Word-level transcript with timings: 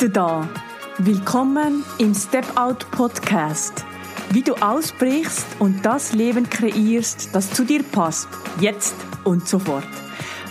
du 0.00 0.08
da. 0.08 0.48
Willkommen 0.96 1.84
im 1.98 2.14
Step 2.14 2.56
Out 2.56 2.90
Podcast. 2.90 3.84
Wie 4.30 4.40
du 4.40 4.54
ausbrichst 4.54 5.46
und 5.58 5.84
das 5.84 6.14
Leben 6.14 6.48
kreierst, 6.48 7.34
das 7.34 7.52
zu 7.52 7.66
dir 7.66 7.82
passt, 7.82 8.28
jetzt 8.60 8.94
und 9.24 9.46
sofort. 9.46 9.84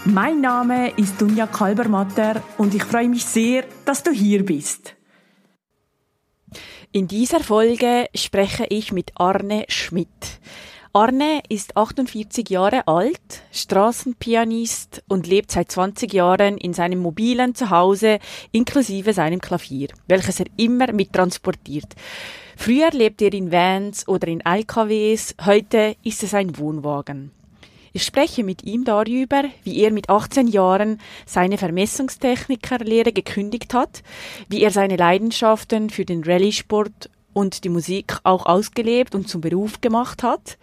Mein 0.05 0.41
Name 0.41 0.91
ist 0.97 1.19
Dunja 1.19 1.47
Kalbermatter 1.47 2.43
und 2.59 2.75
ich 2.75 2.83
freue 2.83 3.09
mich 3.09 3.25
sehr, 3.25 3.63
dass 3.85 4.03
du 4.03 4.11
hier 4.11 4.45
bist. 4.45 4.95
In 6.91 7.07
dieser 7.07 7.39
Folge 7.39 8.05
spreche 8.13 8.67
ich 8.69 8.91
mit 8.91 9.13
Arne 9.15 9.65
Schmidt. 9.67 10.39
Arne 10.91 11.43
ist 11.49 11.77
48 11.77 12.49
Jahre 12.49 12.87
alt, 12.87 13.43
Straßenpianist 13.51 15.03
und 15.07 15.27
lebt 15.27 15.51
seit 15.51 15.71
20 15.71 16.11
Jahren 16.11 16.57
in 16.57 16.73
seinem 16.73 16.97
mobilen 16.97 17.53
Zuhause 17.53 18.17
inklusive 18.51 19.13
seinem 19.13 19.39
Klavier, 19.39 19.89
welches 20.07 20.39
er 20.39 20.47
immer 20.57 20.91
mittransportiert. 20.91 21.93
Früher 22.57 22.89
lebt 22.89 23.21
er 23.21 23.33
in 23.33 23.51
Vans 23.51 24.07
oder 24.07 24.29
in 24.29 24.41
LKWs, 24.41 25.35
heute 25.45 25.95
ist 26.03 26.23
es 26.23 26.33
ein 26.33 26.57
Wohnwagen. 26.57 27.31
Ich 27.93 28.03
spreche 28.03 28.43
mit 28.43 28.63
ihm 28.63 28.83
darüber, 28.83 29.43
wie 29.63 29.81
er 29.81 29.91
mit 29.91 30.09
18 30.09 30.47
Jahren 30.47 30.99
seine 31.27 31.59
Vermessungstechnikerlehre 31.59 33.13
gekündigt 33.13 33.75
hat, 33.75 34.01
wie 34.47 34.63
er 34.63 34.71
seine 34.71 34.95
Leidenschaften 34.95 35.91
für 35.91 36.05
den 36.05 36.23
Rallye-Sport 36.23 37.11
und 37.33 37.63
die 37.63 37.69
Musik 37.69 38.17
auch 38.23 38.45
ausgelebt 38.45 39.15
und 39.15 39.27
zum 39.27 39.41
Beruf 39.41 39.81
gemacht 39.81 40.23
hat, 40.23 40.57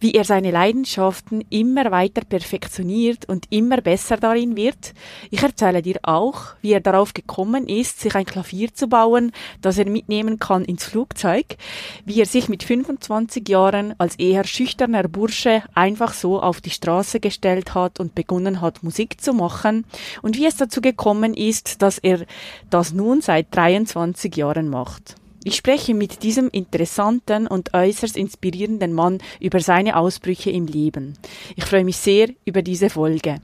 wie 0.00 0.12
er 0.12 0.24
seine 0.24 0.50
Leidenschaften 0.50 1.44
immer 1.50 1.90
weiter 1.90 2.22
perfektioniert 2.24 3.28
und 3.28 3.46
immer 3.50 3.80
besser 3.80 4.16
darin 4.16 4.56
wird. 4.56 4.94
Ich 5.30 5.42
erzähle 5.42 5.82
dir 5.82 5.98
auch, 6.02 6.54
wie 6.62 6.72
er 6.72 6.80
darauf 6.80 7.14
gekommen 7.14 7.68
ist, 7.68 8.00
sich 8.00 8.14
ein 8.14 8.26
Klavier 8.26 8.72
zu 8.72 8.88
bauen, 8.88 9.32
das 9.60 9.78
er 9.78 9.88
mitnehmen 9.88 10.38
kann 10.38 10.64
ins 10.64 10.84
Flugzeug, 10.84 11.56
wie 12.04 12.20
er 12.20 12.26
sich 12.26 12.48
mit 12.48 12.62
25 12.62 13.48
Jahren 13.48 13.94
als 13.98 14.16
eher 14.16 14.44
schüchterner 14.44 15.08
Bursche 15.08 15.62
einfach 15.74 16.12
so 16.12 16.40
auf 16.40 16.60
die 16.60 16.70
Straße 16.70 17.20
gestellt 17.20 17.74
hat 17.74 18.00
und 18.00 18.14
begonnen 18.14 18.60
hat, 18.60 18.82
Musik 18.82 19.20
zu 19.20 19.32
machen 19.32 19.84
und 20.22 20.36
wie 20.36 20.46
es 20.46 20.56
dazu 20.56 20.80
gekommen 20.80 21.34
ist, 21.34 21.82
dass 21.82 21.98
er 21.98 22.24
das 22.70 22.92
nun 22.92 23.20
seit 23.20 23.54
23 23.54 24.36
Jahren 24.36 24.68
macht. 24.68 25.16
Ich 25.46 25.56
spreche 25.56 25.92
mit 25.92 26.22
diesem 26.22 26.48
interessanten 26.48 27.46
und 27.46 27.74
äußerst 27.74 28.16
inspirierenden 28.16 28.94
Mann 28.94 29.18
über 29.40 29.60
seine 29.60 29.96
Ausbrüche 29.96 30.50
im 30.50 30.66
Leben. 30.66 31.18
Ich 31.54 31.66
freue 31.66 31.84
mich 31.84 31.98
sehr 31.98 32.30
über 32.46 32.62
diese 32.62 32.88
Folge. 32.88 33.40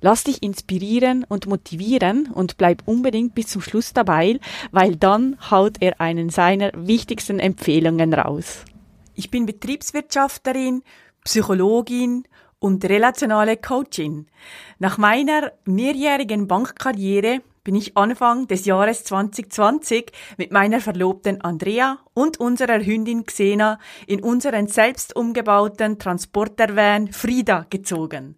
Lass 0.00 0.24
dich 0.24 0.42
inspirieren 0.42 1.24
und 1.28 1.46
motivieren 1.46 2.32
und 2.32 2.56
bleib 2.56 2.82
unbedingt 2.86 3.36
bis 3.36 3.46
zum 3.46 3.62
Schluss 3.62 3.92
dabei, 3.92 4.40
weil 4.72 4.96
dann 4.96 5.36
haut 5.48 5.76
er 5.78 6.00
einen 6.00 6.30
seiner 6.30 6.72
wichtigsten 6.74 7.38
Empfehlungen 7.38 8.12
raus. 8.12 8.64
Ich 9.14 9.30
bin 9.30 9.46
Betriebswirtschafterin, 9.46 10.82
Psychologin 11.22 12.24
und 12.58 12.84
relationale 12.84 13.56
Coachin. 13.56 14.26
Nach 14.80 14.98
meiner 14.98 15.52
mehrjährigen 15.64 16.48
Bankkarriere 16.48 17.40
bin 17.66 17.74
ich 17.74 17.96
Anfang 17.96 18.46
des 18.46 18.64
Jahres 18.64 19.02
2020 19.02 20.12
mit 20.36 20.52
meiner 20.52 20.80
Verlobten 20.80 21.40
Andrea 21.40 21.98
und 22.14 22.38
unserer 22.38 22.78
Hündin 22.78 23.26
Xena 23.26 23.80
in 24.06 24.22
unseren 24.22 24.68
selbst 24.68 25.16
umgebauten 25.16 25.98
Transportervan 25.98 27.10
Frida 27.10 27.66
gezogen. 27.68 28.36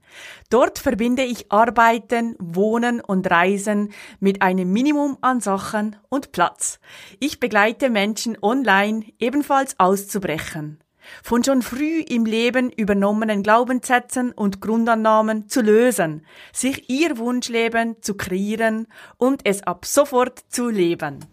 Dort 0.49 0.78
verbinde 0.78 1.25
ich 1.25 1.53
Arbeiten, 1.53 2.37
Wohnen 2.38 3.03
und 3.03 3.31
Reisen 3.31 3.93
mit 4.19 4.41
einem 4.41 4.72
Minimum 4.72 5.19
an 5.21 5.43
Sachen 5.43 5.97
und 6.09 6.33
Platz. 6.33 6.81
Ich 7.21 7.38
begleite 7.38 7.91
Menschen 7.91 8.38
online 8.41 9.05
ebenfalls 9.19 9.78
auszubrechen 9.78 10.78
von 11.22 11.44
schon 11.44 11.62
früh 11.62 12.00
im 12.00 12.24
Leben 12.24 12.70
übernommenen 12.70 13.42
Glaubenssätzen 13.42 14.32
und 14.32 14.60
Grundannahmen 14.60 15.48
zu 15.48 15.60
lösen, 15.60 16.26
sich 16.52 16.88
ihr 16.88 17.19
Wunschleben 17.19 17.96
zu 18.00 18.14
kreieren 18.14 18.86
und 19.16 19.41
es 19.44 19.62
ab 19.62 19.84
sofort 19.84 20.41
zu 20.48 20.69
leben. 20.69 21.24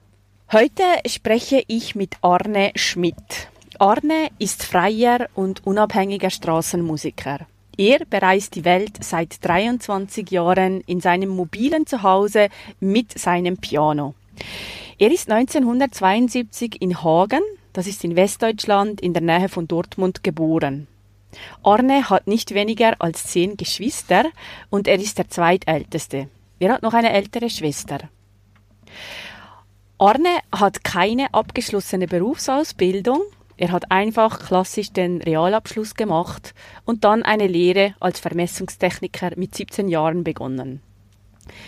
Heute 0.51 0.83
spreche 1.07 1.63
ich 1.67 1.95
mit 1.95 2.15
Arne 2.21 2.71
Schmidt. 2.75 3.49
Arne 3.79 4.29
ist 4.39 4.63
freier 4.63 5.27
und 5.33 5.65
unabhängiger 5.65 6.29
Straßenmusiker. 6.29 7.47
Er 7.77 7.99
bereist 8.05 8.55
die 8.55 8.63
Welt 8.63 9.03
seit 9.03 9.43
23 9.43 10.31
Jahren 10.31 10.81
in 10.81 11.01
seinem 11.01 11.29
mobilen 11.29 11.85
Zuhause 11.85 12.47
mit 12.79 13.17
seinem 13.17 13.57
Piano. 13.57 14.15
Er 14.97 15.11
ist 15.11 15.29
1972 15.29 16.81
in 16.81 17.03
Hagen 17.03 17.41
das 17.75 17.87
ist 17.87 18.05
in 18.05 18.15
Westdeutschland 18.15 19.01
in 19.01 19.13
der 19.13 19.21
Nähe 19.21 19.49
von 19.49 19.67
Dortmund 19.67 20.23
geboren. 20.23 20.87
Arne 21.61 22.09
hat 22.09 22.25
nicht 22.25 22.53
weniger 22.53 22.95
als 22.99 23.27
zehn 23.27 23.57
Geschwister 23.57 24.23
und 24.69 24.87
er 24.87 24.95
ist 24.95 25.17
der 25.17 25.27
zweitälteste. 25.27 26.29
Er 26.59 26.73
hat 26.73 26.83
noch 26.83 26.93
eine 26.93 27.11
ältere 27.11 27.49
Schwester. 27.49 27.99
Arne 29.97 30.39
hat 30.53 30.85
keine 30.85 31.33
abgeschlossene 31.33 32.07
Berufsausbildung. 32.07 33.21
Er 33.57 33.71
hat 33.73 33.91
einfach 33.91 34.39
klassisch 34.39 34.93
den 34.93 35.21
Realabschluss 35.21 35.95
gemacht 35.95 36.53
und 36.85 37.03
dann 37.03 37.23
eine 37.23 37.47
Lehre 37.47 37.95
als 37.99 38.21
Vermessungstechniker 38.21 39.31
mit 39.35 39.53
17 39.53 39.89
Jahren 39.89 40.23
begonnen. 40.23 40.81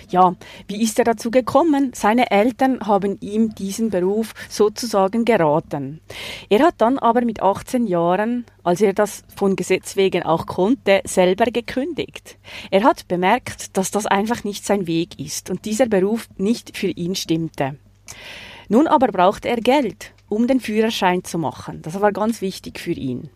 Ja, 0.09 0.35
wie 0.67 0.81
ist 0.81 0.99
er 0.99 1.05
dazu 1.05 1.31
gekommen? 1.31 1.91
Seine 1.93 2.31
Eltern 2.31 2.79
haben 2.81 3.17
ihm 3.19 3.55
diesen 3.55 3.89
Beruf 3.89 4.33
sozusagen 4.49 5.25
geraten. 5.25 6.01
Er 6.49 6.59
hat 6.59 6.75
dann 6.77 6.99
aber 6.99 7.21
mit 7.21 7.41
18 7.41 7.87
Jahren, 7.87 8.45
als 8.63 8.81
er 8.81 8.93
das 8.93 9.23
von 9.35 9.55
Gesetz 9.55 9.95
wegen 9.95 10.23
auch 10.23 10.45
konnte, 10.45 11.01
selber 11.05 11.45
gekündigt. 11.45 12.37
Er 12.71 12.83
hat 12.83 13.07
bemerkt, 13.07 13.77
dass 13.77 13.91
das 13.91 14.05
einfach 14.05 14.43
nicht 14.43 14.65
sein 14.65 14.87
Weg 14.87 15.19
ist 15.19 15.49
und 15.49 15.65
dieser 15.65 15.87
Beruf 15.87 16.27
nicht 16.37 16.77
für 16.77 16.87
ihn 16.87 17.15
stimmte. 17.15 17.77
Nun 18.69 18.87
aber 18.87 19.07
brauchte 19.07 19.47
er 19.47 19.57
Geld, 19.57 20.11
um 20.29 20.47
den 20.47 20.59
Führerschein 20.59 21.23
zu 21.23 21.37
machen. 21.37 21.81
Das 21.81 21.99
war 22.01 22.11
ganz 22.11 22.41
wichtig 22.41 22.79
für 22.79 22.91
ihn. 22.91 23.29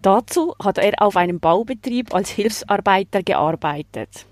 Dazu 0.00 0.54
hat 0.62 0.78
er 0.78 1.02
auf 1.02 1.16
einem 1.16 1.40
Baubetrieb 1.40 2.14
als 2.14 2.30
Hilfsarbeiter 2.30 3.22
gearbeitet. 3.22 4.26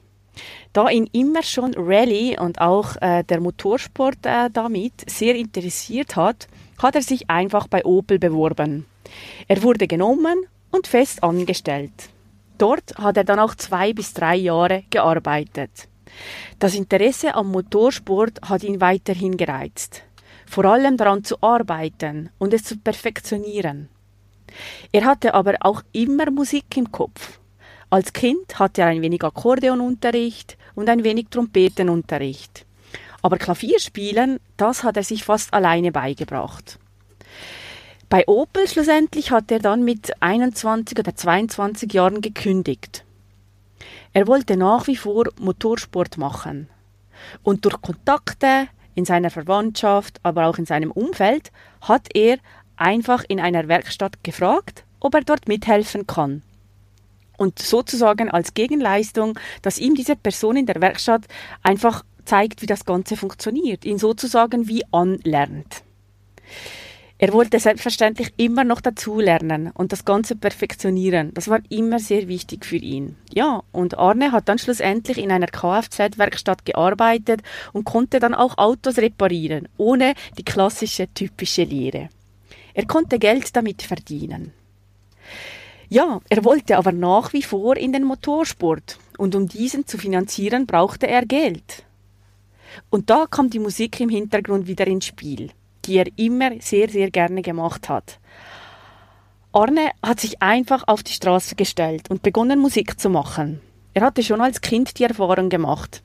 Da 0.72 0.88
ihn 0.88 1.08
immer 1.12 1.42
schon 1.42 1.74
Rallye 1.76 2.38
und 2.38 2.60
auch 2.60 2.96
äh, 3.00 3.24
der 3.24 3.40
Motorsport 3.40 4.24
äh, 4.24 4.50
damit 4.52 4.92
sehr 5.10 5.34
interessiert 5.34 6.16
hat, 6.16 6.48
hat 6.78 6.94
er 6.94 7.02
sich 7.02 7.28
einfach 7.28 7.66
bei 7.66 7.84
Opel 7.84 8.18
beworben. 8.18 8.86
Er 9.48 9.62
wurde 9.62 9.88
genommen 9.88 10.46
und 10.70 10.86
fest 10.86 11.22
angestellt. 11.22 12.10
Dort 12.58 12.96
hat 12.98 13.16
er 13.16 13.24
dann 13.24 13.40
auch 13.40 13.54
zwei 13.54 13.92
bis 13.92 14.12
drei 14.12 14.36
Jahre 14.36 14.84
gearbeitet. 14.90 15.88
Das 16.58 16.74
Interesse 16.74 17.34
am 17.34 17.50
Motorsport 17.50 18.40
hat 18.42 18.62
ihn 18.62 18.80
weiterhin 18.80 19.36
gereizt. 19.36 20.02
Vor 20.46 20.64
allem 20.64 20.96
daran 20.96 21.24
zu 21.24 21.42
arbeiten 21.42 22.30
und 22.38 22.52
es 22.52 22.64
zu 22.64 22.76
perfektionieren. 22.76 23.88
Er 24.92 25.04
hatte 25.04 25.34
aber 25.34 25.54
auch 25.60 25.82
immer 25.92 26.30
Musik 26.30 26.76
im 26.76 26.90
Kopf. 26.90 27.39
Als 27.92 28.12
Kind 28.12 28.60
hatte 28.60 28.82
er 28.82 28.86
ein 28.86 29.02
wenig 29.02 29.24
Akkordeonunterricht 29.24 30.56
und 30.76 30.88
ein 30.88 31.02
wenig 31.02 31.26
Trompetenunterricht. 31.28 32.64
Aber 33.20 33.36
Klavierspielen, 33.36 34.38
das 34.56 34.84
hat 34.84 34.96
er 34.96 35.02
sich 35.02 35.24
fast 35.24 35.52
alleine 35.52 35.90
beigebracht. 35.90 36.78
Bei 38.08 38.26
Opel 38.28 38.68
schlussendlich 38.68 39.32
hat 39.32 39.50
er 39.50 39.58
dann 39.58 39.84
mit 39.84 40.22
21 40.22 41.00
oder 41.00 41.16
22 41.16 41.92
Jahren 41.92 42.20
gekündigt. 42.20 43.04
Er 44.12 44.28
wollte 44.28 44.56
nach 44.56 44.86
wie 44.86 44.96
vor 44.96 45.24
Motorsport 45.40 46.16
machen. 46.16 46.68
Und 47.42 47.64
durch 47.64 47.82
Kontakte 47.82 48.68
in 48.94 49.04
seiner 49.04 49.30
Verwandtschaft, 49.30 50.20
aber 50.22 50.46
auch 50.46 50.58
in 50.58 50.66
seinem 50.66 50.92
Umfeld, 50.92 51.50
hat 51.80 52.06
er 52.14 52.38
einfach 52.76 53.24
in 53.26 53.40
einer 53.40 53.66
Werkstatt 53.66 54.22
gefragt, 54.22 54.84
ob 55.00 55.14
er 55.14 55.22
dort 55.22 55.48
mithelfen 55.48 56.06
kann 56.06 56.42
und 57.40 57.58
sozusagen 57.58 58.30
als 58.30 58.52
Gegenleistung, 58.52 59.38
dass 59.62 59.78
ihm 59.78 59.94
diese 59.94 60.14
Person 60.14 60.56
in 60.56 60.66
der 60.66 60.82
Werkstatt 60.82 61.22
einfach 61.62 62.04
zeigt, 62.26 62.60
wie 62.60 62.66
das 62.66 62.84
Ganze 62.84 63.16
funktioniert, 63.16 63.86
ihn 63.86 63.98
sozusagen 63.98 64.68
wie 64.68 64.84
anlernt. 64.92 65.82
Er 67.16 67.32
wollte 67.32 67.58
selbstverständlich 67.58 68.32
immer 68.36 68.64
noch 68.64 68.82
dazulernen 68.82 69.70
und 69.72 69.92
das 69.92 70.04
Ganze 70.04 70.36
perfektionieren. 70.36 71.32
Das 71.32 71.48
war 71.48 71.60
immer 71.70 71.98
sehr 71.98 72.28
wichtig 72.28 72.66
für 72.66 72.76
ihn. 72.76 73.16
Ja, 73.32 73.62
und 73.72 73.98
Arne 73.98 74.32
hat 74.32 74.48
dann 74.48 74.58
schlussendlich 74.58 75.16
in 75.16 75.30
einer 75.30 75.46
Kfz-Werkstatt 75.46 76.66
gearbeitet 76.66 77.42
und 77.72 77.84
konnte 77.84 78.20
dann 78.20 78.34
auch 78.34 78.58
Autos 78.58 78.98
reparieren, 78.98 79.68
ohne 79.78 80.14
die 80.38 80.44
klassische 80.44 81.12
typische 81.12 81.64
Lehre. 81.64 82.10
Er 82.74 82.86
konnte 82.86 83.18
Geld 83.18 83.56
damit 83.56 83.82
verdienen. 83.82 84.52
Ja, 85.92 86.20
er 86.28 86.44
wollte 86.44 86.78
aber 86.78 86.92
nach 86.92 87.32
wie 87.32 87.42
vor 87.42 87.76
in 87.76 87.92
den 87.92 88.04
Motorsport 88.04 88.96
und 89.18 89.34
um 89.34 89.48
diesen 89.48 89.88
zu 89.88 89.98
finanzieren 89.98 90.64
brauchte 90.64 91.08
er 91.08 91.26
Geld. 91.26 91.84
Und 92.90 93.10
da 93.10 93.26
kommt 93.28 93.54
die 93.54 93.58
Musik 93.58 93.98
im 93.98 94.08
Hintergrund 94.08 94.68
wieder 94.68 94.86
ins 94.86 95.06
Spiel, 95.06 95.50
die 95.84 95.96
er 95.96 96.06
immer 96.14 96.52
sehr, 96.60 96.88
sehr 96.88 97.10
gerne 97.10 97.42
gemacht 97.42 97.88
hat. 97.88 98.20
Arne 99.50 99.90
hat 100.00 100.20
sich 100.20 100.40
einfach 100.40 100.84
auf 100.86 101.02
die 101.02 101.12
Straße 101.12 101.56
gestellt 101.56 102.08
und 102.08 102.22
begonnen 102.22 102.60
Musik 102.60 103.00
zu 103.00 103.10
machen. 103.10 103.60
Er 103.92 104.02
hatte 104.02 104.22
schon 104.22 104.40
als 104.40 104.60
Kind 104.60 104.96
die 104.96 105.04
Erfahrung 105.04 105.48
gemacht. 105.48 106.04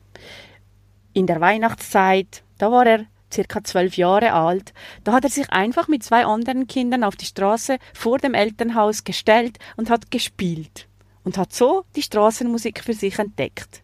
In 1.12 1.28
der 1.28 1.40
Weihnachtszeit, 1.40 2.42
da 2.58 2.72
war 2.72 2.84
er 2.84 3.06
circa 3.36 3.62
zwölf 3.62 3.96
Jahre 3.96 4.32
alt, 4.32 4.72
da 5.04 5.12
hat 5.12 5.24
er 5.24 5.30
sich 5.30 5.50
einfach 5.50 5.88
mit 5.88 6.02
zwei 6.02 6.24
anderen 6.24 6.66
Kindern 6.66 7.04
auf 7.04 7.16
die 7.16 7.26
Straße 7.26 7.78
vor 7.94 8.18
dem 8.18 8.34
Elternhaus 8.34 9.04
gestellt 9.04 9.58
und 9.76 9.90
hat 9.90 10.10
gespielt 10.10 10.88
und 11.24 11.38
hat 11.38 11.52
so 11.52 11.84
die 11.94 12.02
Straßenmusik 12.02 12.82
für 12.82 12.94
sich 12.94 13.18
entdeckt. 13.18 13.82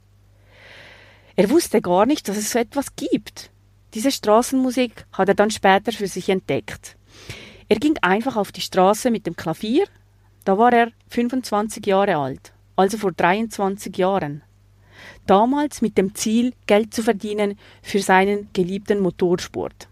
Er 1.36 1.50
wusste 1.50 1.80
gar 1.80 2.06
nicht, 2.06 2.28
dass 2.28 2.36
es 2.36 2.50
so 2.50 2.58
etwas 2.58 2.96
gibt. 2.96 3.50
Diese 3.94 4.10
Straßenmusik 4.10 5.06
hat 5.12 5.28
er 5.28 5.34
dann 5.34 5.50
später 5.50 5.92
für 5.92 6.06
sich 6.06 6.28
entdeckt. 6.28 6.96
Er 7.68 7.76
ging 7.76 7.98
einfach 8.02 8.36
auf 8.36 8.52
die 8.52 8.60
Straße 8.60 9.10
mit 9.10 9.26
dem 9.26 9.36
Klavier, 9.36 9.86
da 10.44 10.58
war 10.58 10.72
er 10.72 10.92
25 11.08 11.86
Jahre 11.86 12.16
alt, 12.16 12.52
also 12.76 12.98
vor 12.98 13.12
23 13.12 13.96
Jahren. 13.96 14.42
Damals 15.26 15.82
mit 15.82 15.96
dem 15.98 16.14
Ziel, 16.14 16.52
Geld 16.66 16.92
zu 16.92 17.02
verdienen 17.02 17.58
für 17.82 18.00
seinen 18.00 18.48
geliebten 18.52 19.00
Motorsport. 19.00 19.88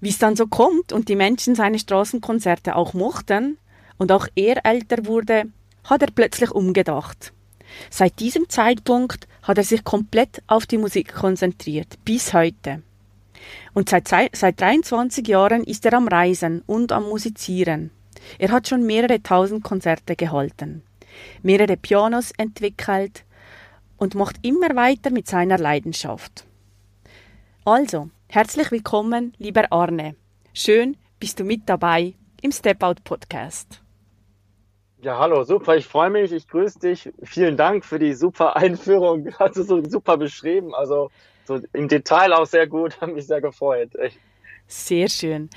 Wie 0.00 0.08
es 0.10 0.18
dann 0.18 0.36
so 0.36 0.46
kommt 0.46 0.92
und 0.92 1.08
die 1.08 1.16
Menschen 1.16 1.54
seine 1.54 1.78
Straßenkonzerte 1.78 2.76
auch 2.76 2.94
mochten 2.94 3.58
und 3.98 4.12
auch 4.12 4.28
er 4.34 4.64
älter 4.64 5.06
wurde, 5.06 5.44
hat 5.84 6.02
er 6.02 6.10
plötzlich 6.10 6.50
umgedacht. 6.50 7.32
Seit 7.90 8.18
diesem 8.20 8.48
Zeitpunkt 8.48 9.26
hat 9.42 9.58
er 9.58 9.64
sich 9.64 9.84
komplett 9.84 10.42
auf 10.46 10.66
die 10.66 10.78
Musik 10.78 11.14
konzentriert, 11.14 11.98
bis 12.04 12.32
heute. 12.32 12.82
Und 13.74 13.88
seit, 13.88 14.08
seit 14.08 14.60
23 14.60 15.26
Jahren 15.26 15.64
ist 15.64 15.84
er 15.84 15.94
am 15.94 16.08
Reisen 16.08 16.62
und 16.66 16.92
am 16.92 17.04
Musizieren. 17.04 17.90
Er 18.38 18.50
hat 18.50 18.68
schon 18.68 18.84
mehrere 18.84 19.22
tausend 19.22 19.62
Konzerte 19.62 20.16
gehalten, 20.16 20.82
mehrere 21.42 21.76
Pianos 21.76 22.32
entwickelt 22.38 23.24
und 23.96 24.14
macht 24.14 24.36
immer 24.42 24.74
weiter 24.76 25.10
mit 25.10 25.26
seiner 25.26 25.58
Leidenschaft. 25.58 26.44
Also, 27.64 28.10
herzlich 28.28 28.70
willkommen, 28.70 29.34
lieber 29.38 29.70
Arne. 29.72 30.14
Schön, 30.54 30.96
bist 31.20 31.38
du 31.40 31.44
mit 31.44 31.68
dabei 31.68 32.14
im 32.42 32.52
Step 32.52 32.82
Out 32.82 33.04
Podcast. 33.04 33.82
Ja, 35.00 35.16
hallo, 35.18 35.44
super, 35.44 35.76
ich 35.76 35.86
freue 35.86 36.10
mich, 36.10 36.32
ich 36.32 36.48
grüße 36.48 36.80
dich. 36.80 37.10
Vielen 37.22 37.56
Dank 37.56 37.84
für 37.84 38.00
die 38.00 38.14
super 38.14 38.56
Einführung. 38.56 39.28
Hast 39.38 39.56
du 39.56 39.62
so 39.62 39.82
super 39.84 40.16
beschrieben. 40.16 40.74
Also 40.74 41.10
so 41.44 41.60
im 41.72 41.86
Detail 41.86 42.32
auch 42.32 42.46
sehr 42.46 42.66
gut, 42.66 42.98
hat 43.00 43.12
mich 43.12 43.26
sehr 43.26 43.40
gefreut. 43.40 43.94
Echt. 43.94 44.18
Sehr 44.66 45.08
schön. 45.08 45.50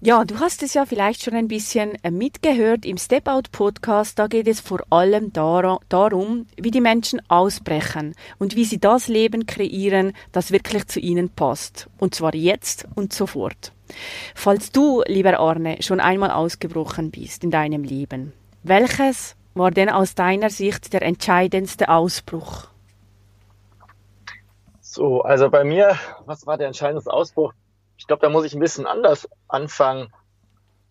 Ja, 0.00 0.24
du 0.24 0.38
hast 0.38 0.62
es 0.62 0.74
ja 0.74 0.86
vielleicht 0.86 1.24
schon 1.24 1.34
ein 1.34 1.48
bisschen 1.48 1.96
äh, 2.04 2.12
mitgehört 2.12 2.86
im 2.86 2.98
Step 2.98 3.26
Out 3.26 3.50
Podcast. 3.50 4.16
Da 4.16 4.28
geht 4.28 4.46
es 4.46 4.60
vor 4.60 4.78
allem 4.90 5.32
darum, 5.32 6.46
wie 6.56 6.70
die 6.70 6.80
Menschen 6.80 7.20
ausbrechen 7.28 8.14
und 8.38 8.54
wie 8.54 8.64
sie 8.64 8.78
das 8.78 9.08
Leben 9.08 9.46
kreieren, 9.46 10.12
das 10.30 10.52
wirklich 10.52 10.86
zu 10.86 11.00
ihnen 11.00 11.30
passt. 11.30 11.88
Und 11.98 12.14
zwar 12.14 12.32
jetzt 12.36 12.86
und 12.94 13.12
sofort. 13.12 13.72
Falls 14.36 14.70
du, 14.70 15.02
lieber 15.08 15.40
Arne, 15.40 15.78
schon 15.80 15.98
einmal 15.98 16.30
ausgebrochen 16.30 17.10
bist 17.10 17.42
in 17.42 17.50
deinem 17.50 17.82
Leben, 17.82 18.32
welches 18.62 19.34
war 19.54 19.72
denn 19.72 19.88
aus 19.88 20.14
deiner 20.14 20.50
Sicht 20.50 20.92
der 20.92 21.02
entscheidendste 21.02 21.88
Ausbruch? 21.88 22.68
So, 24.80 25.22
also 25.22 25.50
bei 25.50 25.64
mir, 25.64 25.98
was 26.24 26.46
war 26.46 26.56
der 26.56 26.68
entscheidende 26.68 27.12
Ausbruch? 27.12 27.52
Ich 27.98 28.06
glaube, 28.06 28.22
da 28.22 28.30
muss 28.30 28.44
ich 28.44 28.54
ein 28.54 28.60
bisschen 28.60 28.86
anders 28.86 29.28
anfangen. 29.48 30.12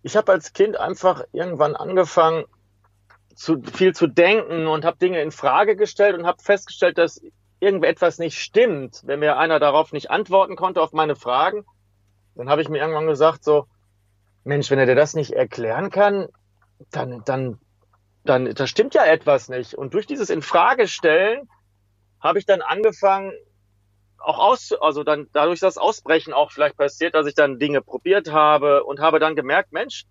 Ich 0.04 0.16
habe 0.16 0.32
als 0.32 0.54
Kind 0.54 0.78
einfach 0.78 1.24
irgendwann 1.32 1.76
angefangen, 1.76 2.46
zu 3.34 3.62
viel 3.62 3.96
zu 3.96 4.08
denken 4.08 4.68
und 4.68 4.84
habe 4.86 4.98
Dinge 4.98 5.22
in 5.22 5.32
Frage 5.32 5.76
gestellt 5.76 6.18
und 6.18 6.26
habe 6.26 6.42
festgestellt, 6.42 6.98
dass 6.98 7.22
irgendetwas 7.60 8.20
nicht 8.20 8.40
stimmt. 8.40 9.02
Wenn 9.06 9.20
mir 9.20 9.38
einer 9.38 9.60
darauf 9.60 9.94
nicht 9.94 10.12
antworten 10.12 10.56
konnte 10.56 10.82
auf 10.82 10.92
meine 10.92 11.16
Fragen, 11.16 11.66
dann 12.36 12.50
habe 12.50 12.62
ich 12.62 12.70
mir 12.70 12.80
irgendwann 12.80 13.08
gesagt 13.08 13.44
so, 13.44 13.68
Mensch, 14.44 14.70
wenn 14.70 14.80
er 14.80 14.86
dir 14.86 14.96
das 14.96 15.14
nicht 15.14 15.32
erklären 15.32 15.90
kann, 15.90 16.28
dann, 16.92 17.24
dann, 17.26 17.60
dann, 18.24 18.54
da 18.54 18.68
stimmt 18.68 18.94
ja 18.94 19.06
etwas 19.06 19.50
nicht. 19.50 19.74
Und 19.76 19.94
durch 19.94 20.08
dieses 20.08 20.30
Infragestellen 20.30 21.50
habe 22.20 22.40
ich 22.40 22.46
dann 22.46 22.62
angefangen, 22.62 23.34
auch 24.20 24.40
aus, 24.40 24.74
also 24.74 25.04
dann 25.04 25.28
dadurch 25.34 25.60
das 25.60 25.78
Ausbrechen 25.78 26.34
auch 26.34 26.52
vielleicht 26.52 26.78
passiert, 26.78 27.16
dass 27.16 27.28
ich 27.28 27.36
dann 27.36 27.60
Dinge 27.60 27.82
probiert 27.82 28.32
habe 28.32 28.84
und 28.84 29.00
habe 29.00 29.20
dann 29.20 29.36
gemerkt, 29.36 29.72
Mensch, 29.72 30.06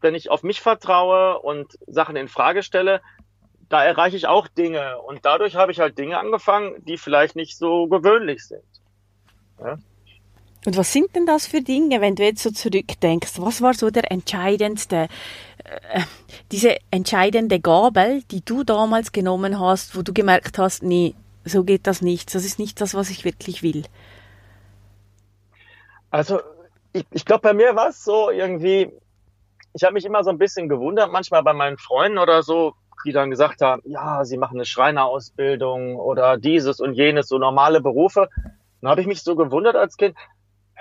wenn 0.00 0.14
ich 0.14 0.30
auf 0.30 0.42
mich 0.42 0.60
vertraue 0.60 1.38
und 1.40 1.78
Sachen 1.86 2.16
in 2.16 2.28
Frage 2.28 2.62
stelle, 2.62 3.00
da 3.68 3.82
erreiche 3.84 4.16
ich 4.16 4.26
auch 4.26 4.48
Dinge 4.48 5.00
und 5.00 5.24
dadurch 5.24 5.56
habe 5.56 5.72
ich 5.72 5.80
halt 5.80 5.98
Dinge 5.98 6.18
angefangen, 6.18 6.84
die 6.84 6.98
vielleicht 6.98 7.36
nicht 7.36 7.56
so 7.56 7.86
gewöhnlich 7.86 8.46
sind. 8.46 8.62
Ja? 9.58 9.78
Und 10.66 10.76
was 10.78 10.92
sind 10.92 11.14
denn 11.14 11.26
das 11.26 11.46
für 11.46 11.60
Dinge, 11.60 12.00
wenn 12.00 12.14
du 12.14 12.22
jetzt 12.22 12.42
so 12.42 12.50
zurückdenkst? 12.50 13.32
Was 13.38 13.60
war 13.60 13.74
so 13.74 13.90
der 13.90 14.10
entscheidendste, 14.10 15.08
äh, 15.64 16.00
diese 16.52 16.76
entscheidende 16.90 17.60
Gabel, 17.60 18.22
die 18.30 18.42
du 18.42 18.64
damals 18.64 19.12
genommen 19.12 19.60
hast, 19.60 19.96
wo 19.96 20.02
du 20.02 20.14
gemerkt 20.14 20.58
hast, 20.58 20.82
nee, 20.82 21.14
so 21.44 21.64
geht 21.64 21.86
das 21.86 22.02
nicht. 22.02 22.34
Das 22.34 22.44
ist 22.44 22.58
nicht 22.58 22.80
das, 22.80 22.94
was 22.94 23.10
ich 23.10 23.24
wirklich 23.24 23.62
will. 23.62 23.84
Also 26.10 26.40
ich, 26.92 27.04
ich 27.10 27.24
glaube, 27.24 27.42
bei 27.42 27.54
mir 27.54 27.74
war 27.74 27.88
es 27.88 28.04
so 28.04 28.30
irgendwie, 28.30 28.92
ich 29.72 29.82
habe 29.82 29.94
mich 29.94 30.04
immer 30.04 30.22
so 30.22 30.30
ein 30.30 30.38
bisschen 30.38 30.68
gewundert, 30.68 31.10
manchmal 31.10 31.42
bei 31.42 31.52
meinen 31.52 31.76
Freunden 31.76 32.18
oder 32.18 32.42
so, 32.42 32.74
die 33.04 33.12
dann 33.12 33.30
gesagt 33.30 33.60
haben, 33.60 33.82
ja, 33.84 34.24
sie 34.24 34.38
machen 34.38 34.56
eine 34.56 34.64
Schreinerausbildung 34.64 35.96
oder 35.96 36.38
dieses 36.38 36.80
und 36.80 36.94
jenes, 36.94 37.28
so 37.28 37.38
normale 37.38 37.80
Berufe. 37.80 38.28
Dann 38.80 38.90
habe 38.90 39.00
ich 39.00 39.06
mich 39.06 39.22
so 39.22 39.36
gewundert 39.36 39.76
als 39.76 39.96
Kind, 39.96 40.16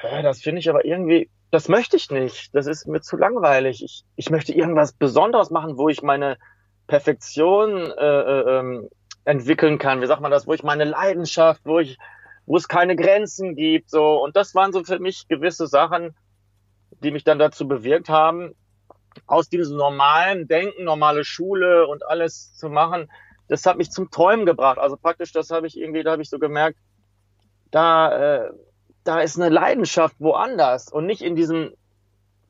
das 0.02 0.42
finde 0.42 0.60
ich 0.60 0.70
aber 0.70 0.86
irgendwie, 0.86 1.30
das 1.52 1.70
möchte 1.70 1.98
ich 1.98 2.10
nicht. 2.10 2.54
Das 2.54 2.68
ist 2.68 2.88
mir 2.88 3.02
zu 3.02 3.16
langweilig. 3.16 3.84
Ich, 3.84 4.04
ich 4.16 4.30
möchte 4.30 4.54
irgendwas 4.54 4.94
Besonderes 4.94 5.50
machen, 5.50 5.78
wo 5.78 5.88
ich 5.88 6.02
meine 6.02 6.38
Perfektion 6.88 7.78
äh, 7.92 8.22
äh, 8.22 8.60
ähm, 8.60 8.90
entwickeln 9.26 9.78
kann. 9.78 10.02
Wie 10.02 10.08
sagt 10.08 10.22
man 10.22 10.32
das? 10.32 10.48
Wo 10.48 10.54
ich 10.54 10.64
meine 10.64 10.84
Leidenschaft, 10.84 11.62
wo 11.66 11.80
ich, 11.80 11.98
wo 12.46 12.58
es 12.58 12.68
keine 12.68 12.96
Grenzen 12.96 13.56
gibt, 13.56 13.90
so. 13.90 14.22
Und 14.22 14.36
das 14.36 14.54
waren 14.56 14.74
so 14.74 14.84
für 14.84 15.00
mich 15.00 15.28
gewisse 15.28 15.68
Sachen, 15.68 16.16
die 17.04 17.12
mich 17.12 17.24
dann 17.24 17.40
dazu 17.40 17.68
bewirkt 17.68 18.10
haben, 18.10 18.56
aus 19.28 19.50
diesem 19.50 19.78
normalen 19.78 20.48
Denken, 20.48 20.84
normale 20.84 21.24
Schule 21.24 21.88
und 21.88 22.06
alles 22.06 22.56
zu 22.56 22.70
machen. 22.70 23.12
Das 23.48 23.66
hat 23.66 23.78
mich 23.78 23.92
zum 23.92 24.10
Träumen 24.10 24.46
gebracht. 24.46 24.78
Also 24.78 24.98
praktisch, 24.98 25.32
das 25.32 25.50
habe 25.52 25.68
ich 25.68 25.78
irgendwie, 25.78 26.04
da 26.04 26.12
habe 26.12 26.22
ich 26.22 26.30
so 26.30 26.40
gemerkt, 26.40 26.78
da, 27.72 28.46
äh, 28.46 28.52
da 29.04 29.20
ist 29.20 29.40
eine 29.40 29.50
Leidenschaft 29.50 30.16
woanders 30.20 30.92
und 30.92 31.06
nicht 31.06 31.22
in 31.22 31.36
diesem 31.36 31.74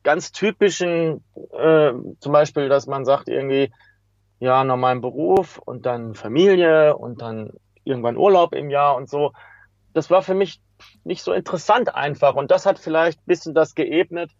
ganz 0.02 0.32
typischen, 0.32 1.24
äh, 1.52 1.92
zum 2.20 2.32
Beispiel, 2.32 2.68
dass 2.68 2.86
man 2.86 3.04
sagt 3.04 3.28
irgendwie, 3.28 3.72
ja, 4.40 4.64
normalen 4.64 5.00
Beruf 5.00 5.58
und 5.58 5.86
dann 5.86 6.14
Familie 6.14 6.96
und 6.96 7.22
dann 7.22 7.50
irgendwann 7.84 8.16
Urlaub 8.16 8.54
im 8.54 8.70
Jahr 8.70 8.96
und 8.96 9.08
so. 9.08 9.32
Das 9.92 10.10
war 10.10 10.22
für 10.22 10.34
mich 10.34 10.60
nicht 11.04 11.22
so 11.22 11.32
interessant 11.32 11.94
einfach. 11.94 12.34
Und 12.34 12.50
das 12.50 12.66
hat 12.66 12.78
vielleicht 12.78 13.20
ein 13.20 13.26
bisschen 13.26 13.54
das 13.54 13.74
geebnet, 13.74 14.30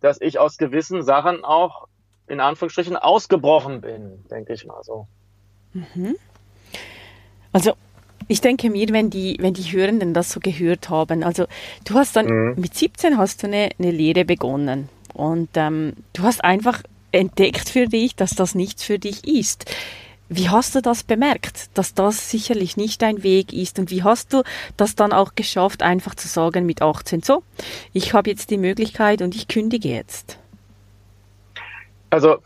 dass 0.00 0.20
ich 0.20 0.38
aus 0.38 0.56
gewissen 0.56 1.02
Sachen 1.02 1.44
auch 1.44 1.88
in 2.26 2.40
Anführungsstrichen 2.40 2.96
ausgebrochen 2.96 3.80
bin, 3.80 4.24
denke 4.30 4.52
ich 4.52 4.64
mal 4.66 4.82
so. 4.82 5.06
Mhm. 5.72 6.16
Also 7.52 7.72
ich 8.28 8.40
denke 8.40 8.70
mir, 8.70 8.88
wenn 8.90 9.10
die, 9.10 9.36
wenn 9.40 9.54
die 9.54 9.62
Hörenden 9.62 10.12
das 10.14 10.30
so 10.30 10.40
gehört 10.40 10.90
haben, 10.90 11.24
also 11.24 11.46
du 11.84 11.94
hast 11.94 12.16
dann 12.16 12.26
mhm. 12.26 12.54
mit 12.56 12.74
17 12.74 13.16
hast 13.16 13.42
du 13.42 13.46
eine, 13.46 13.70
eine 13.78 13.90
Lehre 13.90 14.24
begonnen 14.24 14.88
und 15.14 15.48
ähm, 15.54 15.94
du 16.12 16.22
hast 16.22 16.44
einfach 16.44 16.82
entdeckt 17.18 17.68
für 17.68 17.86
dich, 17.86 18.16
dass 18.16 18.30
das 18.30 18.54
nichts 18.54 18.82
für 18.82 18.98
dich 18.98 19.26
ist. 19.26 19.66
Wie 20.30 20.50
hast 20.50 20.74
du 20.74 20.82
das 20.82 21.02
bemerkt, 21.02 21.76
dass 21.76 21.94
das 21.94 22.30
sicherlich 22.30 22.76
nicht 22.76 23.00
dein 23.00 23.22
Weg 23.22 23.52
ist? 23.52 23.78
Und 23.78 23.90
wie 23.90 24.02
hast 24.02 24.32
du 24.32 24.42
das 24.76 24.94
dann 24.94 25.12
auch 25.12 25.34
geschafft, 25.34 25.82
einfach 25.82 26.14
zu 26.14 26.28
sagen 26.28 26.66
mit 26.66 26.82
18, 26.82 27.22
so, 27.22 27.42
ich 27.92 28.12
habe 28.12 28.30
jetzt 28.30 28.50
die 28.50 28.58
Möglichkeit 28.58 29.22
und 29.22 29.34
ich 29.34 29.48
kündige 29.48 29.88
jetzt? 29.88 30.38
Also, 32.10 32.38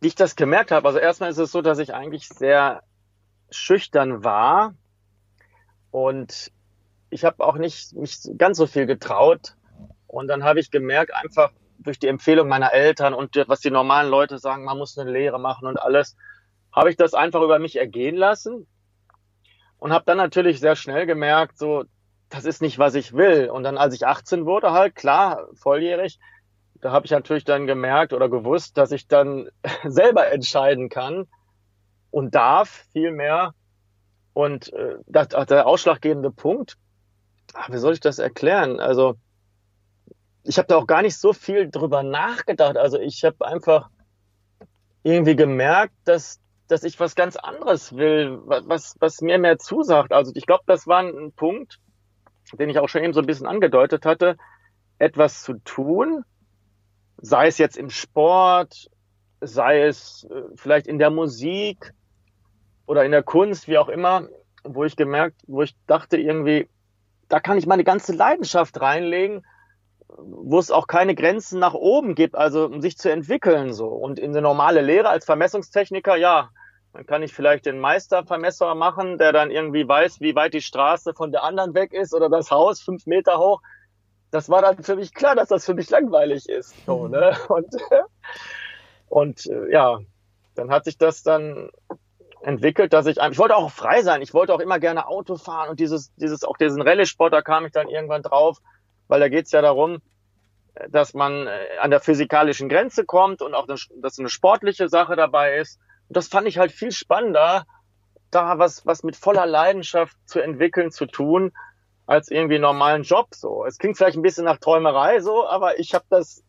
wie 0.00 0.06
ich 0.06 0.14
das 0.14 0.36
gemerkt 0.36 0.70
habe, 0.70 0.86
also 0.86 0.98
erstmal 0.98 1.30
ist 1.30 1.38
es 1.38 1.50
so, 1.50 1.62
dass 1.62 1.78
ich 1.78 1.94
eigentlich 1.94 2.28
sehr 2.28 2.82
schüchtern 3.50 4.22
war 4.22 4.74
und 5.90 6.52
ich 7.10 7.24
habe 7.24 7.44
auch 7.44 7.56
nicht 7.56 7.94
mich 7.94 8.18
ganz 8.36 8.58
so 8.58 8.66
viel 8.66 8.86
getraut. 8.86 9.54
Und 10.06 10.28
dann 10.28 10.44
habe 10.44 10.60
ich 10.60 10.70
gemerkt, 10.70 11.14
einfach 11.14 11.50
durch 11.78 11.98
die 11.98 12.08
Empfehlung 12.08 12.48
meiner 12.48 12.72
Eltern 12.72 13.14
und 13.14 13.36
was 13.46 13.60
die 13.60 13.70
normalen 13.70 14.10
Leute 14.10 14.38
sagen, 14.38 14.64
man 14.64 14.78
muss 14.78 14.98
eine 14.98 15.10
Lehre 15.10 15.38
machen 15.38 15.66
und 15.66 15.80
alles, 15.80 16.16
habe 16.72 16.90
ich 16.90 16.96
das 16.96 17.14
einfach 17.14 17.42
über 17.42 17.58
mich 17.58 17.76
ergehen 17.76 18.16
lassen. 18.16 18.66
und 19.78 19.92
habe 19.92 20.04
dann 20.06 20.16
natürlich 20.16 20.58
sehr 20.58 20.74
schnell 20.74 21.06
gemerkt, 21.06 21.56
so, 21.56 21.84
das 22.30 22.44
ist 22.44 22.60
nicht, 22.62 22.78
was 22.78 22.94
ich 22.94 23.12
will. 23.12 23.48
Und 23.48 23.62
dann, 23.62 23.78
als 23.78 23.94
ich 23.94 24.06
18 24.06 24.44
wurde, 24.44 24.72
halt, 24.72 24.96
klar, 24.96 25.46
volljährig, 25.54 26.18
da 26.80 26.92
habe 26.92 27.06
ich 27.06 27.12
natürlich 27.12 27.44
dann 27.44 27.66
gemerkt 27.66 28.12
oder 28.12 28.28
gewusst, 28.28 28.76
dass 28.76 28.92
ich 28.92 29.08
dann 29.08 29.48
selber 29.84 30.28
entscheiden 30.30 30.88
kann 30.88 31.26
und 32.10 32.34
darf 32.34 32.86
viel 32.92 33.12
mehr. 33.12 33.54
Und 34.32 34.72
äh, 34.72 34.96
das, 35.06 35.28
der 35.28 35.66
ausschlaggebende 35.66 36.30
Punkt, 36.30 36.76
ach, 37.54 37.70
wie 37.70 37.78
soll 37.78 37.94
ich 37.94 38.00
das 38.00 38.18
erklären? 38.18 38.80
Also 38.80 39.16
ich 40.48 40.56
habe 40.56 40.66
da 40.66 40.76
auch 40.76 40.86
gar 40.86 41.02
nicht 41.02 41.18
so 41.18 41.34
viel 41.34 41.70
drüber 41.70 42.02
nachgedacht. 42.02 42.78
Also 42.78 42.98
ich 42.98 43.22
habe 43.22 43.46
einfach 43.46 43.90
irgendwie 45.02 45.36
gemerkt, 45.36 45.94
dass, 46.06 46.40
dass 46.68 46.84
ich 46.84 46.98
was 46.98 47.14
ganz 47.14 47.36
anderes 47.36 47.94
will, 47.94 48.40
was, 48.44 48.96
was 48.98 49.20
mir 49.20 49.38
mehr 49.38 49.58
zusagt. 49.58 50.10
Also 50.10 50.32
ich 50.34 50.46
glaube, 50.46 50.64
das 50.66 50.86
war 50.86 51.00
ein 51.02 51.32
Punkt, 51.32 51.80
den 52.58 52.70
ich 52.70 52.78
auch 52.78 52.88
schon 52.88 53.04
eben 53.04 53.12
so 53.12 53.20
ein 53.20 53.26
bisschen 53.26 53.46
angedeutet 53.46 54.06
hatte, 54.06 54.38
etwas 54.98 55.42
zu 55.42 55.54
tun, 55.64 56.24
sei 57.18 57.46
es 57.46 57.58
jetzt 57.58 57.76
im 57.76 57.90
Sport, 57.90 58.88
sei 59.42 59.82
es 59.82 60.26
äh, 60.30 60.42
vielleicht 60.56 60.86
in 60.86 60.98
der 60.98 61.10
Musik 61.10 61.92
oder 62.86 63.04
in 63.04 63.12
der 63.12 63.22
Kunst, 63.22 63.68
wie 63.68 63.76
auch 63.76 63.90
immer, 63.90 64.26
wo 64.64 64.84
ich 64.84 64.96
gemerkt, 64.96 65.42
wo 65.46 65.60
ich 65.60 65.76
dachte 65.86 66.16
irgendwie, 66.16 66.68
da 67.28 67.38
kann 67.38 67.58
ich 67.58 67.66
meine 67.66 67.84
ganze 67.84 68.14
Leidenschaft 68.14 68.80
reinlegen, 68.80 69.44
wo 70.16 70.58
es 70.58 70.70
auch 70.70 70.86
keine 70.86 71.14
Grenzen 71.14 71.58
nach 71.58 71.74
oben 71.74 72.14
gibt, 72.14 72.34
also 72.34 72.64
um 72.66 72.80
sich 72.80 72.96
zu 72.96 73.10
entwickeln 73.10 73.72
so. 73.72 73.88
Und 73.88 74.18
in 74.18 74.32
der 74.32 74.42
normale 74.42 74.80
Lehre 74.80 75.08
als 75.08 75.24
Vermessungstechniker, 75.24 76.16
ja, 76.16 76.50
dann 76.92 77.06
kann 77.06 77.22
ich 77.22 77.34
vielleicht 77.34 77.66
den 77.66 77.78
Meistervermesser 77.78 78.74
machen, 78.74 79.18
der 79.18 79.32
dann 79.32 79.50
irgendwie 79.50 79.86
weiß, 79.86 80.20
wie 80.20 80.34
weit 80.34 80.54
die 80.54 80.62
Straße 80.62 81.14
von 81.14 81.30
der 81.30 81.44
anderen 81.44 81.74
weg 81.74 81.92
ist 81.92 82.14
oder 82.14 82.28
das 82.28 82.50
Haus 82.50 82.80
fünf 82.80 83.06
Meter 83.06 83.38
hoch. 83.38 83.60
Das 84.30 84.48
war 84.48 84.62
dann 84.62 84.82
für 84.82 84.96
mich 84.96 85.14
klar, 85.14 85.34
dass 85.34 85.48
das 85.48 85.64
für 85.64 85.74
mich 85.74 85.90
langweilig 85.90 86.48
ist. 86.48 86.74
So, 86.86 87.04
mhm. 87.04 87.10
ne? 87.12 87.36
Und, 87.48 87.74
und 89.08 89.46
äh, 89.46 89.72
ja, 89.72 90.00
dann 90.54 90.70
hat 90.70 90.84
sich 90.84 90.98
das 90.98 91.22
dann 91.22 91.70
entwickelt, 92.42 92.92
dass 92.92 93.06
ich, 93.06 93.16
ich 93.16 93.38
wollte 93.38 93.56
auch 93.56 93.70
frei 93.70 94.02
sein. 94.02 94.22
Ich 94.22 94.34
wollte 94.34 94.54
auch 94.54 94.60
immer 94.60 94.78
gerne 94.78 95.06
Auto 95.06 95.36
fahren 95.36 95.70
und 95.70 95.80
dieses, 95.80 96.14
dieses, 96.16 96.44
auch 96.44 96.56
diesen 96.56 96.82
Rallye-Sport, 96.82 97.32
da 97.32 97.42
kam 97.42 97.64
ich 97.64 97.72
dann 97.72 97.88
irgendwann 97.88 98.22
drauf, 98.22 98.58
weil 99.08 99.20
da 99.20 99.28
geht's 99.28 99.52
ja 99.52 99.62
darum, 99.62 100.00
dass 100.90 101.14
man 101.14 101.46
äh, 101.46 101.50
an 101.80 101.90
der 101.90 102.00
physikalischen 102.00 102.68
Grenze 102.68 103.04
kommt 103.04 103.42
und 103.42 103.54
auch, 103.54 103.66
dass 103.66 104.18
eine 104.18 104.28
sportliche 104.28 104.88
Sache 104.88 105.16
dabei 105.16 105.56
ist. 105.56 105.80
Und 106.08 106.16
das 106.16 106.28
fand 106.28 106.46
ich 106.46 106.58
halt 106.58 106.72
viel 106.72 106.92
spannender, 106.92 107.66
da 108.30 108.58
was, 108.58 108.86
was 108.86 109.02
mit 109.02 109.16
voller 109.16 109.46
Leidenschaft 109.46 110.16
zu 110.26 110.40
entwickeln, 110.40 110.90
zu 110.90 111.06
tun, 111.06 111.52
als 112.06 112.30
irgendwie 112.30 112.58
normalen 112.58 113.02
Job 113.02 113.28
so. 113.34 113.64
Es 113.64 113.78
klingt 113.78 113.96
vielleicht 113.96 114.16
ein 114.16 114.22
bisschen 114.22 114.44
nach 114.44 114.58
Träumerei 114.58 115.20
so, 115.20 115.46
aber 115.46 115.78
ich 115.78 115.94
habe 115.94 116.04
das 116.08 116.42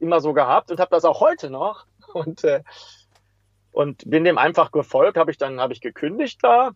immer 0.00 0.20
so 0.20 0.32
gehabt 0.32 0.70
und 0.70 0.80
habe 0.80 0.90
das 0.90 1.04
auch 1.04 1.20
heute 1.20 1.50
noch 1.50 1.86
und 2.14 2.44
äh, 2.44 2.62
und 3.72 4.08
bin 4.08 4.24
dem 4.24 4.38
einfach 4.38 4.72
gefolgt, 4.72 5.18
habe 5.18 5.30
ich 5.30 5.36
dann 5.36 5.60
habe 5.60 5.74
ich 5.74 5.82
gekündigt 5.82 6.38
da 6.42 6.72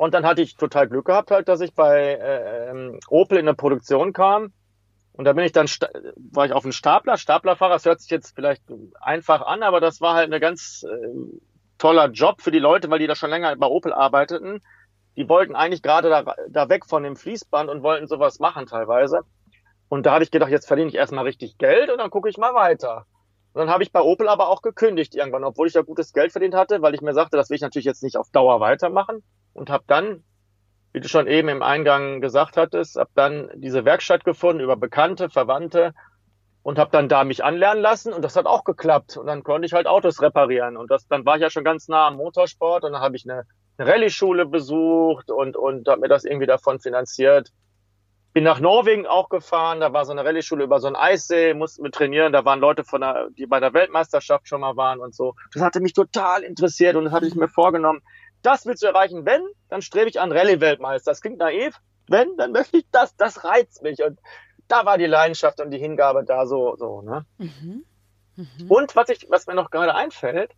und 0.00 0.14
dann 0.14 0.24
hatte 0.24 0.40
ich 0.40 0.56
total 0.56 0.88
Glück 0.88 1.04
gehabt 1.04 1.30
halt, 1.30 1.46
dass 1.46 1.60
ich 1.60 1.74
bei 1.74 2.14
äh, 2.14 2.70
ähm, 2.70 2.98
Opel 3.10 3.36
in 3.36 3.46
eine 3.46 3.54
Produktion 3.54 4.14
kam 4.14 4.50
und 5.12 5.26
da 5.26 5.34
bin 5.34 5.44
ich 5.44 5.52
dann, 5.52 5.66
war 6.32 6.46
ich 6.46 6.54
auf 6.54 6.64
einem 6.64 6.72
Stapler, 6.72 7.18
Staplerfahrer, 7.18 7.74
das 7.74 7.84
hört 7.84 8.00
sich 8.00 8.10
jetzt 8.10 8.34
vielleicht 8.34 8.62
einfach 8.98 9.42
an, 9.42 9.62
aber 9.62 9.78
das 9.78 10.00
war 10.00 10.14
halt 10.14 10.28
eine 10.28 10.40
ganz 10.40 10.86
äh, 10.88 11.38
toller 11.76 12.08
Job 12.08 12.40
für 12.40 12.50
die 12.50 12.58
Leute, 12.58 12.88
weil 12.88 12.98
die 12.98 13.08
da 13.08 13.14
schon 13.14 13.28
länger 13.28 13.54
bei 13.56 13.66
Opel 13.66 13.92
arbeiteten. 13.92 14.62
Die 15.16 15.28
wollten 15.28 15.54
eigentlich 15.54 15.82
gerade 15.82 16.08
da, 16.08 16.34
da 16.48 16.70
weg 16.70 16.86
von 16.86 17.02
dem 17.02 17.16
Fließband 17.16 17.68
und 17.68 17.82
wollten 17.82 18.06
sowas 18.06 18.38
machen 18.38 18.64
teilweise. 18.64 19.20
Und 19.90 20.06
da 20.06 20.12
habe 20.12 20.24
ich 20.24 20.30
gedacht, 20.30 20.50
jetzt 20.50 20.66
verdiene 20.66 20.88
ich 20.88 20.94
erstmal 20.94 21.24
richtig 21.24 21.58
Geld 21.58 21.90
und 21.90 21.98
dann 21.98 22.08
gucke 22.08 22.30
ich 22.30 22.38
mal 22.38 22.54
weiter. 22.54 23.04
Und 23.52 23.60
dann 23.60 23.70
habe 23.70 23.82
ich 23.82 23.92
bei 23.92 24.00
Opel 24.00 24.28
aber 24.28 24.48
auch 24.48 24.62
gekündigt 24.62 25.14
irgendwann, 25.14 25.44
obwohl 25.44 25.66
ich 25.66 25.72
da 25.72 25.82
gutes 25.82 26.12
Geld 26.12 26.32
verdient 26.32 26.54
hatte, 26.54 26.82
weil 26.82 26.94
ich 26.94 27.00
mir 27.00 27.14
sagte, 27.14 27.36
das 27.36 27.50
will 27.50 27.56
ich 27.56 27.62
natürlich 27.62 27.86
jetzt 27.86 28.02
nicht 28.02 28.16
auf 28.16 28.30
Dauer 28.30 28.60
weitermachen. 28.60 29.22
Und 29.52 29.70
habe 29.70 29.84
dann 29.86 30.22
wie 30.92 31.00
du 31.00 31.08
schon 31.08 31.26
eben 31.26 31.48
im 31.48 31.62
Eingang 31.62 32.20
gesagt 32.20 32.56
hattest, 32.56 32.96
habe 32.96 33.10
dann 33.14 33.50
diese 33.54 33.84
Werkstatt 33.84 34.24
gefunden 34.24 34.60
über 34.60 34.76
Bekannte, 34.76 35.30
Verwandte 35.30 35.94
und 36.62 36.78
habe 36.78 36.90
dann 36.90 37.08
da 37.08 37.24
mich 37.24 37.44
anlernen 37.44 37.82
lassen. 37.82 38.12
Und 38.12 38.22
das 38.22 38.36
hat 38.36 38.46
auch 38.46 38.64
geklappt. 38.64 39.16
Und 39.16 39.26
dann 39.26 39.44
konnte 39.44 39.66
ich 39.66 39.72
halt 39.72 39.86
Autos 39.86 40.20
reparieren. 40.20 40.76
Und 40.76 40.90
das 40.90 41.06
dann 41.06 41.24
war 41.24 41.36
ich 41.36 41.42
ja 41.42 41.50
schon 41.50 41.64
ganz 41.64 41.88
nah 41.88 42.08
am 42.08 42.16
Motorsport. 42.16 42.84
Und 42.84 42.92
dann 42.92 43.02
habe 43.02 43.16
ich 43.16 43.24
eine, 43.28 43.44
eine 43.78 43.88
Rallye-Schule 43.90 44.46
besucht 44.46 45.30
und 45.30 45.56
und 45.56 45.88
habe 45.88 46.00
mir 46.00 46.08
das 46.08 46.24
irgendwie 46.24 46.46
davon 46.46 46.80
finanziert. 46.80 47.50
Bin 48.32 48.44
nach 48.44 48.60
Norwegen 48.60 49.06
auch 49.06 49.28
gefahren, 49.28 49.80
da 49.80 49.92
war 49.92 50.04
so 50.04 50.12
eine 50.12 50.24
Rallye-Schule 50.24 50.64
über 50.64 50.78
so 50.78 50.86
einen 50.86 50.96
Eissee, 50.96 51.52
mussten 51.52 51.82
wir 51.82 51.90
trainieren, 51.90 52.32
da 52.32 52.44
waren 52.44 52.60
Leute 52.60 52.84
von 52.84 53.00
der, 53.00 53.28
die 53.30 53.46
bei 53.46 53.58
der 53.58 53.74
Weltmeisterschaft 53.74 54.46
schon 54.46 54.60
mal 54.60 54.76
waren 54.76 55.00
und 55.00 55.14
so. 55.14 55.34
Das 55.52 55.62
hatte 55.62 55.80
mich 55.80 55.94
total 55.94 56.42
interessiert 56.42 56.94
und 56.94 57.06
das 57.06 57.12
hatte 57.12 57.26
ich 57.26 57.34
mir 57.34 57.48
vorgenommen, 57.48 58.02
das 58.42 58.66
willst 58.66 58.82
du 58.82 58.86
erreichen. 58.86 59.26
Wenn, 59.26 59.42
dann 59.68 59.82
strebe 59.82 60.08
ich 60.08 60.20
an 60.20 60.32
Rallye-Weltmeister. 60.32 61.10
Das 61.10 61.20
klingt 61.20 61.38
naiv. 61.38 61.80
Wenn, 62.08 62.36
dann 62.36 62.52
möchte 62.52 62.78
ich 62.78 62.86
das. 62.90 63.14
Das 63.16 63.44
reizt 63.44 63.82
mich. 63.82 64.02
Und 64.02 64.18
da 64.68 64.86
war 64.86 64.98
die 64.98 65.06
Leidenschaft 65.06 65.60
und 65.60 65.70
die 65.70 65.78
Hingabe 65.78 66.24
da 66.24 66.46
so, 66.46 66.76
so, 66.76 67.02
ne? 67.02 67.26
Mhm. 67.38 67.84
Mhm. 68.36 68.70
Und 68.70 68.96
was 68.96 69.08
ich, 69.10 69.26
was 69.28 69.46
mir 69.46 69.54
noch 69.54 69.70
gerade 69.70 69.94
einfällt, 69.94 70.52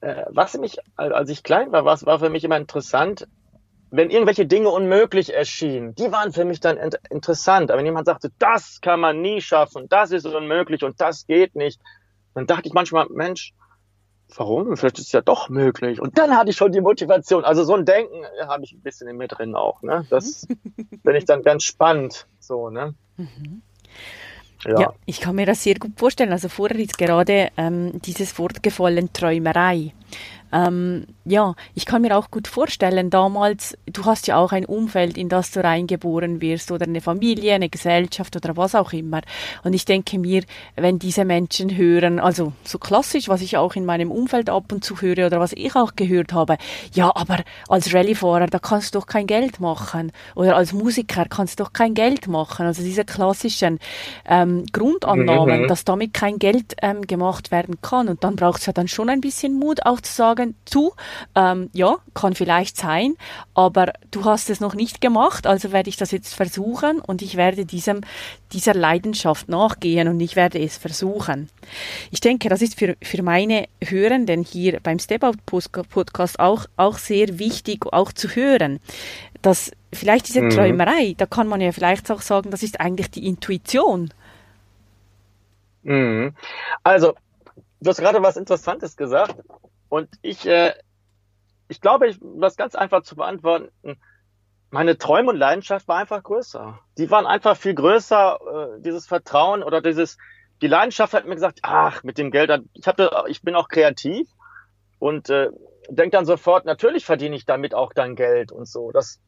äh, 0.00 0.24
was 0.30 0.58
mich, 0.58 0.78
als 0.96 1.30
ich 1.30 1.42
klein 1.42 1.72
war, 1.72 1.84
was 1.84 2.04
war 2.04 2.18
für 2.18 2.30
mich 2.30 2.44
immer 2.44 2.56
interessant, 2.56 3.28
wenn 3.92 4.08
irgendwelche 4.08 4.46
Dinge 4.46 4.70
unmöglich 4.70 5.34
erschienen, 5.34 5.94
die 5.94 6.10
waren 6.10 6.32
für 6.32 6.46
mich 6.46 6.60
dann 6.60 6.78
interessant. 7.10 7.70
Aber 7.70 7.78
wenn 7.78 7.86
jemand 7.86 8.06
sagte, 8.06 8.32
das 8.38 8.80
kann 8.80 9.00
man 9.00 9.20
nie 9.20 9.42
schaffen, 9.42 9.86
das 9.88 10.12
ist 10.12 10.24
unmöglich 10.24 10.82
und 10.82 10.98
das 10.98 11.26
geht 11.26 11.54
nicht, 11.54 11.78
dann 12.34 12.46
dachte 12.46 12.68
ich 12.68 12.72
manchmal, 12.72 13.06
Mensch, 13.10 13.52
warum? 14.34 14.74
Vielleicht 14.78 14.98
ist 14.98 15.08
es 15.08 15.12
ja 15.12 15.20
doch 15.20 15.50
möglich. 15.50 16.00
Und 16.00 16.16
dann 16.16 16.34
hatte 16.34 16.48
ich 16.48 16.56
schon 16.56 16.72
die 16.72 16.80
Motivation. 16.80 17.44
Also 17.44 17.64
so 17.64 17.74
ein 17.74 17.84
Denken 17.84 18.24
habe 18.46 18.64
ich 18.64 18.72
ein 18.72 18.80
bisschen 18.80 19.08
in 19.08 19.18
mir 19.18 19.28
drin 19.28 19.54
auch. 19.54 19.82
Ne? 19.82 20.06
Das 20.08 20.46
bin 21.02 21.14
ich 21.14 21.26
dann 21.26 21.42
ganz 21.42 21.64
spannend. 21.64 22.26
So, 22.40 22.70
ne? 22.70 22.94
Mhm. 23.18 23.60
Ja. 24.64 24.80
ja. 24.80 24.94
ich 25.04 25.20
kann 25.20 25.36
mir 25.36 25.44
das 25.44 25.62
sehr 25.62 25.74
gut 25.74 25.92
vorstellen. 25.98 26.32
Also 26.32 26.48
vorher 26.48 26.78
ist 26.78 26.96
gerade 26.96 27.50
ähm, 27.58 28.00
dieses 28.00 28.38
Wort 28.38 28.62
gefallen, 28.62 29.12
Träumerei. 29.12 29.92
Ähm, 30.52 31.06
ja, 31.24 31.54
ich 31.74 31.86
kann 31.86 32.02
mir 32.02 32.16
auch 32.16 32.30
gut 32.30 32.48
vorstellen, 32.48 33.10
damals, 33.10 33.76
du 33.86 34.04
hast 34.04 34.26
ja 34.26 34.36
auch 34.36 34.52
ein 34.52 34.66
Umfeld, 34.66 35.16
in 35.16 35.28
das 35.28 35.50
du 35.50 35.62
reingeboren 35.62 36.40
wirst 36.40 36.70
oder 36.70 36.86
eine 36.86 37.00
Familie, 37.00 37.54
eine 37.54 37.68
Gesellschaft 37.68 38.36
oder 38.36 38.56
was 38.56 38.74
auch 38.74 38.92
immer. 38.92 39.20
Und 39.64 39.72
ich 39.72 39.84
denke 39.84 40.18
mir, 40.18 40.42
wenn 40.76 40.98
diese 40.98 41.24
Menschen 41.24 41.76
hören, 41.76 42.18
also 42.18 42.52
so 42.64 42.78
klassisch, 42.78 43.28
was 43.28 43.40
ich 43.40 43.56
auch 43.56 43.74
in 43.74 43.84
meinem 43.84 44.10
Umfeld 44.10 44.50
ab 44.50 44.72
und 44.72 44.84
zu 44.84 45.00
höre 45.00 45.26
oder 45.26 45.40
was 45.40 45.52
ich 45.52 45.74
auch 45.76 45.94
gehört 45.96 46.32
habe, 46.32 46.56
ja, 46.92 47.14
aber 47.14 47.38
als 47.68 47.94
Rallyefahrer, 47.94 48.46
da 48.46 48.58
kannst 48.58 48.94
du 48.94 48.98
doch 48.98 49.06
kein 49.06 49.26
Geld 49.26 49.60
machen. 49.60 50.12
Oder 50.34 50.56
als 50.56 50.72
Musiker 50.72 51.24
kannst 51.28 51.58
du 51.58 51.64
doch 51.64 51.72
kein 51.72 51.94
Geld 51.94 52.26
machen. 52.26 52.66
Also 52.66 52.82
diese 52.82 53.04
klassischen 53.04 53.78
ähm, 54.26 54.64
Grundannahmen, 54.72 55.62
mhm. 55.62 55.68
dass 55.68 55.84
damit 55.84 56.14
kein 56.14 56.38
Geld 56.38 56.74
ähm, 56.82 57.02
gemacht 57.02 57.50
werden 57.50 57.76
kann. 57.80 58.08
Und 58.08 58.24
dann 58.24 58.36
braucht 58.36 58.60
es 58.60 58.66
ja 58.66 58.72
dann 58.72 58.88
schon 58.88 59.08
ein 59.08 59.20
bisschen 59.20 59.58
Mut, 59.58 59.86
auch 59.86 60.00
zu 60.00 60.12
sagen, 60.12 60.41
sagen, 60.42 60.54
du, 60.70 60.92
ähm, 61.34 61.70
ja, 61.72 61.96
kann 62.14 62.34
vielleicht 62.34 62.76
sein, 62.76 63.14
aber 63.54 63.92
du 64.10 64.24
hast 64.24 64.50
es 64.50 64.60
noch 64.60 64.74
nicht 64.74 65.00
gemacht, 65.00 65.46
also 65.46 65.72
werde 65.72 65.88
ich 65.88 65.96
das 65.96 66.10
jetzt 66.10 66.34
versuchen 66.34 67.00
und 67.00 67.22
ich 67.22 67.36
werde 67.36 67.64
diesem, 67.64 68.02
dieser 68.52 68.74
Leidenschaft 68.74 69.48
nachgehen 69.48 70.08
und 70.08 70.20
ich 70.20 70.36
werde 70.36 70.58
es 70.58 70.76
versuchen. 70.76 71.48
Ich 72.10 72.20
denke, 72.20 72.48
das 72.48 72.62
ist 72.62 72.78
für, 72.78 72.96
für 73.02 73.22
meine 73.22 73.68
Hörenden 73.82 74.42
hier 74.42 74.80
beim 74.82 74.98
Step 74.98 75.24
Out 75.24 75.36
Podcast 75.46 76.38
auch, 76.38 76.66
auch 76.76 76.98
sehr 76.98 77.38
wichtig, 77.38 77.86
auch 77.92 78.12
zu 78.12 78.28
hören, 78.28 78.80
dass 79.42 79.72
vielleicht 79.92 80.28
diese 80.28 80.42
mhm. 80.42 80.50
Träumerei, 80.50 81.14
da 81.16 81.26
kann 81.26 81.48
man 81.48 81.60
ja 81.60 81.72
vielleicht 81.72 82.10
auch 82.10 82.20
sagen, 82.20 82.50
das 82.50 82.62
ist 82.62 82.80
eigentlich 82.80 83.10
die 83.10 83.26
Intuition. 83.26 84.12
Mhm. 85.82 86.34
Also, 86.84 87.14
du 87.80 87.90
hast 87.90 87.98
gerade 87.98 88.22
was 88.22 88.36
Interessantes 88.36 88.96
gesagt. 88.96 89.34
Und 89.92 90.08
ich, 90.22 90.46
äh, 90.46 90.72
ich 91.68 91.82
glaube, 91.82 92.08
ich, 92.08 92.18
das 92.40 92.56
ganz 92.56 92.74
einfach 92.74 93.02
zu 93.02 93.14
beantworten, 93.14 93.68
meine 94.70 94.96
Träume 94.96 95.32
und 95.32 95.36
Leidenschaft 95.36 95.86
war 95.86 95.98
einfach 95.98 96.22
größer. 96.22 96.78
Die 96.96 97.10
waren 97.10 97.26
einfach 97.26 97.58
viel 97.58 97.74
größer, 97.74 98.38
äh, 98.40 98.80
dieses 98.80 99.06
Vertrauen 99.06 99.62
oder 99.62 99.82
dieses, 99.82 100.16
die 100.62 100.66
Leidenschaft 100.66 101.12
hat 101.12 101.26
mir 101.26 101.34
gesagt, 101.34 101.58
ach, 101.60 102.04
mit 102.04 102.16
dem 102.16 102.30
Geld, 102.30 102.50
ich, 102.72 102.86
hab, 102.86 102.98
ich 103.28 103.42
bin 103.42 103.54
auch 103.54 103.68
kreativ 103.68 104.30
und 104.98 105.28
äh, 105.28 105.50
denke 105.90 106.16
dann 106.16 106.24
sofort, 106.24 106.64
natürlich 106.64 107.04
verdiene 107.04 107.36
ich 107.36 107.44
damit 107.44 107.74
auch 107.74 107.92
dann 107.92 108.16
Geld 108.16 108.50
und 108.50 108.66
so. 108.66 108.92
Das, 108.92 109.20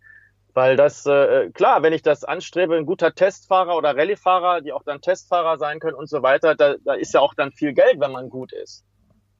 weil 0.54 0.76
das, 0.76 1.04
äh, 1.04 1.50
klar, 1.50 1.82
wenn 1.82 1.92
ich 1.92 2.00
das 2.00 2.24
anstrebe, 2.24 2.74
ein 2.74 2.86
guter 2.86 3.14
Testfahrer 3.14 3.76
oder 3.76 3.94
Rallyefahrer, 3.94 4.62
die 4.62 4.72
auch 4.72 4.82
dann 4.82 5.02
Testfahrer 5.02 5.58
sein 5.58 5.78
können 5.78 5.98
und 5.98 6.08
so 6.08 6.22
weiter, 6.22 6.54
da, 6.54 6.76
da 6.82 6.94
ist 6.94 7.12
ja 7.12 7.20
auch 7.20 7.34
dann 7.34 7.52
viel 7.52 7.74
Geld, 7.74 8.00
wenn 8.00 8.12
man 8.12 8.30
gut 8.30 8.54
ist. 8.54 8.86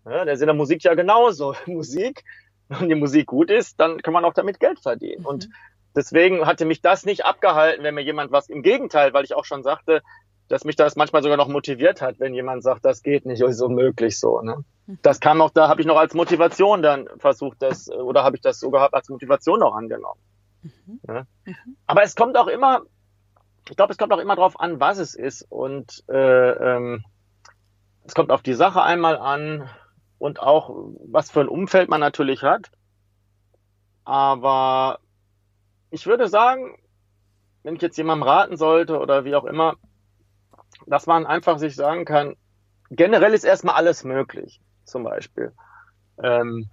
Ja, 0.04 0.24
der 0.24 0.34
ist 0.34 0.40
in 0.40 0.46
der 0.46 0.54
Musik 0.54 0.82
ja 0.84 0.94
genauso. 0.94 1.54
Musik 1.66 2.24
und 2.68 2.88
die 2.88 2.94
Musik 2.94 3.26
gut 3.26 3.50
ist, 3.50 3.78
dann 3.80 4.00
kann 4.02 4.12
man 4.12 4.24
auch 4.24 4.34
damit 4.34 4.60
Geld 4.60 4.80
verdienen. 4.80 5.22
Mhm. 5.22 5.26
Und 5.26 5.48
deswegen 5.94 6.46
hatte 6.46 6.64
mich 6.64 6.80
das 6.80 7.04
nicht 7.04 7.24
abgehalten, 7.24 7.84
wenn 7.84 7.94
mir 7.94 8.02
jemand 8.02 8.32
was, 8.32 8.48
im 8.48 8.62
Gegenteil, 8.62 9.12
weil 9.12 9.24
ich 9.24 9.34
auch 9.34 9.44
schon 9.44 9.62
sagte, 9.62 10.02
dass 10.48 10.64
mich 10.64 10.76
das 10.76 10.96
manchmal 10.96 11.22
sogar 11.22 11.38
noch 11.38 11.48
motiviert 11.48 12.02
hat, 12.02 12.20
wenn 12.20 12.34
jemand 12.34 12.62
sagt, 12.62 12.84
das 12.84 13.02
geht 13.02 13.24
nicht, 13.26 13.40
ist 13.42 13.60
unmöglich 13.60 14.18
so. 14.18 14.40
Ne? 14.40 14.64
Mhm. 14.86 14.98
Das 15.02 15.20
kam 15.20 15.40
auch, 15.40 15.50
da 15.50 15.68
habe 15.68 15.80
ich 15.80 15.86
noch 15.86 15.96
als 15.96 16.14
Motivation 16.14 16.82
dann 16.82 17.08
versucht, 17.18 17.62
das, 17.62 17.90
oder 17.90 18.24
habe 18.24 18.36
ich 18.36 18.42
das 18.42 18.60
sogar 18.60 18.92
als 18.92 19.08
Motivation 19.08 19.60
noch 19.60 19.74
angenommen. 19.74 20.20
Mhm. 20.62 21.00
Ja? 21.08 21.26
Mhm. 21.44 21.76
Aber 21.86 22.02
es 22.02 22.14
kommt 22.14 22.36
auch 22.36 22.48
immer, 22.48 22.82
ich 23.68 23.76
glaube, 23.76 23.92
es 23.92 23.98
kommt 23.98 24.12
auch 24.12 24.18
immer 24.18 24.36
darauf 24.36 24.60
an, 24.60 24.80
was 24.80 24.98
es 24.98 25.14
ist. 25.14 25.46
Und 25.48 26.04
äh, 26.08 26.50
ähm, 26.50 27.04
es 28.04 28.14
kommt 28.14 28.30
auf 28.30 28.42
die 28.42 28.54
Sache 28.54 28.82
einmal 28.82 29.16
an 29.16 29.68
und 30.24 30.40
auch, 30.40 30.70
was 31.06 31.30
für 31.30 31.42
ein 31.42 31.48
Umfeld 31.48 31.90
man 31.90 32.00
natürlich 32.00 32.42
hat. 32.42 32.70
Aber 34.06 35.00
ich 35.90 36.06
würde 36.06 36.28
sagen, 36.28 36.78
wenn 37.62 37.76
ich 37.76 37.82
jetzt 37.82 37.98
jemandem 37.98 38.26
raten 38.26 38.56
sollte 38.56 38.98
oder 38.98 39.26
wie 39.26 39.34
auch 39.34 39.44
immer, 39.44 39.74
dass 40.86 41.06
man 41.06 41.26
einfach 41.26 41.58
sich 41.58 41.76
sagen 41.76 42.06
kann, 42.06 42.36
generell 42.90 43.34
ist 43.34 43.44
erstmal 43.44 43.74
alles 43.74 44.02
möglich, 44.02 44.62
zum 44.86 45.04
Beispiel. 45.04 45.52
Ähm, 46.22 46.70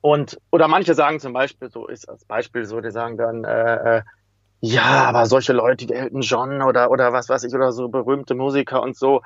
und, 0.00 0.38
oder 0.50 0.66
manche 0.66 0.94
sagen 0.94 1.20
zum 1.20 1.34
Beispiel, 1.34 1.68
so 1.68 1.86
ist 1.86 2.08
als 2.08 2.24
Beispiel 2.24 2.64
so, 2.64 2.80
die 2.80 2.90
sagen 2.90 3.18
dann, 3.18 3.44
äh, 3.44 3.98
äh, 3.98 4.02
ja, 4.60 5.04
aber 5.04 5.26
solche 5.26 5.52
Leute, 5.52 5.86
die 5.86 5.92
Elton 5.92 6.22
John 6.22 6.62
oder, 6.62 6.90
oder 6.90 7.12
was 7.12 7.28
weiß 7.28 7.44
ich, 7.44 7.54
oder 7.54 7.72
so 7.72 7.88
berühmte 7.88 8.34
Musiker 8.34 8.80
und 8.80 8.96
so, 8.96 9.20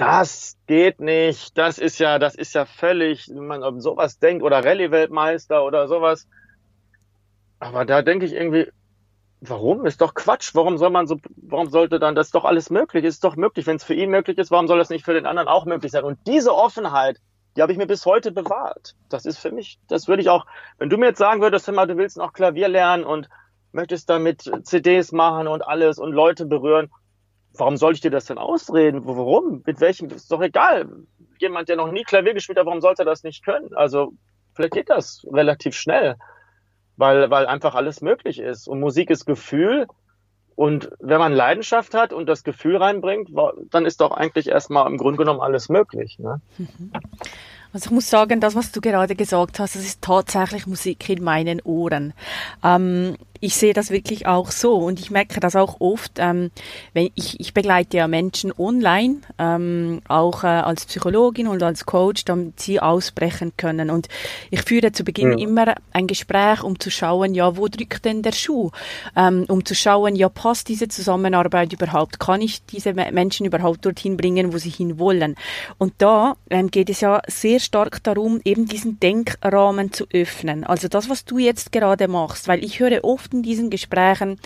das 0.00 0.56
geht 0.66 1.00
nicht, 1.00 1.58
das 1.58 1.78
ist 1.78 1.98
ja, 1.98 2.18
das 2.18 2.34
ist 2.34 2.54
ja 2.54 2.64
völlig, 2.64 3.28
wenn 3.28 3.46
man 3.46 3.62
um 3.62 3.80
sowas 3.80 4.18
denkt, 4.18 4.42
oder 4.42 4.64
Rallye-Weltmeister 4.64 5.62
oder 5.62 5.88
sowas. 5.88 6.26
Aber 7.58 7.84
da 7.84 8.00
denke 8.00 8.24
ich 8.24 8.32
irgendwie, 8.32 8.72
warum? 9.42 9.84
Ist 9.84 10.00
doch 10.00 10.14
Quatsch. 10.14 10.54
Warum 10.54 10.78
soll 10.78 10.88
man 10.88 11.06
so, 11.06 11.18
warum 11.36 11.68
sollte 11.68 11.98
dann 11.98 12.14
das 12.14 12.30
doch 12.30 12.46
alles 12.46 12.70
möglich? 12.70 13.04
Ist 13.04 13.24
doch 13.24 13.36
möglich. 13.36 13.66
Wenn 13.66 13.76
es 13.76 13.84
für 13.84 13.92
ihn 13.92 14.08
möglich 14.08 14.38
ist, 14.38 14.50
warum 14.50 14.68
soll 14.68 14.78
das 14.78 14.88
nicht 14.88 15.04
für 15.04 15.12
den 15.12 15.26
anderen 15.26 15.48
auch 15.48 15.66
möglich 15.66 15.92
sein? 15.92 16.04
Und 16.04 16.18
diese 16.26 16.54
Offenheit, 16.54 17.18
die 17.54 17.60
habe 17.60 17.72
ich 17.72 17.78
mir 17.78 17.86
bis 17.86 18.06
heute 18.06 18.32
bewahrt. 18.32 18.94
Das 19.10 19.26
ist 19.26 19.38
für 19.38 19.52
mich, 19.52 19.78
das 19.86 20.08
würde 20.08 20.22
ich 20.22 20.30
auch, 20.30 20.46
wenn 20.78 20.88
du 20.88 20.96
mir 20.96 21.08
jetzt 21.08 21.18
sagen 21.18 21.42
würdest, 21.42 21.68
hör 21.68 21.86
du 21.86 21.96
willst 21.98 22.16
noch 22.16 22.32
Klavier 22.32 22.68
lernen 22.68 23.04
und 23.04 23.28
möchtest 23.72 24.08
damit 24.08 24.50
CDs 24.62 25.12
machen 25.12 25.46
und 25.46 25.60
alles 25.60 25.98
und 25.98 26.12
Leute 26.12 26.46
berühren, 26.46 26.90
warum 27.54 27.76
soll 27.76 27.94
ich 27.94 28.00
dir 28.00 28.10
das 28.10 28.26
denn 28.26 28.38
ausreden? 28.38 29.02
Warum? 29.04 29.62
Mit 29.66 29.80
welchem? 29.80 30.08
Ist 30.10 30.30
doch 30.30 30.40
egal. 30.40 30.88
Jemand, 31.38 31.68
der 31.68 31.76
noch 31.76 31.90
nie 31.90 32.04
Klavier 32.04 32.34
gespielt 32.34 32.58
hat, 32.58 32.66
warum 32.66 32.80
sollte 32.80 33.02
er 33.02 33.06
das 33.06 33.22
nicht 33.22 33.44
können? 33.44 33.74
Also, 33.74 34.12
vielleicht 34.54 34.74
geht 34.74 34.90
das 34.90 35.26
relativ 35.30 35.74
schnell 35.74 36.16
weil, 37.00 37.30
weil 37.30 37.46
einfach 37.46 37.74
alles 37.74 38.02
möglich 38.02 38.38
ist. 38.38 38.68
Und 38.68 38.78
Musik 38.78 39.10
ist 39.10 39.24
Gefühl. 39.24 39.86
Und 40.54 40.90
wenn 41.00 41.18
man 41.18 41.32
Leidenschaft 41.32 41.94
hat 41.94 42.12
und 42.12 42.28
das 42.28 42.44
Gefühl 42.44 42.76
reinbringt, 42.76 43.30
dann 43.70 43.86
ist 43.86 44.02
doch 44.02 44.12
eigentlich 44.12 44.48
erstmal 44.48 44.86
im 44.86 44.98
Grunde 44.98 45.16
genommen 45.16 45.40
alles 45.40 45.68
möglich. 45.68 46.18
Ne? 46.20 46.40
Also 47.72 47.86
ich 47.86 47.92
muss 47.92 48.10
sagen, 48.10 48.40
das, 48.40 48.56
was 48.56 48.72
du 48.72 48.80
gerade 48.80 49.14
gesagt 49.14 49.60
hast, 49.60 49.76
das 49.76 49.84
ist 49.84 50.02
tatsächlich 50.02 50.66
Musik 50.66 51.08
in 51.08 51.22
meinen 51.22 51.60
Ohren. 51.62 52.14
Ähm, 52.64 53.14
ich 53.40 53.56
sehe 53.56 53.72
das 53.72 53.90
wirklich 53.90 54.26
auch 54.26 54.50
so 54.50 54.76
und 54.76 55.00
ich 55.00 55.10
merke 55.10 55.40
das 55.40 55.56
auch 55.56 55.80
oft, 55.80 56.12
ähm, 56.18 56.50
wenn 56.92 57.10
ich, 57.14 57.40
ich 57.40 57.54
begleite 57.54 57.96
ja 57.96 58.06
Menschen 58.06 58.52
online, 58.56 59.16
ähm, 59.38 60.02
auch 60.08 60.44
äh, 60.44 60.48
als 60.48 60.84
Psychologin 60.84 61.48
und 61.48 61.62
als 61.62 61.86
Coach, 61.86 62.24
damit 62.26 62.60
sie 62.60 62.80
ausbrechen 62.80 63.52
können. 63.56 63.90
Und 63.90 64.08
ich 64.50 64.62
führe 64.62 64.92
zu 64.92 65.04
Beginn 65.04 65.38
ja. 65.38 65.44
immer 65.44 65.74
ein 65.92 66.06
Gespräch, 66.06 66.62
um 66.62 66.78
zu 66.78 66.90
schauen, 66.90 67.34
ja, 67.34 67.56
wo 67.56 67.68
drückt 67.68 68.04
denn 68.04 68.22
der 68.22 68.32
Schuh? 68.32 68.70
Ähm, 69.16 69.46
um 69.48 69.64
zu 69.64 69.74
schauen, 69.74 70.16
ja, 70.16 70.28
passt 70.28 70.68
diese 70.68 70.88
Zusammenarbeit 70.88 71.72
überhaupt? 71.72 72.20
Kann 72.20 72.42
ich 72.42 72.64
diese 72.66 72.92
Menschen 72.92 73.46
überhaupt 73.46 73.86
dorthin 73.86 74.18
bringen, 74.18 74.52
wo 74.52 74.58
sie 74.58 74.70
hinwollen? 74.70 75.36
Und 75.78 75.94
da 75.98 76.36
ähm, 76.50 76.70
geht 76.70 76.90
es 76.90 77.00
ja 77.00 77.22
sehr 77.26 77.58
stark 77.60 78.02
darum, 78.02 78.40
eben 78.44 78.66
diesen 78.66 79.00
Denkrahmen 79.00 79.92
zu 79.92 80.04
öffnen. 80.12 80.64
Also 80.64 80.88
das, 80.88 81.08
was 81.08 81.24
du 81.24 81.38
jetzt 81.38 81.72
gerade 81.72 82.06
machst, 82.06 82.46
weil 82.46 82.62
ich 82.62 82.80
höre 82.80 83.02
oft 83.02 83.29
oft 83.30 83.34
in 83.34 83.42
diesen 83.42 83.70
Gesprächen, 83.70 84.38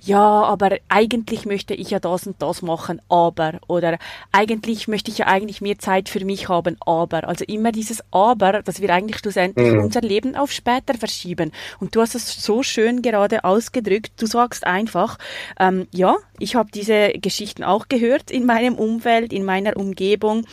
ja, 0.00 0.20
aber 0.20 0.78
eigentlich 0.88 1.46
möchte 1.46 1.74
ich 1.74 1.90
ja 1.90 1.98
das 1.98 2.26
und 2.26 2.40
das 2.40 2.62
machen, 2.62 3.00
aber, 3.08 3.60
oder 3.68 3.98
eigentlich 4.32 4.88
möchte 4.88 5.10
ich 5.10 5.18
ja 5.18 5.26
eigentlich 5.26 5.60
mehr 5.60 5.78
Zeit 5.78 6.08
für 6.08 6.24
mich 6.24 6.48
haben, 6.48 6.76
aber. 6.86 7.28
Also 7.28 7.44
immer 7.46 7.72
dieses 7.72 8.02
Aber, 8.10 8.62
dass 8.62 8.80
wir 8.80 8.90
eigentlich 8.90 9.18
schlussendlich 9.18 9.72
mhm. 9.72 9.80
unser 9.80 10.00
Leben 10.00 10.36
auf 10.36 10.52
später 10.52 10.94
verschieben. 10.94 11.52
Und 11.80 11.94
du 11.94 12.00
hast 12.00 12.14
es 12.14 12.42
so 12.42 12.62
schön 12.62 13.02
gerade 13.02 13.44
ausgedrückt. 13.44 14.12
Du 14.16 14.26
sagst 14.26 14.66
einfach, 14.66 15.18
ähm, 15.58 15.86
ja, 15.92 16.16
ich 16.40 16.56
habe 16.56 16.70
diese 16.72 17.12
Geschichten 17.12 17.62
auch 17.62 17.88
gehört 17.88 18.30
in 18.30 18.46
meinem 18.46 18.74
Umfeld, 18.74 19.32
in 19.32 19.44
meiner 19.44 19.76
Umgebung. 19.76 20.46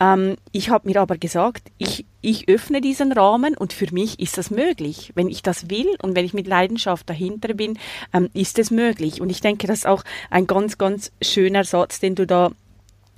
Ähm, 0.00 0.36
ich 0.52 0.70
habe 0.70 0.88
mir 0.88 1.00
aber 1.00 1.16
gesagt, 1.16 1.70
ich 1.78 2.06
ich 2.24 2.48
öffne 2.48 2.80
diesen 2.80 3.12
Rahmen 3.12 3.54
und 3.54 3.74
für 3.74 3.92
mich 3.92 4.18
ist 4.18 4.38
das 4.38 4.50
möglich. 4.50 5.12
Wenn 5.14 5.28
ich 5.28 5.42
das 5.42 5.68
will 5.68 5.86
und 6.02 6.16
wenn 6.16 6.24
ich 6.24 6.32
mit 6.32 6.46
Leidenschaft 6.46 7.08
dahinter 7.10 7.52
bin, 7.52 7.78
ähm, 8.14 8.30
ist 8.32 8.58
es 8.58 8.70
möglich. 8.70 9.20
Und 9.20 9.28
ich 9.28 9.42
denke, 9.42 9.66
das 9.66 9.80
ist 9.80 9.86
auch 9.86 10.04
ein 10.30 10.46
ganz, 10.46 10.78
ganz 10.78 11.12
schöner 11.20 11.64
Satz, 11.64 12.00
den 12.00 12.14
du 12.14 12.26
da 12.26 12.50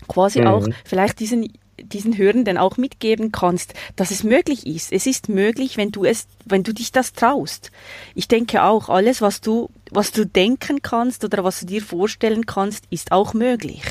quasi 0.09 0.41
mhm. 0.41 0.47
auch 0.49 0.67
vielleicht 0.85 1.21
diesen 1.21 1.53
diesen 1.79 2.17
Hörenden 2.17 2.59
auch 2.59 2.77
mitgeben 2.77 3.33
kannst, 3.33 3.75
dass 3.97 4.11
es 4.11 4.23
möglich 4.23 4.67
ist. 4.67 4.93
Es 4.93 5.07
ist 5.07 5.29
möglich, 5.29 5.77
wenn 5.77 5.93
du 5.93 6.05
es, 6.05 6.27
wenn 6.45 6.62
du 6.62 6.73
dich 6.73 6.93
das 6.93 7.12
traust. 7.12 7.71
Ich 8.15 8.29
denke 8.29 8.62
auch, 8.62 8.89
alles, 8.89 9.21
was 9.21 9.41
du, 9.41 9.71
was 9.91 10.12
du 10.12 10.27
denken 10.27 10.83
kannst 10.83 11.25
oder 11.25 11.45
was 11.45 11.61
du 11.61 11.67
dir 11.67 11.83
vorstellen 11.83 12.47
kannst, 12.47 12.85
ist 12.91 13.12
auch 13.12 13.35
möglich. 13.35 13.83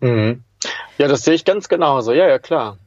Mhm. 0.00 0.42
Ja, 0.98 1.08
das 1.08 1.22
sehe 1.22 1.34
ich 1.34 1.44
ganz 1.44 1.68
genauso. 1.68 2.12
Ja, 2.12 2.28
ja, 2.28 2.38
klar. 2.38 2.78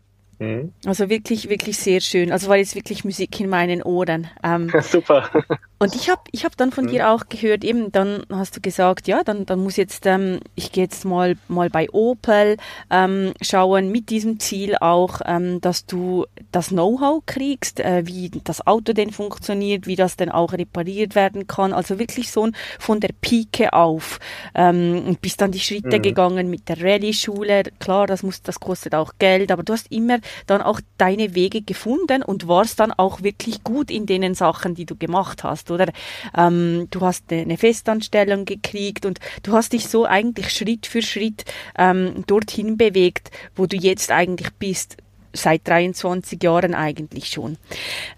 Mhm. 0.42 0.74
Also 0.88 1.08
wirklich, 1.08 1.50
wirklich 1.50 1.78
sehr 1.78 2.02
schön. 2.02 2.32
Also 2.32 2.48
war 2.48 2.58
jetzt 2.58 2.74
wirklich 2.74 3.06
Musik 3.06 3.40
in 3.40 3.48
meinen 3.48 3.84
Ohren. 3.84 4.28
Ähm, 4.44 4.72
Super. 4.82 5.30
Und 5.78 5.96
ich 5.96 6.10
habe 6.10 6.22
ich 6.32 6.46
hab 6.46 6.58
dann 6.58 6.72
von 6.72 6.86
mhm. 6.86 6.90
dir 6.90 7.10
auch 7.10 7.30
gehört, 7.30 7.64
eben 7.64 7.92
dann 7.92 8.24
hast 8.32 8.58
du 8.58 8.62
gesagt, 8.62 9.08
ja, 9.08 9.24
dann, 9.24 9.46
dann 9.46 9.60
muss 9.60 9.78
jetzt, 9.78 10.08
ähm, 10.08 10.40
ich 10.56 10.72
gehe 10.72 10.86
jetzt 10.86 11.06
mal, 11.06 11.38
mal 11.48 11.70
bei 11.70 11.90
Opel 11.92 12.58
ähm, 12.90 13.34
schauen, 13.40 13.92
mit 13.92 14.10
diesem 14.10 14.40
Ziel 14.40 14.78
auch, 14.82 15.22
ähm, 15.26 15.62
dass 15.62 15.86
du 15.86 16.26
das 16.52 16.70
Know-how 16.70 17.24
kriegst, 17.24 17.80
äh, 17.80 18.02
wie 18.08 18.32
das 18.44 18.66
Auto 18.66 18.94
denn 18.94 19.12
funktioniert, 19.12 19.86
wie 19.86 19.96
das 19.96 20.18
denn 20.18 20.30
auch 20.30 20.54
repariert 20.54 21.14
werden 21.14 21.46
kann. 21.46 21.72
Also 21.72 22.00
wirklich 22.00 22.32
so 22.32 22.50
von 22.80 23.00
der 23.00 23.12
Pike 23.22 23.74
auf. 23.74 24.20
Ähm, 24.56 25.04
und 25.06 25.22
bist 25.22 25.40
dann 25.40 25.52
die 25.52 25.60
Schritte 25.60 26.00
mhm. 26.00 26.02
gegangen 26.02 26.50
mit 26.50 26.68
der 26.68 26.82
Rallye-Schule. 26.82 27.64
Klar, 27.78 28.08
das 28.08 28.24
muss, 28.24 28.42
das 28.42 28.60
kostet 28.60 28.96
auch 28.96 29.14
Geld, 29.20 29.52
aber 29.52 29.62
du 29.62 29.74
hast 29.74 29.92
immer 29.92 30.18
dann 30.48 30.62
auch 30.62 30.80
deine 30.98 31.36
Wege 31.36 31.62
gefunden 31.62 32.24
und 32.24 32.48
warst 32.48 32.80
dann 32.80 32.91
auch 32.91 33.24
wirklich 33.24 33.63
gut 33.63 33.91
in 33.91 34.06
den 34.06 34.34
Sachen, 34.36 34.76
die 34.76 34.86
du 34.86 34.96
gemacht 34.96 35.44
hast, 35.44 35.72
oder? 35.72 35.91
Ähm, 36.38 36.88
du 36.91 37.02
hast 37.02 37.32
eine 37.32 37.58
Festanstellung 37.58 38.46
gekriegt 38.46 39.06
und 39.06 39.20
du 39.44 39.54
hast 39.54 39.74
dich 39.74 39.88
so 39.88 40.06
eigentlich 40.06 40.52
Schritt 40.52 40.88
für 40.88 41.02
Schritt 41.02 41.46
ähm, 41.78 42.24
dorthin 42.28 42.78
bewegt, 42.78 43.32
wo 43.56 43.65
du 43.65 43.78
jetzt 43.78 44.12
eigentlich 44.12 44.52
bist 44.60 44.98
seit 45.34 45.67
23 45.67 46.41
Jahren 46.44 46.76
eigentlich 46.76 47.28
schon. 47.28 47.58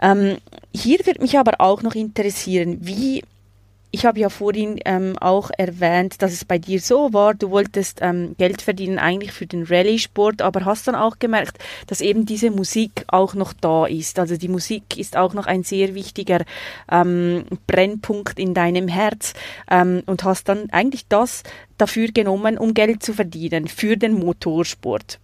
Ähm, 0.02 0.38
hier 0.74 1.06
wird 1.06 1.22
mich 1.22 1.38
aber 1.38 1.60
auch 1.60 1.84
noch 1.84 1.96
interessieren, 1.96 2.78
wie 2.82 3.24
ich 3.96 4.08
habe 4.08 4.20
ja 4.20 4.30
vorhin 4.30 4.80
ähm, 4.86 5.16
auch 5.20 5.52
erwähnt, 5.56 6.24
dass 6.24 6.34
es 6.34 6.46
bei 6.46 6.58
dir 6.58 6.82
so 6.82 7.14
war, 7.14 7.36
du 7.36 7.52
wolltest 7.52 8.00
ähm, 8.02 8.34
Geld 8.40 8.64
verdienen 8.64 8.98
eigentlich 8.98 9.32
für 9.32 9.46
den 9.46 9.68
Rallye-Sport, 9.68 10.42
aber 10.42 10.66
hast 10.66 10.88
dann 10.88 10.96
auch 10.96 11.20
gemerkt, 11.20 11.60
dass 11.86 12.02
eben 12.02 12.26
diese 12.26 12.50
Musik 12.50 13.06
auch 13.06 13.36
noch 13.36 13.54
da 13.54 13.86
ist. 13.86 14.18
Also 14.18 14.36
die 14.36 14.48
Musik 14.48 14.98
ist 14.98 15.16
auch 15.16 15.36
noch 15.36 15.46
ein 15.46 15.62
sehr 15.62 15.94
wichtiger 15.94 16.44
ähm, 16.92 17.46
Brennpunkt 17.68 18.40
in 18.40 18.56
deinem 18.56 18.88
Herz 18.88 19.36
ähm, 19.70 20.02
und 20.08 20.24
hast 20.24 20.50
dann 20.50 20.72
eigentlich 20.72 21.06
das 21.08 21.44
dafür 21.78 22.08
genommen, 22.08 22.58
um 22.58 22.74
Geld 22.74 23.04
zu 23.04 23.14
verdienen 23.14 23.68
für 23.68 23.96
den 23.96 24.14
Motorsport. 24.14 25.20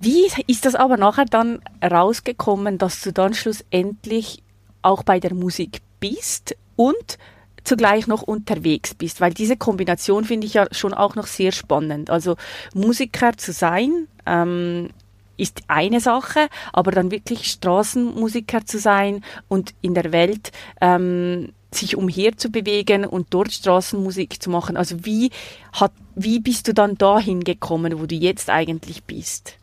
Wie 0.00 0.26
ist 0.48 0.66
das 0.66 0.74
aber 0.74 0.96
nachher 0.96 1.26
dann 1.26 1.60
rausgekommen, 1.80 2.76
dass 2.76 3.02
du 3.02 3.12
dann 3.12 3.34
schlussendlich 3.34 4.42
auch 4.82 5.04
bei 5.04 5.20
der 5.20 5.32
Musik 5.32 5.78
bist 6.00 6.56
und 6.74 7.18
zugleich 7.66 8.06
noch 8.06 8.22
unterwegs 8.22 8.94
bist, 8.94 9.20
weil 9.20 9.34
diese 9.34 9.56
Kombination 9.56 10.24
finde 10.24 10.46
ich 10.46 10.54
ja 10.54 10.66
schon 10.70 10.94
auch 10.94 11.14
noch 11.14 11.26
sehr 11.26 11.52
spannend. 11.52 12.10
Also 12.10 12.36
Musiker 12.74 13.36
zu 13.36 13.52
sein, 13.52 14.08
ähm, 14.24 14.90
ist 15.36 15.62
eine 15.68 16.00
Sache, 16.00 16.48
aber 16.72 16.92
dann 16.92 17.10
wirklich 17.10 17.46
Straßenmusiker 17.50 18.64
zu 18.64 18.78
sein 18.78 19.22
und 19.48 19.74
in 19.82 19.94
der 19.94 20.12
Welt 20.12 20.52
ähm, 20.80 21.52
sich 21.70 21.96
umher 21.96 22.36
zu 22.36 22.50
bewegen 22.50 23.04
und 23.04 23.26
dort 23.30 23.52
Straßenmusik 23.52 24.42
zu 24.42 24.48
machen. 24.48 24.76
Also 24.76 25.04
wie 25.04 25.30
hat, 25.72 25.92
wie 26.14 26.40
bist 26.40 26.68
du 26.68 26.74
dann 26.74 26.96
dahin 26.96 27.44
gekommen, 27.44 28.00
wo 28.00 28.06
du 28.06 28.14
jetzt 28.14 28.48
eigentlich 28.48 29.04
bist? 29.04 29.58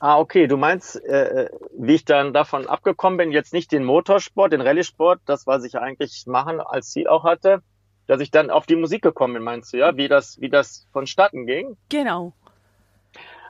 Ah, 0.00 0.18
okay. 0.18 0.46
Du 0.46 0.56
meinst, 0.56 0.96
äh, 1.04 1.44
äh, 1.44 1.50
wie 1.78 1.94
ich 1.94 2.06
dann 2.06 2.32
davon 2.32 2.66
abgekommen 2.66 3.18
bin, 3.18 3.32
jetzt 3.32 3.52
nicht 3.52 3.70
den 3.70 3.84
Motorsport, 3.84 4.52
den 4.52 4.62
Rallye-Sport, 4.62 5.20
das, 5.26 5.46
was 5.46 5.62
ich 5.62 5.78
eigentlich 5.78 6.26
machen 6.26 6.58
als 6.60 6.90
Ziel 6.90 7.06
auch 7.06 7.22
hatte, 7.22 7.62
dass 8.06 8.22
ich 8.22 8.30
dann 8.30 8.50
auf 8.50 8.64
die 8.64 8.76
Musik 8.76 9.02
gekommen 9.02 9.34
bin, 9.34 9.42
meinst 9.42 9.72
du, 9.72 9.76
ja? 9.76 9.96
Wie 9.96 10.08
das, 10.08 10.40
wie 10.40 10.48
das 10.48 10.88
vonstatten 10.92 11.46
ging? 11.46 11.76
Genau. 11.90 12.32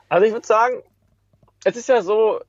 Also 0.09 0.27
ich 0.27 0.33
würde 0.33 0.47
sagen, 0.47 0.83
es 1.65 1.77
ist 1.77 1.89
ja 1.89 2.03
so, 2.03 2.41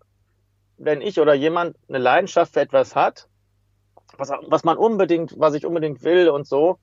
wenn 0.77 1.01
ich 1.01 1.19
oder 1.19 1.35
jemand 1.35 1.77
eine 1.87 1.99
Leidenschaft 1.99 2.53
für 2.53 2.61
etwas 2.61 2.95
hat, 2.95 3.27
was, 4.17 4.31
was 4.47 4.63
man 4.63 4.77
unbedingt, 4.77 5.39
was 5.39 5.53
ich 5.53 5.63
unbedingt 5.63 6.03
will 6.03 6.29
und 6.29 6.47
so, 6.47 6.79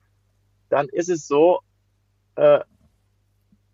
dann 0.69 0.87
ist 0.87 1.09
es 1.09 1.27
so, 1.27 1.59
äh, 2.35 2.61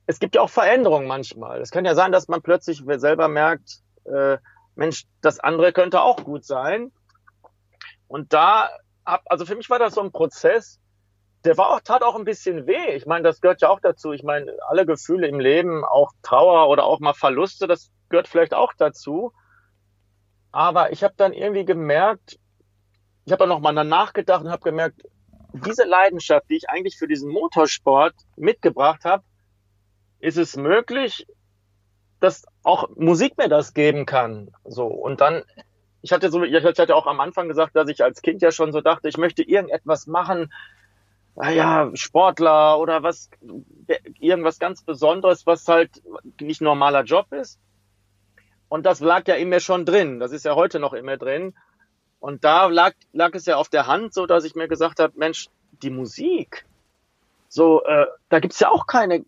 es 0.07 0.19
gibt 0.19 0.35
ja 0.35 0.41
auch 0.41 0.49
Veränderungen 0.49 1.07
manchmal. 1.07 1.61
Es 1.61 1.71
kann 1.71 1.85
ja 1.85 1.95
sein, 1.95 2.11
dass 2.11 2.27
man 2.27 2.41
plötzlich 2.41 2.83
selber 2.97 3.27
merkt, 3.27 3.81
äh, 4.05 4.37
Mensch, 4.75 5.05
das 5.21 5.39
andere 5.39 5.73
könnte 5.73 6.01
auch 6.01 6.23
gut 6.23 6.45
sein. 6.45 6.91
Und 8.07 8.33
da 8.33 8.69
hab, 9.05 9.21
also 9.25 9.45
für 9.45 9.55
mich 9.55 9.69
war 9.69 9.79
das 9.79 9.95
so 9.95 10.01
ein 10.01 10.11
Prozess, 10.11 10.79
der 11.43 11.57
war 11.57 11.69
auch, 11.69 11.79
tat 11.81 12.03
auch 12.03 12.15
ein 12.15 12.25
bisschen 12.25 12.67
weh. 12.67 12.95
Ich 12.95 13.05
meine, 13.05 13.23
das 13.23 13.39
gehört 13.39 13.61
ja 13.61 13.69
auch 13.69 13.79
dazu. 13.79 14.11
Ich 14.11 14.23
meine, 14.23 14.51
alle 14.67 14.85
Gefühle 14.85 15.27
im 15.27 15.39
Leben, 15.39 15.85
auch 15.85 16.11
Trauer 16.23 16.69
oder 16.69 16.85
auch 16.85 16.99
mal 16.99 17.13
Verluste, 17.13 17.67
das 17.67 17.91
gehört 18.09 18.27
vielleicht 18.27 18.53
auch 18.53 18.73
dazu. 18.73 19.31
Aber 20.51 20.91
ich 20.91 21.03
habe 21.03 21.13
dann 21.17 21.33
irgendwie 21.33 21.65
gemerkt, 21.65 22.39
ich 23.25 23.31
habe 23.31 23.39
dann 23.39 23.49
nochmal 23.49 23.73
nachgedacht 23.85 24.43
und 24.43 24.51
habe 24.51 24.63
gemerkt, 24.63 25.03
diese 25.53 25.83
Leidenschaft, 25.83 26.49
die 26.49 26.57
ich 26.57 26.69
eigentlich 26.69 26.97
für 26.97 27.07
diesen 27.07 27.31
Motorsport 27.31 28.13
mitgebracht 28.35 29.05
habe, 29.05 29.23
ist 30.19 30.37
es 30.37 30.55
möglich, 30.55 31.27
dass 32.19 32.45
auch 32.63 32.89
Musik 32.95 33.37
mir 33.37 33.49
das 33.49 33.73
geben 33.73 34.05
kann. 34.05 34.51
So 34.63 34.87
und 34.87 35.21
dann, 35.21 35.43
ich 36.01 36.11
hatte 36.11 36.29
so, 36.29 36.43
ich 36.43 36.63
hatte 36.63 36.95
auch 36.95 37.07
am 37.07 37.19
Anfang 37.19 37.47
gesagt, 37.47 37.75
dass 37.75 37.89
ich 37.89 38.03
als 38.03 38.21
Kind 38.21 38.41
ja 38.41 38.51
schon 38.51 38.71
so 38.71 38.81
dachte, 38.81 39.07
ich 39.09 39.17
möchte 39.17 39.43
irgendetwas 39.43 40.07
machen, 40.07 40.51
naja, 41.35 41.91
Sportler 41.93 42.79
oder 42.79 43.03
was, 43.03 43.29
irgendwas 44.19 44.57
ganz 44.57 44.81
Besonderes, 44.83 45.45
was 45.45 45.67
halt 45.67 46.01
nicht 46.39 46.61
normaler 46.61 47.03
Job 47.03 47.31
ist. 47.33 47.59
Und 48.69 48.85
das 48.85 49.01
lag 49.01 49.27
ja 49.27 49.35
in 49.35 49.49
mir 49.49 49.59
schon 49.59 49.85
drin. 49.85 50.19
Das 50.19 50.31
ist 50.31 50.45
ja 50.45 50.55
heute 50.55 50.79
noch 50.79 50.93
in 50.93 51.05
mir 51.05 51.17
drin. 51.17 51.53
Und 52.19 52.43
da 52.43 52.65
lag, 52.67 52.93
lag 53.13 53.35
es 53.35 53.45
ja 53.45 53.57
auf 53.57 53.69
der 53.69 53.85
Hand, 53.85 54.13
so 54.13 54.25
dass 54.25 54.45
ich 54.45 54.55
mir 54.55 54.67
gesagt 54.67 54.99
habe, 54.99 55.13
Mensch, 55.17 55.49
die 55.83 55.89
Musik, 55.89 56.65
so, 57.49 57.83
äh, 57.83 58.07
da 58.29 58.39
gibt's 58.39 58.59
ja 58.59 58.69
auch 58.69 58.87
keine 58.87 59.23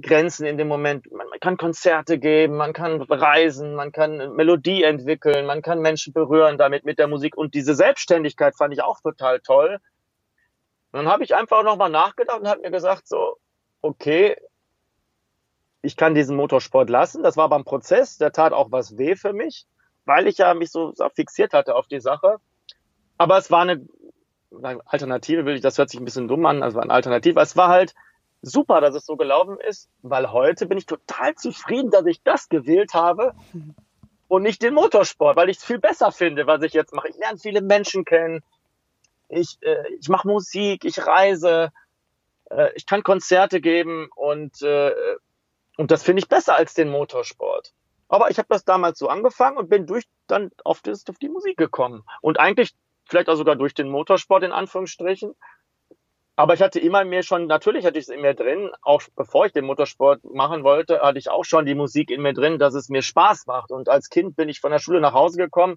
Grenzen 0.00 0.46
in 0.46 0.56
dem 0.56 0.68
Moment. 0.68 1.10
Man, 1.10 1.28
man 1.28 1.40
kann 1.40 1.56
Konzerte 1.56 2.18
geben, 2.18 2.56
man 2.56 2.72
kann 2.72 3.02
reisen, 3.02 3.74
man 3.74 3.92
kann 3.92 4.34
Melodie 4.34 4.84
entwickeln, 4.84 5.46
man 5.46 5.62
kann 5.62 5.80
Menschen 5.80 6.12
berühren 6.12 6.58
damit 6.58 6.84
mit 6.84 6.98
der 6.98 7.08
Musik. 7.08 7.36
Und 7.36 7.54
diese 7.54 7.74
Selbstständigkeit 7.74 8.56
fand 8.56 8.72
ich 8.72 8.82
auch 8.82 9.00
total 9.00 9.40
toll. 9.40 9.78
Und 10.92 10.98
dann 10.98 11.08
habe 11.08 11.24
ich 11.24 11.34
einfach 11.34 11.62
nochmal 11.64 11.90
nachgedacht 11.90 12.40
und 12.40 12.48
habe 12.48 12.60
mir 12.60 12.70
gesagt, 12.70 13.08
so, 13.08 13.36
okay, 13.82 14.36
ich 15.82 15.96
kann 15.96 16.14
diesen 16.14 16.36
Motorsport 16.36 16.90
lassen. 16.90 17.22
Das 17.22 17.36
war 17.36 17.50
ein 17.52 17.64
Prozess, 17.64 18.18
der 18.18 18.32
tat 18.32 18.52
auch 18.52 18.70
was 18.70 18.98
weh 18.98 19.16
für 19.16 19.32
mich, 19.32 19.66
weil 20.04 20.26
ich 20.26 20.38
ja 20.38 20.54
mich 20.54 20.70
so, 20.70 20.92
so 20.92 21.08
fixiert 21.08 21.52
hatte 21.52 21.74
auf 21.74 21.86
die 21.86 22.00
Sache. 22.00 22.36
Aber 23.18 23.38
es 23.38 23.50
war 23.50 23.62
eine, 23.62 23.86
eine 24.62 24.80
Alternative, 24.86 25.44
will 25.44 25.54
ich, 25.54 25.62
das 25.62 25.78
hört 25.78 25.90
sich 25.90 26.00
ein 26.00 26.04
bisschen 26.04 26.28
dumm 26.28 26.44
an, 26.46 26.62
also 26.62 26.80
eine 26.80 26.92
Alternative. 26.92 27.40
Es 27.40 27.56
war 27.56 27.68
halt 27.68 27.94
super, 28.42 28.80
dass 28.80 28.94
es 28.94 29.06
so 29.06 29.16
gelaufen 29.16 29.58
ist, 29.60 29.88
weil 30.02 30.30
heute 30.32 30.66
bin 30.66 30.78
ich 30.78 30.86
total 30.86 31.34
zufrieden, 31.34 31.90
dass 31.90 32.06
ich 32.06 32.22
das 32.22 32.48
gewählt 32.48 32.94
habe 32.94 33.34
und 34.28 34.42
nicht 34.42 34.62
den 34.62 34.74
Motorsport, 34.74 35.36
weil 35.36 35.50
ich 35.50 35.58
es 35.58 35.64
viel 35.64 35.78
besser 35.78 36.12
finde, 36.12 36.46
was 36.46 36.62
ich 36.62 36.72
jetzt 36.72 36.94
mache. 36.94 37.08
Ich 37.08 37.18
lerne 37.18 37.38
viele 37.38 37.60
Menschen 37.60 38.04
kennen, 38.04 38.42
ich, 39.28 39.58
äh, 39.60 39.94
ich 39.98 40.08
mache 40.08 40.26
Musik, 40.26 40.84
ich 40.84 41.06
reise, 41.06 41.70
äh, 42.50 42.70
ich 42.74 42.86
kann 42.86 43.02
Konzerte 43.02 43.60
geben 43.60 44.08
und, 44.14 44.62
äh, 44.62 44.92
und 45.76 45.90
das 45.90 46.02
finde 46.02 46.20
ich 46.20 46.28
besser 46.28 46.56
als 46.56 46.74
den 46.74 46.90
Motorsport. 46.90 47.72
Aber 48.08 48.30
ich 48.30 48.38
habe 48.38 48.48
das 48.50 48.64
damals 48.64 48.98
so 48.98 49.08
angefangen 49.08 49.56
und 49.56 49.68
bin 49.68 49.86
durch 49.86 50.04
dann 50.26 50.50
auf, 50.64 50.82
das, 50.82 51.04
auf 51.08 51.18
die 51.18 51.28
Musik 51.28 51.56
gekommen. 51.56 52.02
Und 52.20 52.40
eigentlich 52.40 52.74
vielleicht 53.04 53.28
auch 53.28 53.36
sogar 53.36 53.56
durch 53.56 53.74
den 53.74 53.88
Motorsport 53.88 54.42
in 54.42 54.52
Anführungsstrichen. 54.52 55.34
Aber 56.40 56.54
ich 56.54 56.62
hatte 56.62 56.80
immer 56.80 57.04
mehr 57.04 57.22
schon, 57.22 57.46
natürlich 57.46 57.84
hatte 57.84 57.98
ich 57.98 58.04
es 58.04 58.08
in 58.08 58.22
mir 58.22 58.32
drin, 58.32 58.70
auch 58.80 59.02
bevor 59.14 59.44
ich 59.44 59.52
den 59.52 59.66
Motorsport 59.66 60.24
machen 60.24 60.64
wollte, 60.64 61.02
hatte 61.02 61.18
ich 61.18 61.28
auch 61.28 61.44
schon 61.44 61.66
die 61.66 61.74
Musik 61.74 62.10
in 62.10 62.22
mir 62.22 62.32
drin, 62.32 62.58
dass 62.58 62.72
es 62.72 62.88
mir 62.88 63.02
Spaß 63.02 63.46
macht. 63.46 63.70
Und 63.70 63.90
als 63.90 64.08
Kind 64.08 64.36
bin 64.36 64.48
ich 64.48 64.58
von 64.58 64.70
der 64.70 64.78
Schule 64.78 65.02
nach 65.02 65.12
Hause 65.12 65.36
gekommen 65.36 65.76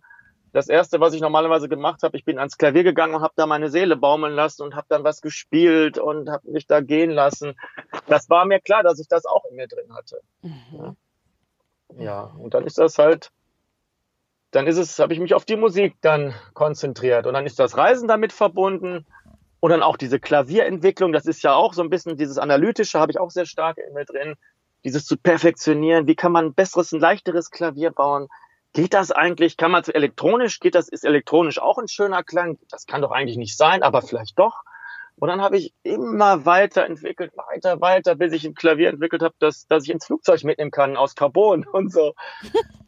das 0.53 0.69
erste, 0.69 1.01
was 1.01 1.13
ich 1.13 1.19
normalerweise 1.19 1.67
gemacht 1.67 2.01
habe, 2.03 2.15
ich 2.15 2.23
bin 2.23 2.39
ans 2.39 2.57
Klavier 2.57 2.83
gegangen 2.83 3.15
und 3.15 3.23
habe 3.23 3.33
da 3.35 3.45
meine 3.45 3.69
Seele 3.69 3.97
baumeln 3.97 4.35
lassen 4.35 4.61
und 4.61 4.75
habe 4.75 4.85
dann 4.87 5.03
was 5.03 5.19
gespielt 5.19 5.97
und 5.97 6.29
habe 6.29 6.49
mich 6.49 6.65
da 6.65 6.79
gehen 6.79 7.11
lassen. 7.11 7.55
Das 8.07 8.29
war 8.29 8.45
mir 8.45 8.61
klar, 8.61 8.83
dass 8.83 8.99
ich 8.99 9.09
das 9.09 9.25
auch 9.25 9.43
in 9.49 9.57
mir 9.57 9.67
drin 9.67 9.93
hatte. 9.93 10.21
Mhm. 10.43 10.95
Ja, 11.97 12.31
und 12.37 12.53
dann 12.53 12.65
ist 12.65 12.77
das 12.77 12.99
halt, 12.99 13.31
dann 14.51 14.67
ist 14.67 14.77
es, 14.77 14.97
habe 14.99 15.11
ich 15.11 15.19
mich 15.19 15.33
auf 15.33 15.43
die 15.43 15.57
Musik 15.57 15.95
dann 15.99 16.33
konzentriert 16.53 17.27
und 17.27 17.33
dann 17.33 17.45
ist 17.45 17.59
das 17.59 17.75
Reisen 17.75 18.07
damit 18.07 18.31
verbunden 18.31 19.05
und 19.63 19.69
dann 19.69 19.81
auch 19.81 19.95
diese 19.95 20.19
Klavierentwicklung. 20.19 21.13
Das 21.13 21.25
ist 21.25 21.41
ja 21.41 21.53
auch 21.53 21.73
so 21.73 21.81
ein 21.83 21.89
bisschen 21.89 22.17
dieses 22.17 22.37
analytische, 22.37 22.99
habe 22.99 23.13
ich 23.13 23.17
auch 23.17 23.31
sehr 23.31 23.45
stark 23.45 23.77
mir 23.93 24.03
drin. 24.03 24.35
Dieses 24.83 25.05
zu 25.05 25.15
perfektionieren. 25.15 26.05
Wie 26.05 26.15
kann 26.15 26.33
man 26.33 26.47
ein 26.47 26.53
besseres, 26.53 26.91
ein 26.91 26.99
leichteres 26.99 27.49
Klavier 27.49 27.91
bauen? 27.91 28.27
geht 28.73 28.93
das 28.93 29.11
eigentlich, 29.11 29.55
kann 29.55 29.71
man 29.71 29.83
elektronisch, 29.85 30.59
geht 30.59 30.75
das, 30.75 30.89
ist 30.89 31.05
elektronisch 31.05 31.59
auch 31.59 31.77
ein 31.77 31.87
schöner 31.87 32.23
Klang? 32.23 32.57
Das 32.69 32.87
kann 32.87 33.01
doch 33.01 33.11
eigentlich 33.11 33.37
nicht 33.37 33.55
sein, 33.55 33.83
aber 33.83 34.01
vielleicht 34.01 34.37
doch. 34.37 34.63
Und 35.15 35.29
dann 35.29 35.41
habe 35.41 35.55
ich 35.55 35.73
immer 35.83 36.45
weiter 36.45 36.85
entwickelt, 36.85 37.31
weiter, 37.37 37.79
weiter, 37.79 38.15
bis 38.15 38.33
ich 38.33 38.43
ein 38.43 38.55
Klavier 38.55 38.89
entwickelt 38.89 39.21
habe, 39.21 39.35
dass, 39.39 39.65
dass 39.67 39.85
ich 39.85 39.91
ins 39.91 40.07
Flugzeug 40.07 40.43
mitnehmen 40.43 40.71
kann 40.71 40.97
aus 40.97 41.15
Carbon 41.15 41.65
und 41.71 41.93
so. 41.93 42.15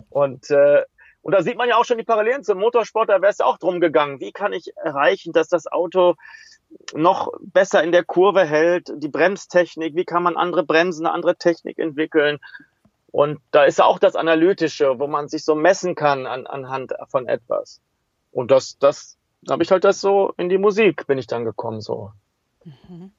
Und, 0.10 0.50
äh, 0.50 0.84
und 1.22 1.32
da 1.32 1.42
sieht 1.42 1.58
man 1.58 1.70
ja 1.70 1.78
auch 1.78 1.86
schon 1.86 2.00
die 2.00 2.04
Parallelen 2.04 2.44
zum 2.44 2.60
Motorsport, 2.60 3.08
da 3.08 3.22
wäre 3.22 3.32
es 3.32 3.40
auch 3.40 3.60
drum 3.60 3.80
gegangen. 3.80 4.20
Wie 4.20 4.34
kann 4.34 4.52
ich 4.52 4.76
erreichen, 4.76 5.32
dass 5.32 5.48
das 5.48 5.72
Auto 5.72 6.16
noch 6.94 7.32
besser 7.40 7.84
in 7.84 7.92
der 7.92 8.04
Kurve 8.04 8.46
hält, 8.46 8.92
die 8.96 9.08
Bremstechnik, 9.08 9.96
wie 9.96 10.06
kann 10.06 10.24
man 10.24 10.38
andere 10.38 10.64
Bremsen, 10.64 11.06
eine 11.06 11.14
andere 11.14 11.36
Technik 11.36 11.80
entwickeln? 11.80 12.40
Und 13.12 13.40
da 13.52 13.64
ist 13.64 13.82
auch 13.82 13.98
das 13.98 14.16
Analytische, 14.16 15.00
wo 15.00 15.08
man 15.08 15.30
sich 15.30 15.46
so 15.46 15.56
messen 15.56 15.96
kann 15.96 16.26
an, 16.26 16.48
anhand 16.48 16.94
von 17.08 17.28
etwas. 17.28 17.80
Und 18.32 18.52
das, 18.52 18.78
das 18.78 19.18
habe 19.50 19.64
ich 19.64 19.72
halt 19.72 19.84
das 19.84 20.02
so 20.02 20.34
in 20.38 20.50
die 20.50 20.58
Musik 20.58 21.08
bin 21.08 21.18
ich 21.18 21.28
dann 21.28 21.46
gekommen 21.46 21.82
so. 21.82 22.12
Mhm. 22.64 23.12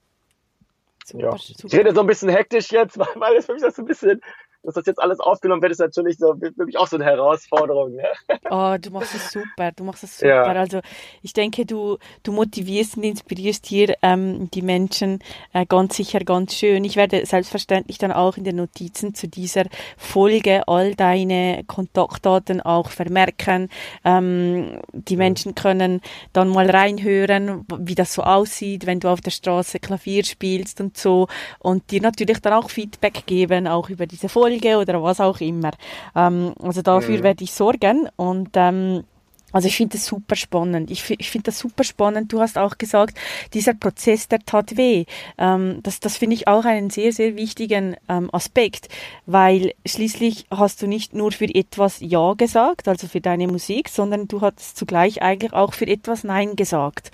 Super, 1.05 1.23
ja. 1.23 1.39
Super. 1.39 1.67
Ich 1.67 1.75
rede 1.75 1.95
so 1.95 2.01
ein 2.01 2.07
bisschen 2.07 2.29
hektisch 2.29 2.71
jetzt, 2.73 2.99
weil, 2.99 3.09
weil 3.17 3.37
es 3.37 3.47
für 3.47 3.55
mich 3.55 3.63
das 3.63 3.79
ein 3.79 3.87
bisschen 3.87 4.21
dass 4.67 4.75
das 4.75 4.87
jetzt 4.87 5.01
alles 5.01 5.21
aufgenommen 5.21 5.63
wird, 5.63 5.73
ist 5.73 5.79
natürlich 5.79 6.19
so 6.19 6.35
für 6.35 6.65
mich 6.65 6.77
auch 6.77 6.89
so 6.89 6.97
eine 6.97 7.05
Herausforderung. 7.05 7.95
Ne? 7.95 8.03
Oh, 8.51 8.77
du 8.81 8.91
machst 8.91 9.15
es 9.15 9.31
super, 9.31 9.71
du 9.75 9.85
machst 9.85 10.03
es 10.03 10.19
super. 10.19 10.29
Ja. 10.29 10.43
Also 10.43 10.81
ich 11.23 11.33
denke, 11.33 11.65
du, 11.65 11.99
du 12.25 12.33
motivierst 12.33 12.97
und 12.97 13.05
inspirierst 13.05 13.65
hier 13.67 13.95
ähm, 14.03 14.51
die 14.51 14.63
Menschen 14.63 15.21
äh, 15.53 15.67
ganz 15.67 15.97
sicher 15.97 16.19
ganz 16.21 16.55
schön. 16.55 16.85
Ich 16.85 16.97
werde 16.97 17.25
selbstverständlich 17.25 17.99
dann 17.99 18.11
auch 18.11 18.37
in 18.37 18.45
den 18.45 18.57
Notizen 18.57 19.15
zu 19.15 19.29
dieser 19.29 19.65
Folge 19.97 20.67
all 20.67 20.97
deine 20.97 21.63
Kontaktdaten 21.67 22.61
auch 22.61 22.91
vermerken. 22.91 23.69
Ähm, 24.05 24.81
die 24.93 25.17
Menschen 25.17 25.55
können 25.55 26.01
dann 26.33 26.49
mal 26.49 26.69
reinhören, 26.69 27.65
wie 27.79 27.95
das 27.95 28.15
so 28.15 28.23
aussieht, 28.23 28.87
wenn 28.87 28.99
du 28.99 29.09
auf 29.09 29.21
der 29.21 29.31
Straße 29.31 29.79
Klavier 29.79 30.25
spielst 30.25 30.81
und 30.81 30.97
so 30.97 31.29
und 31.61 31.93
dir 31.93 32.01
natürlich 32.01 32.41
dann 32.41 32.55
auch 32.55 32.71
Feedback 32.71 33.27
geben, 33.27 33.69
auch 33.69 33.91
über 33.91 34.07
diese 34.07 34.29
Folge 34.29 34.56
Folge 34.57 34.79
oder 34.79 35.03
was 35.03 35.21
auch 35.21 35.41
immer. 35.41 35.73
Ähm, 36.15 36.53
also 36.63 36.83
dafür 36.83 37.19
mhm. 37.19 37.23
werde 37.23 37.45
ich 37.45 37.53
sorgen 37.53 38.09
und 38.17 38.51
ähm, 38.55 39.05
also 39.53 39.69
ich 39.69 39.77
finde 39.77 39.97
das 39.97 40.07
super 40.07 40.37
spannend. 40.37 40.91
Ich, 40.91 41.09
ich 41.09 41.31
finde 41.31 41.47
das 41.47 41.59
super 41.59 41.85
spannend. 41.85 42.33
Du 42.33 42.41
hast 42.41 42.59
auch 42.59 42.79
gesagt, 42.79 43.17
dieser 43.55 43.75
Prozess, 43.75 44.29
der 44.29 44.41
tat 44.41 44.77
weh. 44.77 45.05
Ähm, 45.39 45.81
das 45.83 46.01
das 46.01 46.17
finde 46.17 46.35
ich 46.35 46.49
auch 46.49 46.65
einen 46.65 46.91
sehr, 46.91 47.13
sehr 47.13 47.37
wichtigen 47.37 47.97
ähm, 48.09 48.29
Aspekt, 48.33 48.89
weil 49.25 49.73
schließlich 49.87 50.47
hast 50.51 50.83
du 50.83 50.87
nicht 50.87 51.15
nur 51.15 51.33
für 51.33 51.53
etwas 51.53 51.99
Ja 52.01 52.35
gesagt, 52.35 52.89
also 52.89 53.07
für 53.07 53.21
deine 53.21 53.49
Musik, 53.49 53.89
sondern 53.89 54.29
du 54.29 54.41
hast 54.41 54.77
zugleich 54.77 55.23
eigentlich 55.23 55.53
auch 55.53 55.75
für 55.75 55.87
etwas 55.87 56.25
Nein 56.25 56.57
gesagt. 56.57 57.13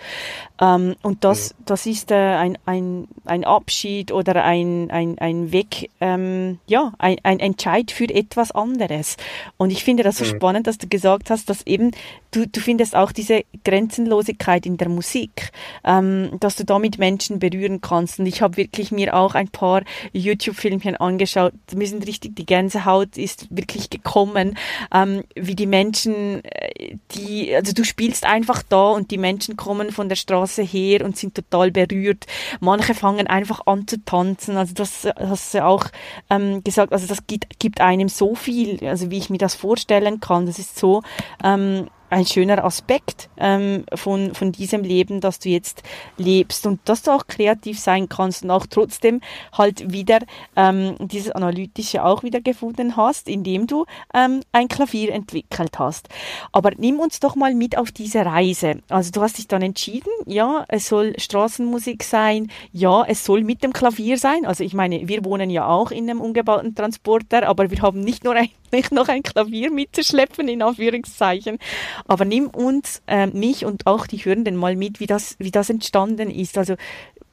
Ähm, 0.60 0.96
und 1.02 1.24
das, 1.24 1.54
das 1.64 1.86
ist 1.86 2.10
äh, 2.10 2.14
ein, 2.14 2.58
ein, 2.66 3.08
ein 3.24 3.44
Abschied 3.44 4.12
oder 4.12 4.44
ein, 4.44 4.90
ein, 4.90 5.18
ein 5.18 5.52
Weg, 5.52 5.90
ähm, 6.00 6.58
ja, 6.66 6.92
ein, 6.98 7.16
ein 7.22 7.40
Entscheid 7.40 7.90
für 7.90 8.08
etwas 8.08 8.52
anderes. 8.52 9.16
Und 9.56 9.70
ich 9.70 9.84
finde 9.84 10.02
das 10.02 10.18
so 10.18 10.24
mhm. 10.24 10.36
spannend, 10.36 10.66
dass 10.66 10.78
du 10.78 10.88
gesagt 10.88 11.30
hast, 11.30 11.48
dass 11.50 11.66
eben 11.66 11.92
du, 12.32 12.48
du 12.48 12.60
findest 12.60 12.96
auch 12.96 13.12
diese 13.12 13.44
Grenzenlosigkeit 13.64 14.66
in 14.66 14.76
der 14.76 14.88
Musik, 14.88 15.52
ähm, 15.84 16.30
dass 16.40 16.56
du 16.56 16.64
damit 16.64 16.98
Menschen 16.98 17.38
berühren 17.38 17.80
kannst. 17.80 18.18
Und 18.18 18.26
ich 18.26 18.42
habe 18.42 18.56
wirklich 18.56 18.90
mir 18.90 19.14
auch 19.14 19.34
ein 19.34 19.48
paar 19.48 19.82
YouTube-Filmchen 20.12 20.96
angeschaut. 20.96 21.52
Mir 21.74 21.86
sind 21.86 22.06
richtig 22.06 22.34
die 22.34 22.46
Gänsehaut 22.46 23.16
ist 23.16 23.46
wirklich 23.50 23.90
gekommen, 23.90 24.56
ähm, 24.92 25.22
wie 25.34 25.54
die 25.54 25.66
Menschen, 25.66 26.42
äh, 26.44 26.96
die, 27.14 27.54
also 27.54 27.72
du 27.72 27.84
spielst 27.84 28.24
einfach 28.24 28.62
da 28.62 28.90
und 28.90 29.10
die 29.10 29.18
Menschen 29.18 29.56
kommen 29.56 29.92
von 29.92 30.08
der 30.08 30.16
Straße 30.16 30.62
her 30.62 31.04
und 31.04 31.16
sind 31.16 31.34
total 31.34 31.70
berührt. 31.70 32.26
Manche 32.60 32.94
fangen 32.94 33.26
einfach 33.26 33.66
an 33.66 33.86
zu 33.86 34.02
tanzen. 34.04 34.56
Also 34.56 34.74
das 34.74 35.06
hast 35.16 35.54
du 35.54 35.64
auch 35.64 35.84
ähm, 36.30 36.64
gesagt. 36.64 36.92
Also 36.92 37.06
das 37.06 37.26
gibt, 37.26 37.60
gibt 37.60 37.80
einem 37.80 38.08
so 38.08 38.34
viel, 38.34 38.86
also 38.86 39.10
wie 39.10 39.18
ich 39.18 39.28
mir 39.28 39.38
das 39.38 39.54
vorstellen 39.54 40.20
kann. 40.20 40.46
Das 40.46 40.58
ist 40.58 40.78
so 40.78 41.02
ähm, 41.44 41.88
ein 42.12 42.26
schöner 42.26 42.62
Aspekt 42.62 43.30
ähm, 43.38 43.84
von, 43.94 44.34
von 44.34 44.52
diesem 44.52 44.82
Leben, 44.82 45.20
das 45.22 45.38
du 45.38 45.48
jetzt 45.48 45.82
lebst 46.18 46.66
und 46.66 46.80
dass 46.84 47.02
du 47.02 47.10
auch 47.10 47.26
kreativ 47.26 47.80
sein 47.80 48.08
kannst 48.08 48.44
und 48.44 48.50
auch 48.50 48.66
trotzdem 48.66 49.22
halt 49.56 49.90
wieder 49.90 50.18
ähm, 50.54 50.96
dieses 51.00 51.32
Analytische 51.32 52.04
auch 52.04 52.22
wieder 52.22 52.42
gefunden 52.42 52.96
hast, 52.96 53.28
indem 53.28 53.66
du 53.66 53.86
ähm, 54.12 54.42
ein 54.52 54.68
Klavier 54.68 55.14
entwickelt 55.14 55.78
hast. 55.78 56.10
Aber 56.52 56.72
nimm 56.76 57.00
uns 57.00 57.18
doch 57.18 57.34
mal 57.34 57.54
mit 57.54 57.78
auf 57.78 57.90
diese 57.92 58.26
Reise. 58.26 58.82
Also 58.90 59.10
du 59.10 59.22
hast 59.22 59.38
dich 59.38 59.48
dann 59.48 59.62
entschieden, 59.62 60.10
ja, 60.26 60.66
es 60.68 60.88
soll 60.88 61.18
Straßenmusik 61.18 62.04
sein, 62.04 62.50
ja, 62.72 63.04
es 63.08 63.24
soll 63.24 63.42
mit 63.42 63.62
dem 63.62 63.72
Klavier 63.72 64.18
sein. 64.18 64.44
Also 64.44 64.64
ich 64.64 64.74
meine, 64.74 65.08
wir 65.08 65.24
wohnen 65.24 65.48
ja 65.48 65.66
auch 65.66 65.90
in 65.90 66.10
einem 66.10 66.20
umgebauten 66.20 66.74
Transporter, 66.74 67.48
aber 67.48 67.70
wir 67.70 67.80
haben 67.80 68.00
nicht 68.00 68.22
nur 68.22 68.34
ein 68.34 68.48
nicht 68.72 68.92
noch 68.92 69.08
ein 69.08 69.22
Klavier 69.22 69.70
mitzuschleppen, 69.70 70.48
in 70.48 70.62
Anführungszeichen. 70.62 71.58
Aber 72.06 72.24
nimm 72.24 72.48
uns, 72.48 73.02
äh, 73.06 73.26
mich 73.26 73.64
und 73.64 73.86
auch 73.86 74.06
die 74.06 74.18
Hörenden 74.18 74.56
mal 74.56 74.76
mit, 74.76 75.00
wie 75.00 75.06
das, 75.06 75.36
wie 75.38 75.50
das 75.50 75.70
entstanden 75.70 76.30
ist. 76.30 76.58
Also, 76.58 76.76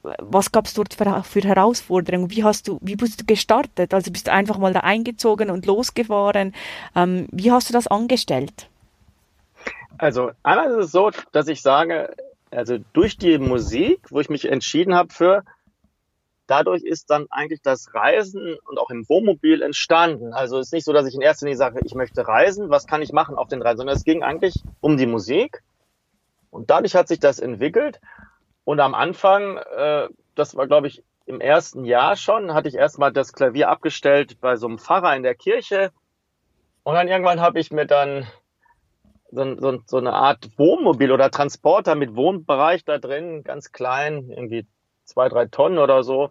was 0.02 0.52
gab 0.52 0.66
es 0.66 0.74
dort 0.74 0.94
für, 0.94 1.22
für, 1.22 1.40
Herausforderungen? 1.42 2.30
Wie 2.30 2.44
hast 2.44 2.68
du, 2.68 2.78
wie 2.80 2.96
bist 2.96 3.20
du 3.20 3.26
gestartet? 3.26 3.92
Also 3.92 4.10
bist 4.10 4.28
du 4.28 4.32
einfach 4.32 4.58
mal 4.58 4.72
da 4.72 4.80
eingezogen 4.80 5.50
und 5.50 5.66
losgefahren? 5.66 6.54
Ähm, 6.96 7.26
wie 7.30 7.52
hast 7.52 7.68
du 7.68 7.72
das 7.72 7.86
angestellt? 7.86 8.68
Also 9.98 10.30
einmal 10.42 10.70
ist 10.70 10.86
es 10.86 10.92
so, 10.92 11.10
dass 11.32 11.48
ich 11.48 11.60
sage, 11.60 12.14
also 12.50 12.78
durch 12.94 13.18
die 13.18 13.38
Musik, 13.38 14.00
wo 14.10 14.20
ich 14.20 14.30
mich 14.30 14.50
entschieden 14.50 14.94
habe 14.94 15.12
für, 15.12 15.44
dadurch 16.50 16.82
ist 16.82 17.10
dann 17.10 17.26
eigentlich 17.30 17.62
das 17.62 17.94
Reisen 17.94 18.56
und 18.66 18.78
auch 18.78 18.90
im 18.90 19.08
Wohnmobil 19.08 19.62
entstanden. 19.62 20.32
Also 20.32 20.58
es 20.58 20.66
ist 20.68 20.72
nicht 20.72 20.84
so, 20.84 20.92
dass 20.92 21.06
ich 21.06 21.14
in 21.14 21.20
erster 21.20 21.46
Linie 21.46 21.56
sage, 21.56 21.80
ich 21.84 21.94
möchte 21.94 22.26
reisen, 22.26 22.70
was 22.70 22.86
kann 22.86 23.02
ich 23.02 23.12
machen 23.12 23.36
auf 23.36 23.48
den 23.48 23.62
Reisen, 23.62 23.78
sondern 23.78 23.96
es 23.96 24.04
ging 24.04 24.22
eigentlich 24.22 24.54
um 24.80 24.96
die 24.96 25.06
Musik. 25.06 25.62
Und 26.50 26.70
dadurch 26.70 26.96
hat 26.96 27.06
sich 27.06 27.20
das 27.20 27.38
entwickelt. 27.38 28.00
Und 28.64 28.80
am 28.80 28.94
Anfang, 28.94 29.58
äh, 29.58 30.08
das 30.34 30.56
war, 30.56 30.66
glaube 30.66 30.88
ich, 30.88 31.04
im 31.26 31.40
ersten 31.40 31.84
Jahr 31.84 32.16
schon, 32.16 32.52
hatte 32.52 32.68
ich 32.68 32.74
erstmal 32.74 33.12
das 33.12 33.32
Klavier 33.32 33.68
abgestellt 33.68 34.40
bei 34.40 34.56
so 34.56 34.66
einem 34.66 34.78
Pfarrer 34.78 35.14
in 35.14 35.22
der 35.22 35.36
Kirche. 35.36 35.92
Und 36.82 36.94
dann 36.94 37.06
irgendwann 37.06 37.40
habe 37.40 37.60
ich 37.60 37.70
mir 37.70 37.86
dann 37.86 38.26
so, 39.30 39.56
so, 39.56 39.78
so 39.86 39.98
eine 39.98 40.14
Art 40.14 40.48
Wohnmobil 40.56 41.12
oder 41.12 41.30
Transporter 41.30 41.94
mit 41.94 42.16
Wohnbereich 42.16 42.84
da 42.84 42.98
drin, 42.98 43.44
ganz 43.44 43.70
klein, 43.70 44.30
irgendwie 44.30 44.66
zwei, 45.04 45.28
drei 45.28 45.46
Tonnen 45.46 45.78
oder 45.78 46.02
so, 46.02 46.30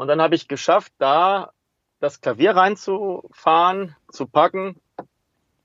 und 0.00 0.08
dann 0.08 0.22
habe 0.22 0.34
ich 0.34 0.48
geschafft, 0.48 0.94
da 0.96 1.52
das 2.00 2.22
Klavier 2.22 2.56
reinzufahren, 2.56 3.94
zu 4.10 4.26
packen. 4.26 4.80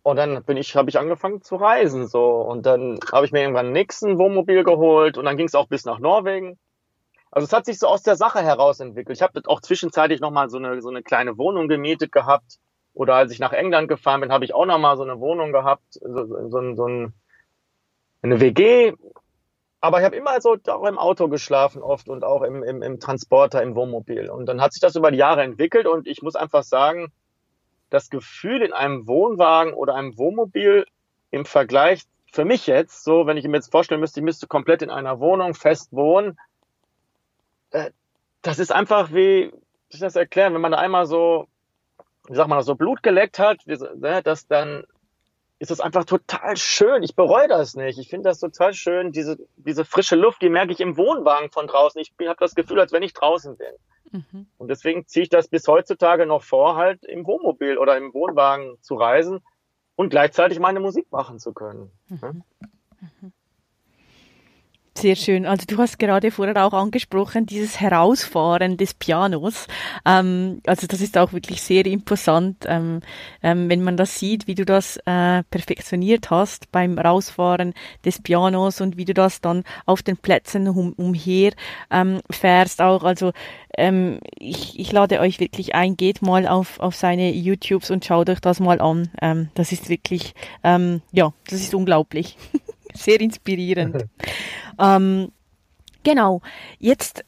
Und 0.04 0.18
dann 0.18 0.44
bin 0.44 0.58
ich, 0.58 0.76
habe 0.76 0.90
ich 0.90 1.00
angefangen 1.00 1.42
zu 1.42 1.56
reisen 1.56 2.06
so. 2.06 2.42
Und 2.42 2.66
dann 2.66 3.00
habe 3.14 3.26
ich 3.26 3.32
mir 3.32 3.44
irgendwann 3.44 3.72
Nixon 3.72 4.18
Wohnmobil 4.18 4.66
geholt 4.66 5.18
und 5.18 5.24
dann 5.24 5.38
ging 5.38 5.46
es 5.48 5.56
auch 5.56 5.68
bis 5.68 5.86
nach 5.86 6.00
Norwegen. 6.00 6.60
Also 7.32 7.46
es 7.46 7.54
hat 7.54 7.66
sich 7.66 7.80
so 7.80 7.88
aus 7.88 8.04
der 8.04 8.18
Sache 8.18 8.42
heraus 8.42 8.82
entwickelt. 8.82 9.16
Ich 9.16 9.22
habe 9.22 9.40
auch 9.46 9.62
zwischenzeitlich 9.62 10.20
nochmal 10.20 10.50
so 10.50 10.58
eine, 10.58 10.82
so 10.82 10.90
eine 10.90 11.02
kleine 11.02 11.38
Wohnung 11.38 11.70
gemietet 11.70 12.12
gehabt. 12.12 12.58
Oder 12.94 13.16
als 13.16 13.32
ich 13.32 13.40
nach 13.40 13.54
England 13.54 13.88
gefahren 13.88 14.20
bin, 14.20 14.34
habe 14.34 14.44
ich 14.44 14.54
auch 14.54 14.66
nochmal 14.66 14.98
so 14.98 15.04
eine 15.04 15.22
Wohnung 15.22 15.54
gehabt, 15.54 15.94
so, 15.94 16.26
so, 16.26 16.50
so, 16.50 16.76
so 16.76 16.88
ein, 16.90 17.14
eine 18.22 18.42
WG 18.42 18.96
aber 19.86 20.00
ich 20.00 20.06
habe 20.06 20.16
immer 20.16 20.42
so 20.42 20.58
auch 20.68 20.86
im 20.86 20.98
Auto 20.98 21.28
geschlafen 21.28 21.82
oft 21.82 22.10
und 22.10 22.24
auch 22.24 22.42
im, 22.42 22.64
im, 22.64 22.82
im 22.82 23.00
Transporter, 23.00 23.62
im 23.62 23.76
Wohnmobil. 23.76 24.30
Und 24.30 24.48
dann 24.48 24.60
hat 24.60 24.74
sich 24.74 24.82
das 24.82 24.96
über 24.96 25.12
die 25.12 25.18
Jahre 25.18 25.44
entwickelt 25.44 25.86
und 25.86 26.08
ich 26.08 26.24
muss 26.24 26.36
einfach 26.36 26.64
sagen, 26.64 27.12
das 27.92 28.10
Gefühl 28.10 28.64
in 28.64 28.74
einem 28.74 29.08
Wohnwagen 29.08 29.74
oder 29.74 29.94
einem 29.94 30.18
Wohnmobil 30.18 30.86
im 31.30 31.46
Vergleich 31.46 32.02
für 32.32 32.46
mich 32.46 32.66
jetzt, 32.66 33.04
so 33.04 33.28
wenn 33.28 33.38
ich 33.38 33.46
mir 33.46 33.58
jetzt 33.58 33.72
vorstellen 33.72 34.02
müsste, 34.02 34.22
ich 34.22 34.26
müsste 34.26 34.48
komplett 34.48 34.82
in 34.82 34.90
einer 34.90 35.20
Wohnung 35.20 35.54
fest 35.54 35.94
wohnen, 35.94 36.38
äh, 37.72 37.92
das 38.42 38.58
ist 38.58 38.72
einfach 38.72 39.12
wie, 39.12 39.52
wie 39.52 39.54
ich 39.90 40.00
das 40.00 40.16
erklären, 40.16 40.54
wenn 40.54 40.62
man 40.62 40.72
da 40.72 40.80
einmal 40.80 41.06
so, 41.06 41.48
wie 42.28 42.36
sagt 42.36 42.50
man 42.50 42.58
das, 42.58 42.66
so 42.66 42.76
Blut 42.76 43.04
geleckt 43.04 43.38
hat, 43.38 43.60
ne, 43.68 44.24
dass 44.24 44.48
dann 44.48 44.84
ist 45.60 45.72
es 45.72 45.80
einfach 45.80 46.06
total 46.06 46.58
schön. 46.58 47.04
Ich 47.04 47.16
bereue 47.16 47.48
das 47.48 47.76
nicht. 47.76 47.98
Ich 47.98 48.10
finde 48.10 48.30
das 48.30 48.40
total 48.40 48.74
schön. 48.74 49.12
Diese, 49.12 49.38
diese 49.56 49.86
frische 49.86 50.16
Luft, 50.16 50.42
die 50.42 50.50
merke 50.50 50.74
ich 50.74 50.82
im 50.82 50.98
Wohnwagen 50.98 51.50
von 51.50 51.68
draußen. 51.68 52.02
Ich 52.02 52.14
habe 52.28 52.40
das 52.40 52.56
Gefühl, 52.56 52.80
als 52.80 52.92
wenn 52.92 53.04
ich 53.04 53.14
draußen 53.14 53.56
bin. 53.58 53.74
Mhm. 54.12 54.48
Und 54.58 54.68
deswegen 54.68 55.08
ziehe 55.08 55.24
ich 55.24 55.30
das 55.30 55.48
bis 55.48 55.68
heutzutage 55.68 56.26
noch 56.26 56.44
vor, 56.44 56.76
halt 56.76 57.04
im 57.06 57.26
Wohnmobil 57.26 57.78
oder 57.78 57.98
im 57.98 58.14
Wohnwagen 58.14 58.78
zu 58.82 58.96
reisen 58.96 59.40
und 59.96 60.10
gleichzeitig 60.10 60.60
meine 60.60 60.80
Musik 60.80 61.12
machen 61.12 61.40
zu 61.40 61.54
können. 61.54 61.92
Mhm. 62.10 62.44
Mhm. 63.22 63.34
Sehr 64.98 65.18
schön. 65.18 65.46
Also 65.46 65.66
du 65.68 65.78
hast 65.78 66.00
gerade 66.00 66.32
vorher 66.32 66.66
auch 66.66 66.72
angesprochen, 66.72 67.46
dieses 67.46 67.82
Herausfahren 67.82 68.78
des 68.78 68.94
Pianos. 68.94 69.68
Ähm, 70.06 70.62
also 70.66 70.88
das 70.88 71.02
ist 71.02 71.18
auch 71.18 71.34
wirklich 71.34 71.62
sehr 71.62 71.86
imposant, 71.86 72.64
ähm, 72.66 73.02
ähm, 73.44 73.70
wenn 73.70 73.84
man 73.84 73.98
das 73.98 74.18
sieht, 74.18 74.48
wie 74.48 74.56
du 74.56 74.64
das 74.64 74.96
äh, 75.06 75.44
perfektioniert 75.52 76.30
hast 76.30 76.72
beim 76.72 76.98
Rausfahren 76.98 77.74
des 78.06 78.22
Pianos 78.22 78.80
und 78.80 78.96
wie 78.96 79.04
du 79.04 79.14
das 79.14 79.42
dann 79.42 79.66
auf 79.86 80.02
den 80.02 80.16
Plätzen 80.16 80.70
um, 80.70 80.94
umher 80.94 81.52
ähm, 81.92 82.22
fährst 82.32 82.82
auch. 82.82 83.04
Also 83.04 83.34
ähm, 83.78 84.22
ich, 84.40 84.80
ich 84.80 84.94
lade 84.94 85.20
euch 85.20 85.42
wirklich 85.42 85.76
ein, 85.76 85.98
geht 85.98 86.22
mal 86.22 86.48
auf, 86.48 86.80
auf 86.80 86.96
seine 86.96 87.34
YouTubes 87.34 87.92
und 87.92 88.06
schaut 88.06 88.30
euch 88.30 88.40
das 88.40 88.62
mal 88.62 88.80
an. 88.80 89.10
Ähm, 89.22 89.50
das 89.56 89.74
ist 89.74 89.90
wirklich, 89.90 90.34
ja, 90.64 91.34
das 91.48 91.60
ist 91.60 91.76
unglaublich. 91.76 92.38
sehr 92.96 93.20
inspirierend. 93.22 94.06
ähm, 94.80 95.32
genau. 96.04 96.42
Jetzt 96.80 97.24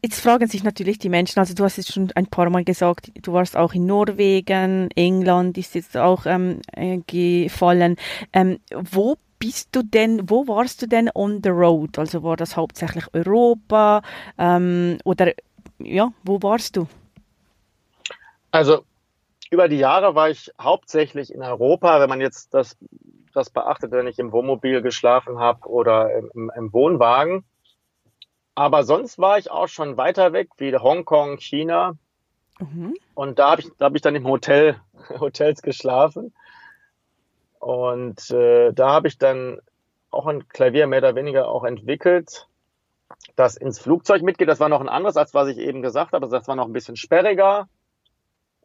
Jetzt 0.00 0.20
fragen 0.20 0.46
sich 0.46 0.62
natürlich 0.62 0.98
die 0.98 1.08
Menschen, 1.08 1.40
also 1.40 1.54
du 1.54 1.64
hast 1.64 1.76
es 1.76 1.88
schon 1.88 2.12
ein 2.14 2.26
paar 2.26 2.48
Mal 2.50 2.62
gesagt, 2.62 3.10
du 3.20 3.32
warst 3.32 3.56
auch 3.56 3.74
in 3.74 3.86
Norwegen, 3.86 4.90
England 4.92 5.58
ist 5.58 5.74
jetzt 5.74 5.96
auch 5.96 6.24
ähm, 6.24 6.60
äh, 6.72 6.98
gefallen. 7.06 7.96
Ähm, 8.32 8.60
wo 8.70 9.16
bist 9.38 9.70
du 9.72 9.82
denn, 9.82 10.30
wo 10.30 10.46
warst 10.46 10.82
du 10.82 10.86
denn 10.86 11.10
on 11.14 11.40
the 11.42 11.50
road? 11.50 11.98
Also 11.98 12.22
war 12.22 12.36
das 12.36 12.56
hauptsächlich 12.56 13.04
Europa 13.12 14.02
ähm, 14.38 14.98
oder 15.04 15.32
ja, 15.78 16.12
wo 16.22 16.40
warst 16.42 16.76
du? 16.76 16.86
Also 18.50 18.84
über 19.50 19.68
die 19.68 19.76
Jahre 19.78 20.14
war 20.14 20.30
ich 20.30 20.52
hauptsächlich 20.60 21.32
in 21.32 21.42
Europa, 21.42 22.00
wenn 22.00 22.08
man 22.08 22.20
jetzt 22.20 22.54
das 22.54 22.76
das 23.38 23.50
beachtet, 23.50 23.92
wenn 23.92 24.06
ich 24.06 24.18
im 24.18 24.32
Wohnmobil 24.32 24.82
geschlafen 24.82 25.38
habe 25.38 25.68
oder 25.68 26.12
im, 26.14 26.50
im, 26.54 26.72
Wohnwagen. 26.72 27.44
Aber 28.54 28.82
sonst 28.84 29.18
war 29.18 29.38
ich 29.38 29.50
auch 29.50 29.68
schon 29.68 29.96
weiter 29.96 30.32
weg, 30.32 30.48
wie 30.58 30.76
Hongkong, 30.76 31.38
China. 31.38 31.94
Mhm. 32.58 32.94
Und 33.14 33.38
da 33.38 33.52
habe 33.52 33.62
ich, 33.62 33.70
da 33.78 33.86
hab 33.86 33.94
ich 33.94 34.02
dann 34.02 34.16
im 34.16 34.26
Hotel, 34.26 34.80
Hotels 35.20 35.62
geschlafen. 35.62 36.34
Und 37.60 38.30
äh, 38.30 38.72
da 38.72 38.90
habe 38.90 39.08
ich 39.08 39.18
dann 39.18 39.60
auch 40.10 40.26
ein 40.26 40.48
Klavier 40.48 40.86
mehr 40.86 41.00
oder 41.00 41.14
weniger 41.14 41.48
auch 41.48 41.64
entwickelt, 41.64 42.48
das 43.36 43.56
ins 43.56 43.78
Flugzeug 43.78 44.22
mitgeht. 44.22 44.48
Das 44.48 44.60
war 44.60 44.68
noch 44.68 44.80
ein 44.80 44.88
anderes, 44.88 45.16
als 45.16 45.34
was 45.34 45.48
ich 45.48 45.58
eben 45.58 45.82
gesagt 45.82 46.12
habe. 46.12 46.28
Das 46.28 46.48
war 46.48 46.56
noch 46.56 46.66
ein 46.66 46.72
bisschen 46.72 46.96
sperriger 46.96 47.68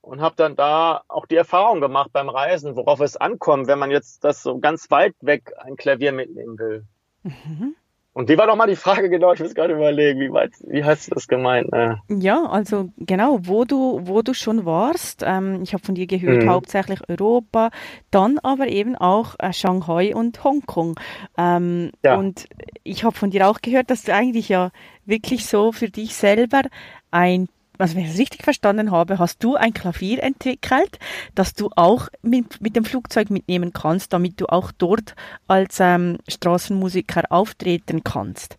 und 0.03 0.21
habe 0.21 0.35
dann 0.35 0.55
da 0.55 1.01
auch 1.07 1.25
die 1.25 1.37
Erfahrung 1.37 1.79
gemacht 1.79 2.11
beim 2.11 2.29
Reisen, 2.29 2.75
worauf 2.75 2.99
es 2.99 3.15
ankommt, 3.15 3.67
wenn 3.67 3.79
man 3.79 3.89
jetzt 3.89 4.23
das 4.23 4.43
so 4.43 4.59
ganz 4.59 4.91
weit 4.91 5.15
weg 5.21 5.53
ein 5.57 5.77
Klavier 5.77 6.11
mitnehmen 6.11 6.59
will. 6.59 6.85
Mhm. 7.23 7.75
Und 8.11 8.29
die 8.29 8.37
war 8.37 8.45
doch 8.45 8.57
mal 8.57 8.67
die 8.67 8.75
Frage, 8.75 9.09
genau, 9.09 9.33
ich 9.33 9.39
muss 9.39 9.55
gerade 9.55 9.73
überlegen, 9.73 10.19
wie 10.19 10.31
weit, 10.31 10.51
wie 10.67 10.83
hast 10.83 11.07
du 11.07 11.15
das 11.15 11.27
gemeint? 11.27 11.71
Ne? 11.71 11.99
Ja, 12.09 12.43
also 12.43 12.89
genau, 12.97 13.39
wo 13.43 13.63
du, 13.63 14.01
wo 14.03 14.21
du 14.21 14.33
schon 14.33 14.65
warst. 14.65 15.23
Ähm, 15.25 15.61
ich 15.63 15.73
habe 15.73 15.83
von 15.83 15.95
dir 15.95 16.05
gehört, 16.05 16.43
mhm. 16.43 16.49
hauptsächlich 16.49 16.99
Europa, 17.09 17.71
dann 18.11 18.39
aber 18.39 18.67
eben 18.67 18.95
auch 18.95 19.35
äh, 19.39 19.53
Shanghai 19.53 20.13
und 20.13 20.43
Hongkong. 20.43 20.99
Ähm, 21.37 21.91
ja. 22.03 22.17
Und 22.17 22.47
ich 22.83 23.03
habe 23.03 23.15
von 23.15 23.31
dir 23.31 23.47
auch 23.47 23.61
gehört, 23.61 23.89
dass 23.89 24.03
du 24.03 24.13
eigentlich 24.13 24.49
ja 24.49 24.71
wirklich 25.05 25.47
so 25.47 25.71
für 25.71 25.89
dich 25.89 26.13
selber 26.13 26.63
ein 27.09 27.47
also 27.83 27.97
wenn 27.97 28.05
ich 28.05 28.11
es 28.11 28.17
richtig 28.17 28.43
verstanden 28.45 28.91
habe, 28.91 29.19
hast 29.19 29.43
du 29.43 29.57
ein 29.57 29.73
Klavier 29.73 30.23
entwickelt, 30.23 30.99
das 31.35 31.53
du 31.53 31.69
auch 31.75 32.07
mit, 32.21 32.61
mit 32.61 32.77
dem 32.77 32.85
Flugzeug 32.85 33.29
mitnehmen 33.29 33.73
kannst, 33.73 34.13
damit 34.13 34.39
du 34.39 34.45
auch 34.45 34.71
dort 34.71 35.15
als 35.49 35.81
ähm, 35.81 36.17
Straßenmusiker 36.29 37.23
auftreten 37.29 38.01
kannst. 38.01 38.57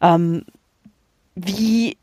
Ähm, 0.00 0.44
wie, 1.34 1.96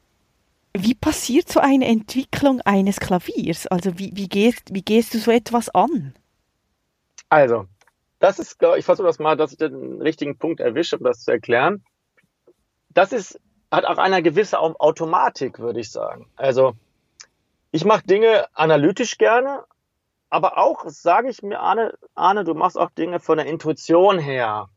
wie 0.73 0.95
passiert 0.95 1.47
so 1.47 1.61
eine 1.61 1.85
Entwicklung 1.85 2.59
eines 2.65 2.99
Klaviers? 2.99 3.65
Also 3.67 3.97
wie, 3.97 4.11
wie, 4.15 4.27
gehst, 4.27 4.73
wie 4.73 4.81
gehst 4.81 5.13
du 5.13 5.19
so 5.19 5.31
etwas 5.31 5.69
an? 5.69 6.13
Also, 7.29 7.67
das 8.19 8.37
ist, 8.37 8.57
ich, 8.75 8.83
versuche 8.83 9.07
das 9.07 9.17
mal, 9.17 9.37
dass 9.37 9.53
ich 9.53 9.59
den 9.59 10.01
richtigen 10.01 10.37
Punkt 10.37 10.59
erwische, 10.59 10.97
um 10.97 11.05
das 11.05 11.21
zu 11.21 11.31
erklären. 11.31 11.85
Das 12.89 13.13
ist, 13.13 13.39
hat 13.71 13.85
auch 13.85 13.97
eine 13.97 14.23
gewisse 14.23 14.59
Automatik, 14.59 15.59
würde 15.59 15.79
ich 15.79 15.91
sagen. 15.91 16.29
Also, 16.35 16.73
ich 17.71 17.85
mache 17.85 18.05
Dinge 18.05 18.47
analytisch 18.53 19.17
gerne, 19.17 19.63
aber 20.29 20.57
auch, 20.57 20.85
sage 20.87 21.29
ich 21.29 21.43
mir, 21.43 21.59
Arne, 21.59 21.97
Arne, 22.15 22.43
du 22.43 22.53
machst 22.53 22.77
auch 22.77 22.91
Dinge 22.91 23.19
von 23.19 23.37
der 23.37 23.47
Intuition 23.47 24.19
her. 24.19 24.69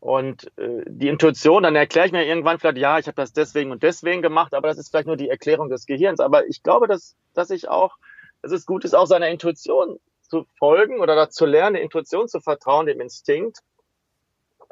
Und 0.00 0.50
äh, 0.58 0.82
die 0.86 1.08
Intuition, 1.08 1.62
dann 1.62 1.76
erkläre 1.76 2.06
ich 2.06 2.12
mir 2.12 2.26
irgendwann 2.26 2.58
vielleicht, 2.58 2.78
ja, 2.78 2.98
ich 2.98 3.06
habe 3.06 3.14
das 3.14 3.32
deswegen 3.32 3.70
und 3.70 3.82
deswegen 3.82 4.20
gemacht, 4.20 4.52
aber 4.52 4.68
das 4.68 4.78
ist 4.78 4.90
vielleicht 4.90 5.06
nur 5.06 5.16
die 5.16 5.28
Erklärung 5.28 5.68
des 5.68 5.86
Gehirns. 5.86 6.18
Aber 6.18 6.46
ich 6.46 6.62
glaube, 6.62 6.88
dass, 6.88 7.14
dass 7.34 7.50
ich 7.50 7.68
auch, 7.68 7.96
dass 8.42 8.52
es 8.52 8.66
gut 8.66 8.84
ist, 8.84 8.94
auch 8.94 9.06
seiner 9.06 9.28
Intuition 9.28 10.00
zu 10.22 10.46
folgen 10.58 10.98
oder 10.98 11.30
zu 11.30 11.46
lernen, 11.46 11.74
der 11.74 11.82
Intuition 11.82 12.26
zu 12.26 12.40
vertrauen, 12.40 12.86
dem 12.86 13.00
Instinkt. 13.00 13.58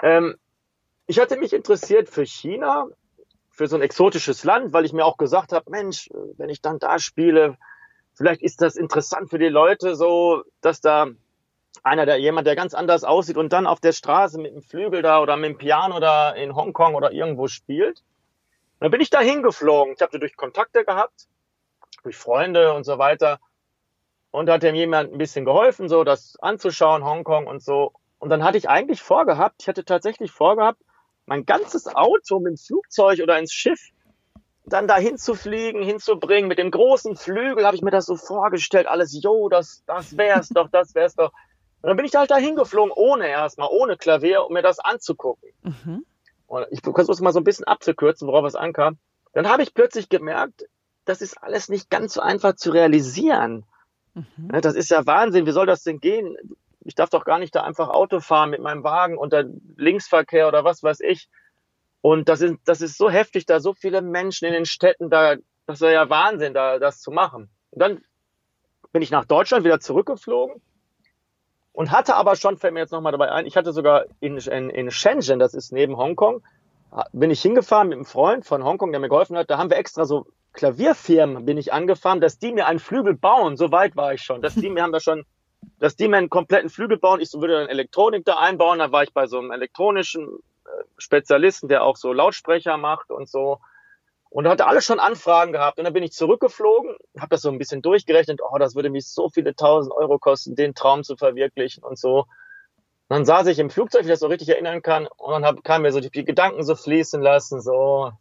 Ähm, 0.02 0.37
ich 1.06 1.20
hatte 1.20 1.37
mich 1.37 1.52
interessiert 1.52 2.09
für 2.09 2.26
China, 2.26 2.88
für 3.61 3.66
so 3.66 3.77
ein 3.77 3.83
exotisches 3.83 4.42
Land, 4.42 4.73
weil 4.73 4.87
ich 4.87 4.94
mir 4.94 5.05
auch 5.05 5.18
gesagt 5.18 5.53
habe, 5.53 5.70
Mensch, 5.70 6.09
wenn 6.38 6.49
ich 6.49 6.62
dann 6.62 6.79
da 6.79 6.99
spiele, 6.99 7.59
vielleicht 8.14 8.40
ist 8.40 8.62
das 8.62 8.75
interessant 8.75 9.29
für 9.29 9.38
die 9.38 9.51
Leute 9.51 9.96
so, 9.96 10.44
dass 10.62 10.81
da 10.81 11.09
einer, 11.83 12.07
der 12.07 12.16
jemand, 12.16 12.46
der 12.46 12.57
ganz 12.57 12.73
anders 12.73 13.05
aussieht 13.05 13.37
und 13.37 13.53
dann 13.53 13.66
auf 13.66 13.79
der 13.79 13.92
Straße 13.92 14.40
mit 14.40 14.55
dem 14.55 14.62
Flügel 14.62 15.03
da 15.03 15.20
oder 15.20 15.37
mit 15.37 15.51
dem 15.51 15.59
Piano 15.59 16.01
da 16.01 16.31
in 16.31 16.57
Hongkong 16.57 16.94
oder 16.94 17.12
irgendwo 17.12 17.49
spielt. 17.49 17.99
Und 17.99 18.81
dann 18.81 18.90
bin 18.92 19.03
ich 19.03 19.11
da 19.11 19.20
hingeflogen. 19.20 19.92
Ich 19.92 20.01
habe 20.01 20.18
durch 20.18 20.38
Kontakte 20.38 20.87
gehabt, 20.87 21.29
durch 22.03 22.16
Freunde 22.16 22.73
und 22.73 22.85
so 22.85 22.96
weiter 22.96 23.40
und 24.31 24.49
hat 24.49 24.62
dem 24.62 24.75
jemand 24.75 25.12
ein 25.12 25.18
bisschen 25.18 25.44
geholfen, 25.44 25.90
so 25.90 26.03
das 26.03 26.38
anzuschauen, 26.40 27.05
Hongkong 27.05 27.46
und 27.46 27.62
so. 27.62 27.92
Und 28.20 28.31
dann 28.31 28.42
hatte 28.42 28.57
ich 28.57 28.70
eigentlich 28.70 29.03
vorgehabt, 29.03 29.57
ich 29.61 29.68
hatte 29.68 29.85
tatsächlich 29.85 30.31
vorgehabt, 30.31 30.81
mein 31.31 31.47
ganzes 31.47 31.87
Auto 31.87 32.40
mit 32.40 32.51
dem 32.51 32.57
Flugzeug 32.57 33.21
oder 33.23 33.38
ins 33.38 33.53
Schiff 33.53 33.90
dann 34.66 34.88
da 34.88 34.97
hinzufliegen, 34.97 35.81
hinzubringen. 35.81 36.49
Mit 36.49 36.59
dem 36.59 36.73
großen 36.73 37.16
Flügel 37.16 37.64
habe 37.64 37.77
ich 37.77 37.83
mir 37.83 37.93
das 37.93 38.07
so 38.07 38.16
vorgestellt, 38.16 38.88
alles, 38.88 39.16
jo, 39.23 39.49
das, 39.49 39.85
das 39.87 40.16
wär's 40.16 40.49
doch, 40.49 40.69
das 40.71 40.95
wär's 40.97 41.14
doch. 41.14 41.33
Und 41.83 41.88
dann 41.88 41.97
bin 41.97 42.05
ich 42.05 42.16
halt 42.16 42.33
da 42.33 42.37
hingeflogen, 42.37 42.93
ohne 42.95 43.29
erstmal, 43.29 43.69
ohne 43.71 43.97
Klavier, 43.97 44.45
um 44.45 44.53
mir 44.53 44.62
das 44.62 44.81
anzugucken. 44.81 45.51
Mhm. 45.62 46.05
Und 46.49 46.66
ich 46.73 46.81
versuche 46.83 47.12
es 47.12 47.21
mal 47.21 47.33
so 47.33 47.38
ein 47.38 47.45
bisschen 47.45 47.64
abzukürzen, 47.64 48.27
worauf 48.27 48.45
es 48.45 48.57
ankam. 48.57 48.99
Dann 49.33 49.49
habe 49.49 49.62
ich 49.62 49.73
plötzlich 49.73 50.09
gemerkt, 50.09 50.64
das 51.05 51.23
ist 51.23 51.40
alles 51.40 51.69
nicht 51.69 51.90
ganz 51.90 52.14
so 52.14 52.21
einfach 52.21 52.57
zu 52.57 52.73
realisieren. 52.73 53.64
Mhm. 54.14 54.49
Ne, 54.51 54.61
das 54.61 54.75
ist 54.75 54.90
ja 54.90 55.07
Wahnsinn. 55.07 55.47
Wie 55.47 55.53
soll 55.53 55.66
das 55.66 55.85
denn 55.85 56.01
gehen? 56.01 56.37
Ich 56.85 56.95
darf 56.95 57.11
doch 57.11 57.25
gar 57.25 57.38
nicht 57.38 57.55
da 57.55 57.62
einfach 57.62 57.88
Auto 57.88 58.21
fahren 58.21 58.51
mit 58.51 58.61
meinem 58.61 58.85
Wagen 58.85 59.19
unter 59.19 59.45
Linksverkehr 59.77 60.49
oder 60.49 60.64
was 60.64 60.83
weiß 60.83 61.01
ich. 61.01 61.29
Und 62.01 62.29
das 62.29 62.40
ist, 62.40 62.57
das 62.64 62.81
ist 62.81 62.97
so 62.97 63.11
heftig, 63.11 63.47
da 63.47 63.61
so 63.61 63.75
viele 63.75 64.01
Menschen 64.01 64.47
in 64.47 64.55
den 64.55 64.64
Städten, 64.64 65.11
da, 65.11 65.37
das 65.66 65.81
wäre 65.81 65.93
ja 65.93 66.11
Wahnsinn, 66.11 66.55
da 66.55 66.79
das 66.79 67.01
zu 67.01 67.11
machen. 67.11 67.51
Und 67.71 67.83
dann 67.83 68.05
bin 68.93 69.03
ich 69.03 69.11
nach 69.11 69.27
Deutschland 69.27 69.64
wieder 69.64 69.81
zurückgeflogen 69.81 70.62
und 71.73 71.90
hatte 71.90 72.16
aber 72.16 72.37
schon, 72.37 72.57
fällt 72.57 72.75
mir 72.75 72.81
jetzt 72.81 72.93
nochmal 72.93 73.12
dabei 73.12 73.31
ein, 73.31 73.47
ich 73.47 73.57
hatte 73.57 73.73
sogar 73.73 74.07
in, 74.21 74.38
in, 74.38 74.71
in 74.71 74.90
Shenzhen, 74.90 75.38
das 75.38 75.55
ist 75.55 75.73
neben 75.73 75.97
Hongkong, 75.97 76.43
bin 77.12 77.31
ich 77.31 77.43
hingefahren 77.43 77.88
mit 77.88 77.97
einem 77.97 78.05
Freund 78.05 78.45
von 78.47 78.64
Hongkong, 78.64 78.90
der 78.90 79.01
mir 79.01 79.09
geholfen 79.09 79.37
hat. 79.37 79.51
Da 79.51 79.59
haben 79.59 79.71
wir 79.71 79.77
extra 79.77 80.05
so 80.07 80.27
Klavierfirmen 80.53 81.45
bin 81.45 81.57
ich 81.57 81.73
angefahren, 81.73 82.21
dass 82.21 82.38
die 82.38 82.53
mir 82.53 82.66
einen 82.66 82.81
Flügel 82.81 83.14
bauen. 83.14 83.57
So 83.57 83.71
weit 83.71 83.97
war 83.97 84.14
ich 84.14 84.23
schon. 84.23 84.43
Dass 84.43 84.55
die 84.55 84.69
mir 84.69 84.83
haben 84.83 84.93
da 84.93 85.01
schon, 85.01 85.25
dass 85.79 85.96
die 85.96 86.09
mir 86.09 86.18
einen 86.18 86.31
kompletten 86.31 86.70
Flügel 86.70 86.99
bauen. 86.99 87.20
Ich 87.20 87.33
würde 87.33 87.61
dann 87.61 87.68
Elektronik 87.68 88.25
da 88.25 88.38
einbauen. 88.38 88.79
Da 88.79 88.92
war 88.92 89.03
ich 89.03 89.12
bei 89.12 89.27
so 89.27 89.38
einem 89.38 89.51
elektronischen 89.51 90.29
äh, 90.29 90.68
Spezialisten, 90.99 91.68
der 91.68 91.85
auch 91.85 91.96
so 91.96 92.12
Lautsprecher 92.12 92.77
macht 92.77 93.11
und 93.11 93.29
so. 93.29 93.59
Und 94.29 94.44
da 94.44 94.51
hatte 94.51 94.66
alles 94.66 94.85
schon 94.85 95.01
Anfragen 95.01 95.53
gehabt. 95.53 95.79
Und 95.79 95.85
dann 95.85 95.92
bin 95.92 96.03
ich 96.03 96.12
zurückgeflogen, 96.12 96.96
habe 97.18 97.31
das 97.31 97.42
so 97.42 97.51
ein 97.51 97.59
bisschen 97.59 97.83
durchgerechnet. 97.83 98.40
Oh, 98.42 98.59
das 98.59 98.75
würde 98.75 98.90
mich 98.90 99.07
so 99.07 99.29
viele 99.29 99.55
tausend 99.55 99.92
Euro 99.92 100.18
kosten, 100.18 100.55
den 100.55 100.75
Traum 100.75 101.03
zu 101.03 101.16
verwirklichen 101.16 101.83
und 101.83 101.99
so. 101.99 102.20
Und 102.20 103.16
dann 103.16 103.25
saß 103.25 103.49
ich 103.49 103.59
im 103.59 103.70
Flugzeug, 103.70 104.03
wie 104.03 104.07
ich 104.07 104.12
das 104.12 104.20
so 104.20 104.29
richtig 104.29 104.51
erinnern 104.51 104.83
kann. 104.83 105.09
Und 105.16 105.42
dann 105.42 105.62
kam 105.62 105.83
mir 105.83 105.92
so 105.92 106.01
die, 106.01 106.11
die 106.11 106.25
Gedanken 106.25 106.62
so 106.62 106.77
fließen 106.77 107.20
lassen, 107.20 107.61
so, 107.61 108.12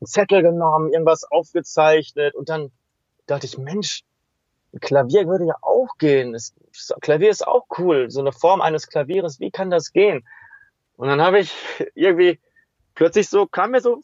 einen 0.00 0.06
Zettel 0.06 0.42
genommen, 0.42 0.92
irgendwas 0.92 1.24
aufgezeichnet 1.24 2.34
und 2.34 2.48
dann 2.48 2.72
dachte 3.26 3.46
ich, 3.46 3.58
Mensch, 3.58 4.02
Klavier 4.80 5.26
würde 5.26 5.46
ja 5.46 5.54
auch 5.62 5.98
gehen. 5.98 6.32
Das, 6.32 6.54
Klavier 7.00 7.30
ist 7.30 7.46
auch 7.46 7.66
cool. 7.78 8.10
So 8.10 8.20
eine 8.20 8.32
Form 8.32 8.60
eines 8.60 8.88
Klavieres, 8.88 9.40
wie 9.40 9.50
kann 9.50 9.70
das 9.70 9.92
gehen? 9.92 10.26
Und 10.96 11.08
dann 11.08 11.20
habe 11.20 11.40
ich 11.40 11.54
irgendwie 11.94 12.38
plötzlich 12.94 13.28
so, 13.28 13.46
kam 13.46 13.72
mir 13.72 13.80
so 13.80 14.00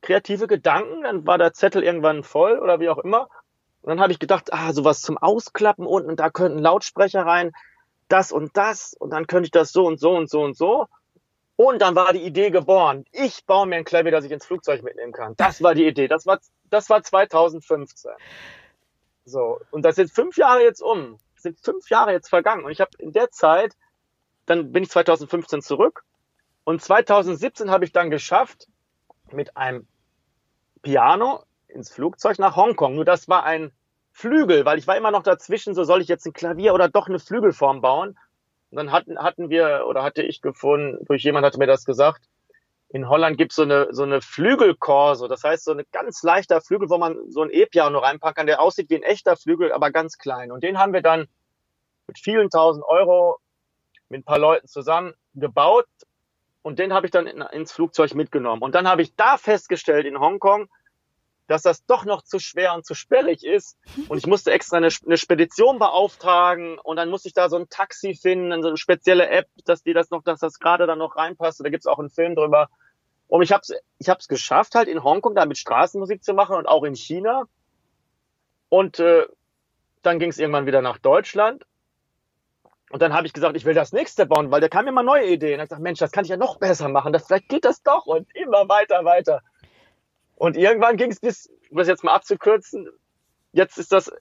kreative 0.00 0.46
Gedanken, 0.46 1.02
dann 1.02 1.26
war 1.26 1.38
der 1.38 1.52
Zettel 1.52 1.82
irgendwann 1.82 2.24
voll 2.24 2.58
oder 2.58 2.80
wie 2.80 2.88
auch 2.88 2.98
immer. 2.98 3.28
Und 3.82 3.90
dann 3.90 4.00
habe 4.00 4.12
ich 4.12 4.18
gedacht, 4.18 4.52
ah, 4.52 4.72
sowas 4.72 5.00
zum 5.00 5.18
Ausklappen 5.18 5.86
unten, 5.86 6.16
da 6.16 6.30
könnten 6.30 6.58
Lautsprecher 6.58 7.26
rein, 7.26 7.52
das 8.08 8.30
und 8.30 8.56
das, 8.56 8.94
und 8.98 9.10
dann 9.10 9.26
könnte 9.26 9.46
ich 9.46 9.50
das 9.50 9.72
so 9.72 9.86
und 9.86 9.98
so 9.98 10.14
und 10.14 10.30
so 10.30 10.42
und 10.42 10.56
so. 10.56 10.86
Und 11.56 11.82
dann 11.82 11.94
war 11.94 12.12
die 12.12 12.22
Idee 12.22 12.50
geboren. 12.50 13.04
Ich 13.12 13.44
baue 13.44 13.66
mir 13.66 13.76
ein 13.76 13.84
Klavier, 13.84 14.10
das 14.10 14.24
ich 14.24 14.32
ins 14.32 14.46
Flugzeug 14.46 14.82
mitnehmen 14.82 15.12
kann. 15.12 15.34
Das 15.36 15.62
war 15.62 15.74
die 15.74 15.86
Idee. 15.86 16.08
Das 16.08 16.26
war, 16.26 16.40
das 16.70 16.88
war 16.90 17.02
2015. 17.02 18.12
So. 19.24 19.60
Und 19.70 19.84
das 19.84 19.96
sind 19.96 20.10
fünf 20.10 20.36
Jahre 20.36 20.62
jetzt 20.62 20.82
um. 20.82 21.18
Das 21.34 21.42
sind 21.42 21.58
fünf 21.60 21.90
Jahre 21.90 22.12
jetzt 22.12 22.28
vergangen. 22.28 22.64
Und 22.64 22.70
ich 22.70 22.80
habe 22.80 22.90
in 22.98 23.12
der 23.12 23.30
Zeit, 23.30 23.74
dann 24.46 24.72
bin 24.72 24.82
ich 24.82 24.90
2015 24.90 25.62
zurück. 25.62 26.04
Und 26.64 26.82
2017 26.82 27.70
habe 27.70 27.84
ich 27.84 27.92
dann 27.92 28.10
geschafft, 28.10 28.68
mit 29.32 29.56
einem 29.56 29.86
Piano 30.82 31.44
ins 31.68 31.90
Flugzeug 31.90 32.38
nach 32.38 32.56
Hongkong. 32.56 32.94
Nur 32.94 33.04
das 33.04 33.28
war 33.28 33.44
ein 33.44 33.72
Flügel, 34.12 34.64
weil 34.64 34.78
ich 34.78 34.86
war 34.86 34.96
immer 34.96 35.10
noch 35.10 35.22
dazwischen, 35.22 35.74
so 35.74 35.84
soll 35.84 36.02
ich 36.02 36.08
jetzt 36.08 36.26
ein 36.26 36.32
Klavier 36.32 36.74
oder 36.74 36.88
doch 36.88 37.08
eine 37.08 37.18
Flügelform 37.18 37.80
bauen. 37.80 38.18
Und 38.70 38.76
dann 38.76 38.92
hatten, 38.92 39.18
hatten 39.18 39.50
wir 39.50 39.86
oder 39.86 40.02
hatte 40.02 40.22
ich 40.22 40.42
gefunden, 40.42 41.04
durch 41.06 41.22
jemand 41.22 41.46
hatte 41.46 41.58
mir 41.58 41.66
das 41.66 41.84
gesagt, 41.84 42.22
in 42.92 43.08
Holland 43.08 43.38
gibt 43.38 43.52
es 43.52 43.56
so 43.56 43.62
eine, 43.62 43.88
so 43.90 44.02
eine 44.02 44.20
Flügelkorso. 44.20 45.26
Das 45.26 45.42
heißt, 45.42 45.64
so 45.64 45.72
ein 45.72 45.82
ganz 45.92 46.22
leichter 46.22 46.60
Flügel, 46.60 46.90
wo 46.90 46.98
man 46.98 47.16
so 47.30 47.40
ein 47.40 47.50
E-Piano 47.50 47.98
reinpacken 47.98 48.34
kann, 48.34 48.46
der 48.46 48.60
aussieht 48.60 48.90
wie 48.90 48.96
ein 48.96 49.02
echter 49.02 49.36
Flügel, 49.36 49.72
aber 49.72 49.90
ganz 49.90 50.18
klein. 50.18 50.52
Und 50.52 50.62
den 50.62 50.78
haben 50.78 50.92
wir 50.92 51.00
dann 51.00 51.26
mit 52.06 52.18
vielen 52.18 52.50
tausend 52.50 52.84
Euro 52.84 53.38
mit 54.10 54.20
ein 54.20 54.24
paar 54.24 54.38
Leuten 54.38 54.68
zusammen 54.68 55.14
gebaut. 55.34 55.86
Und 56.60 56.78
den 56.78 56.92
habe 56.92 57.06
ich 57.06 57.10
dann 57.10 57.26
in, 57.26 57.40
ins 57.40 57.72
Flugzeug 57.72 58.14
mitgenommen. 58.14 58.62
Und 58.62 58.74
dann 58.74 58.86
habe 58.86 59.00
ich 59.00 59.16
da 59.16 59.38
festgestellt 59.38 60.04
in 60.04 60.20
Hongkong, 60.20 60.68
dass 61.48 61.62
das 61.62 61.86
doch 61.86 62.04
noch 62.04 62.22
zu 62.22 62.38
schwer 62.38 62.74
und 62.74 62.84
zu 62.84 62.94
sperrig 62.94 63.42
ist. 63.42 63.78
Und 64.08 64.18
ich 64.18 64.26
musste 64.26 64.52
extra 64.52 64.76
eine, 64.76 64.88
eine 65.06 65.16
Spedition 65.16 65.78
beauftragen 65.78 66.78
und 66.78 66.96
dann 66.96 67.08
musste 67.08 67.28
ich 67.28 67.34
da 67.34 67.48
so 67.48 67.56
ein 67.56 67.70
Taxi 67.70 68.14
finden, 68.14 68.62
so 68.62 68.68
eine 68.68 68.76
spezielle 68.76 69.28
App, 69.30 69.48
dass 69.64 69.82
die 69.82 69.94
das 69.94 70.10
noch, 70.10 70.22
dass 70.22 70.40
das 70.40 70.58
gerade 70.58 70.86
dann 70.86 70.98
noch 70.98 71.16
reinpasst. 71.16 71.64
Da 71.64 71.70
gibt's 71.70 71.86
auch 71.86 71.98
einen 71.98 72.10
Film 72.10 72.36
drüber. 72.36 72.68
Und 73.32 73.40
ich 73.40 73.50
habe 73.50 73.62
es 73.62 73.72
ich 73.96 74.10
hab's 74.10 74.28
geschafft, 74.28 74.74
halt 74.74 74.88
in 74.88 75.02
Hongkong 75.02 75.34
damit 75.34 75.56
Straßenmusik 75.56 76.22
zu 76.22 76.34
machen 76.34 76.54
und 76.54 76.66
auch 76.66 76.84
in 76.84 76.94
China. 76.94 77.44
Und 78.68 78.98
äh, 78.98 79.26
dann 80.02 80.18
ging 80.18 80.28
es 80.28 80.38
irgendwann 80.38 80.66
wieder 80.66 80.82
nach 80.82 80.98
Deutschland. 80.98 81.64
Und 82.90 83.00
dann 83.00 83.14
habe 83.14 83.26
ich 83.26 83.32
gesagt, 83.32 83.56
ich 83.56 83.64
will 83.64 83.72
das 83.72 83.94
nächste 83.94 84.26
bauen, 84.26 84.50
weil 84.50 84.60
der 84.60 84.68
kam 84.68 84.84
mir 84.84 84.90
immer 84.90 85.02
neue 85.02 85.24
Ideen. 85.24 85.54
Und 85.54 85.62
ich 85.62 85.70
gesagt, 85.70 85.82
Mensch, 85.82 85.98
das 85.98 86.12
kann 86.12 86.24
ich 86.24 86.30
ja 86.30 86.36
noch 86.36 86.58
besser 86.58 86.90
machen. 86.90 87.14
Das, 87.14 87.26
vielleicht 87.26 87.48
geht 87.48 87.64
das 87.64 87.82
doch. 87.82 88.04
Und 88.04 88.28
immer 88.36 88.68
weiter, 88.68 89.02
weiter. 89.06 89.40
Und 90.34 90.58
irgendwann 90.58 90.98
ging 90.98 91.10
es 91.10 91.18
bis, 91.18 91.50
um 91.70 91.78
das 91.78 91.88
jetzt 91.88 92.04
mal 92.04 92.12
abzukürzen, 92.12 92.90
jetzt 93.52 93.78
ist 93.78 93.92
das, 93.92 94.12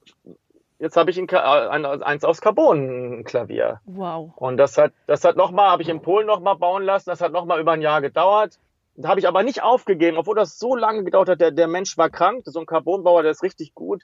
jetzt 0.79 0.95
habe 0.95 1.11
ich 1.11 1.17
ein, 1.19 1.29
ein, 1.29 1.85
eins 1.85 2.23
aus 2.23 2.39
Carbon 2.39 3.19
ein 3.19 3.23
Klavier. 3.25 3.81
Wow. 3.83 4.31
Und 4.37 4.55
das 4.55 4.77
hat, 4.77 4.93
das 5.05 5.25
hat 5.25 5.35
nochmal, 5.35 5.69
habe 5.69 5.81
ich 5.81 5.89
in 5.89 6.01
Polen 6.01 6.27
nochmal 6.27 6.55
bauen 6.55 6.83
lassen, 6.83 7.09
das 7.09 7.19
hat 7.19 7.33
nochmal 7.33 7.59
über 7.59 7.73
ein 7.73 7.81
Jahr 7.81 7.99
gedauert. 7.99 8.57
Da 9.01 9.09
habe 9.09 9.19
ich 9.19 9.27
aber 9.27 9.43
nicht 9.43 9.63
aufgegeben, 9.63 10.17
obwohl 10.17 10.35
das 10.35 10.59
so 10.59 10.75
lange 10.75 11.03
gedauert 11.03 11.29
hat. 11.29 11.41
Der, 11.41 11.51
der 11.51 11.67
Mensch 11.67 11.97
war 11.97 12.09
krank, 12.09 12.43
so 12.45 12.59
ein 12.59 12.65
Carbonbauer, 12.65 13.23
der 13.23 13.31
ist 13.31 13.43
richtig 13.43 13.73
gut. 13.73 14.03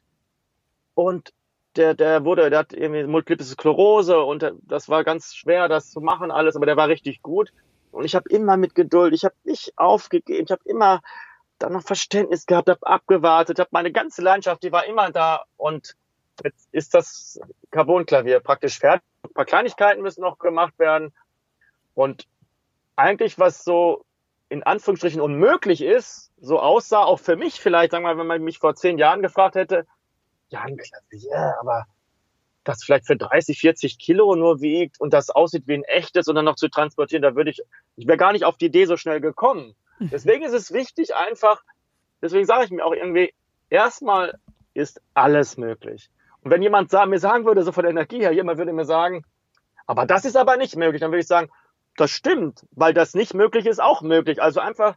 Und 0.95 1.33
der, 1.75 1.93
der 1.93 2.25
wurde, 2.25 2.49
der 2.49 2.59
hat 2.59 2.73
irgendwie 2.73 3.03
Multiple 3.03 3.45
Sklerose 3.45 4.19
und 4.19 4.51
das 4.63 4.89
war 4.89 5.03
ganz 5.03 5.35
schwer, 5.35 5.67
das 5.67 5.91
zu 5.91 6.01
machen 6.01 6.31
alles, 6.31 6.55
aber 6.55 6.65
der 6.65 6.77
war 6.77 6.87
richtig 6.87 7.21
gut. 7.21 7.53
Und 7.91 8.03
ich 8.03 8.15
habe 8.15 8.29
immer 8.29 8.57
mit 8.57 8.75
Geduld, 8.75 9.13
ich 9.13 9.23
habe 9.23 9.35
nicht 9.43 9.73
aufgegeben, 9.77 10.45
ich 10.45 10.51
habe 10.51 10.61
immer 10.65 11.01
dann 11.59 11.73
noch 11.73 11.83
Verständnis 11.83 12.45
gehabt, 12.45 12.69
habe 12.69 12.85
abgewartet, 12.85 13.59
habe 13.59 13.69
meine 13.71 13.91
ganze 13.91 14.21
Leidenschaft, 14.21 14.63
die 14.63 14.71
war 14.71 14.85
immer 14.85 15.11
da 15.11 15.43
und 15.55 15.95
jetzt 16.43 16.67
ist 16.71 16.93
das 16.93 17.39
Carbon-Klavier 17.71 18.39
praktisch 18.39 18.79
fertig. 18.79 19.07
Ein 19.23 19.33
paar 19.33 19.45
Kleinigkeiten 19.45 20.01
müssen 20.01 20.21
noch 20.21 20.37
gemacht 20.37 20.77
werden 20.77 21.13
und 21.93 22.27
eigentlich 22.95 23.39
was 23.39 23.63
so 23.63 24.03
in 24.49 24.63
Anführungsstrichen 24.63 25.21
unmöglich 25.21 25.81
ist, 25.81 26.31
so 26.39 26.59
aussah 26.59 27.03
auch 27.03 27.19
für 27.19 27.35
mich 27.35 27.59
vielleicht, 27.59 27.91
sagen 27.91 28.03
wir 28.03 28.13
mal, 28.13 28.19
wenn 28.19 28.27
man 28.27 28.43
mich 28.43 28.59
vor 28.59 28.75
zehn 28.75 28.97
Jahren 28.97 29.21
gefragt 29.21 29.55
hätte, 29.55 29.85
ja, 30.49 30.61
ein 30.61 30.77
Klavier, 30.77 31.55
aber 31.59 31.85
das 32.63 32.83
vielleicht 32.83 33.07
für 33.07 33.17
30, 33.17 33.59
40 33.59 33.99
Kilo 33.99 34.35
nur 34.35 34.61
wiegt 34.61 34.99
und 34.99 35.13
das 35.13 35.29
aussieht 35.29 35.67
wie 35.67 35.75
ein 35.75 35.83
echtes 35.83 36.27
und 36.27 36.35
dann 36.35 36.45
noch 36.45 36.55
zu 36.55 36.69
transportieren, 36.69 37.21
da 37.21 37.35
würde 37.35 37.51
ich, 37.51 37.61
ich 37.95 38.07
wäre 38.07 38.17
gar 38.17 38.31
nicht 38.31 38.45
auf 38.45 38.57
die 38.57 38.65
Idee 38.65 38.85
so 38.85 38.97
schnell 38.97 39.21
gekommen. 39.21 39.75
Mhm. 39.99 40.09
Deswegen 40.11 40.43
ist 40.43 40.53
es 40.53 40.71
wichtig, 40.71 41.15
einfach, 41.15 41.61
deswegen 42.21 42.45
sage 42.45 42.65
ich 42.65 42.71
mir 42.71 42.85
auch 42.85 42.93
irgendwie, 42.93 43.33
erstmal 43.69 44.37
ist 44.73 45.01
alles 45.13 45.57
möglich. 45.57 46.09
Und 46.41 46.51
wenn 46.51 46.61
jemand 46.61 46.91
mir 46.91 47.19
sagen 47.19 47.45
würde, 47.45 47.63
so 47.63 47.71
von 47.71 47.83
der 47.83 47.91
Energie 47.91 48.19
her, 48.19 48.31
jemand 48.31 48.57
würde 48.57 48.73
mir 48.73 48.85
sagen, 48.85 49.25
aber 49.85 50.05
das 50.05 50.25
ist 50.25 50.37
aber 50.37 50.57
nicht 50.57 50.75
möglich, 50.75 51.01
dann 51.01 51.11
würde 51.11 51.21
ich 51.21 51.27
sagen, 51.27 51.49
das 51.99 52.11
stimmt, 52.11 52.65
weil 52.71 52.93
das 52.93 53.13
nicht 53.13 53.33
möglich 53.33 53.65
ist, 53.65 53.81
auch 53.81 54.01
möglich. 54.01 54.41
Also 54.41 54.59
einfach, 54.59 54.95